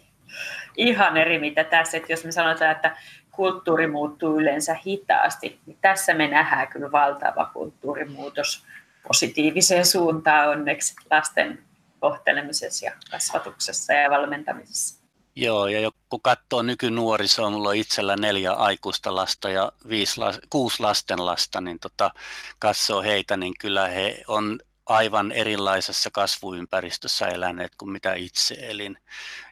Ihan 0.78 1.18
eri 1.18 1.40
mitä 1.40 1.64
tässä, 1.64 1.98
että 1.98 2.14
jos 2.14 2.26
me 2.26 2.32
sanotaan, 2.32 2.72
että 2.72 2.98
kulttuuri 3.32 3.88
muuttuu 3.88 4.40
yleensä 4.40 4.76
hitaasti, 4.86 5.60
niin 5.66 5.78
tässä 5.82 6.14
me 6.14 6.28
nähdään 6.28 6.68
kyllä 6.68 6.92
valtava 6.92 7.46
kulttuurimuutos 7.46 8.64
positiiviseen 9.08 9.86
suuntaan 9.86 10.50
onneksi 10.50 10.96
lasten 11.12 11.64
kohtelemisessa 12.00 12.86
ja 12.86 12.92
kasvatuksessa 13.12 13.94
ja 13.94 14.10
valmentamisessa. 14.10 15.04
Joo, 15.36 15.68
ja 15.68 15.92
kun 16.10 16.22
katsoo 16.22 16.62
nykynuorisoa, 16.62 17.50
mulla 17.50 17.70
on 17.70 17.76
itsellä 17.76 18.16
neljä 18.16 18.54
aikuista 18.54 19.16
lasta 19.16 19.50
ja 19.50 19.72
viisi, 19.90 20.22
kuusi 20.50 20.84
lasten 20.84 21.26
lasta, 21.26 21.62
niin 21.62 21.80
tota, 21.80 22.12
katsoo 22.60 23.02
heitä, 23.02 23.38
niin 23.38 23.54
kyllä 23.60 23.88
he 23.88 24.24
on 24.28 24.60
aivan 24.86 25.32
erilaisessa 25.32 26.10
kasvuympäristössä 26.12 27.28
eläneet 27.28 27.76
kuin 27.76 27.92
mitä 27.92 28.14
itse 28.14 28.56
elin. 28.60 28.98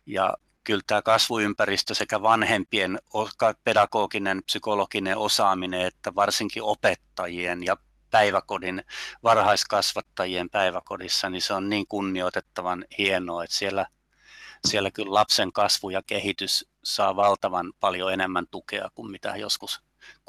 Ja 0.05 0.38
kyllä 0.63 0.82
tämä 0.88 1.01
kasvuympäristö 1.01 1.95
sekä 1.95 2.21
vanhempien 2.21 2.99
pedagoginen, 3.63 4.43
psykologinen 4.45 5.17
osaaminen, 5.17 5.82
että 5.82 6.15
varsinkin 6.15 6.63
opettajien 6.63 7.63
ja 7.63 7.77
päiväkodin 8.11 8.84
varhaiskasvattajien 9.23 10.49
päiväkodissa, 10.49 11.29
niin 11.29 11.41
se 11.41 11.53
on 11.53 11.69
niin 11.69 11.88
kunnioitettavan 11.88 12.86
hienoa, 12.97 13.43
että 13.43 13.55
siellä, 13.55 13.86
siellä 14.67 14.91
kyllä 14.91 15.13
lapsen 15.13 15.51
kasvu 15.51 15.89
ja 15.89 16.03
kehitys 16.03 16.65
saa 16.84 17.15
valtavan 17.15 17.73
paljon 17.79 18.13
enemmän 18.13 18.47
tukea 18.51 18.89
kuin 18.95 19.11
mitä 19.11 19.36
joskus 19.36 19.82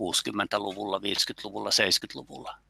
60-luvulla, 0.03 0.98
50-luvulla, 0.98 1.70
70-luvulla. 1.70 2.62